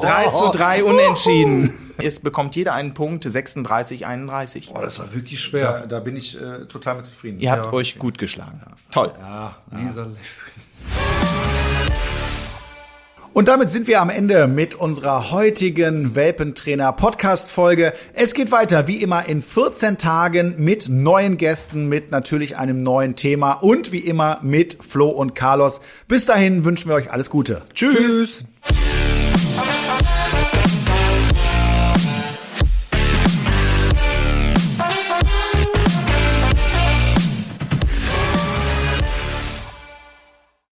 3 0.00 0.26
zu 0.30 0.50
3 0.52 0.84
unentschieden. 0.84 1.72
Es 1.98 2.20
bekommt 2.20 2.54
jeder 2.56 2.74
einen 2.74 2.94
Punkt, 2.94 3.24
36, 3.24 4.06
31. 4.06 4.70
Boah, 4.72 4.82
das 4.82 4.98
war 4.98 5.12
wirklich 5.14 5.40
Da, 5.42 5.48
schwer. 5.48 5.86
da 5.86 6.00
bin 6.00 6.16
ich 6.16 6.40
äh, 6.40 6.66
total 6.66 6.96
mit 6.96 7.06
zufrieden. 7.06 7.38
Ihr 7.40 7.50
habt 7.50 7.66
Ja. 7.66 7.72
euch 7.72 7.98
gut 7.98 8.18
geschlagen. 8.18 8.60
Toll. 8.90 9.12
ja. 9.18 9.56
Lisa 9.70 10.06
Und 13.34 13.48
damit 13.48 13.70
sind 13.70 13.86
wir 13.86 14.02
am 14.02 14.10
Ende 14.10 14.46
mit 14.46 14.74
unserer 14.74 15.30
heutigen 15.30 16.14
Welpentrainer 16.14 16.92
Podcast 16.92 17.50
Folge. 17.50 17.94
Es 18.12 18.34
geht 18.34 18.52
weiter 18.52 18.88
wie 18.88 18.96
immer 18.96 19.26
in 19.26 19.40
14 19.40 19.96
Tagen 19.96 20.56
mit 20.58 20.90
neuen 20.90 21.38
Gästen, 21.38 21.88
mit 21.88 22.10
natürlich 22.10 22.58
einem 22.58 22.82
neuen 22.82 23.16
Thema 23.16 23.52
und 23.52 23.90
wie 23.90 24.00
immer 24.00 24.40
mit 24.42 24.76
Flo 24.82 25.08
und 25.08 25.34
Carlos. 25.34 25.80
Bis 26.08 26.26
dahin 26.26 26.66
wünschen 26.66 26.90
wir 26.90 26.94
euch 26.94 27.10
alles 27.10 27.30
Gute. 27.30 27.62
Tschüss. 27.72 27.94
Tschüss. 27.96 28.44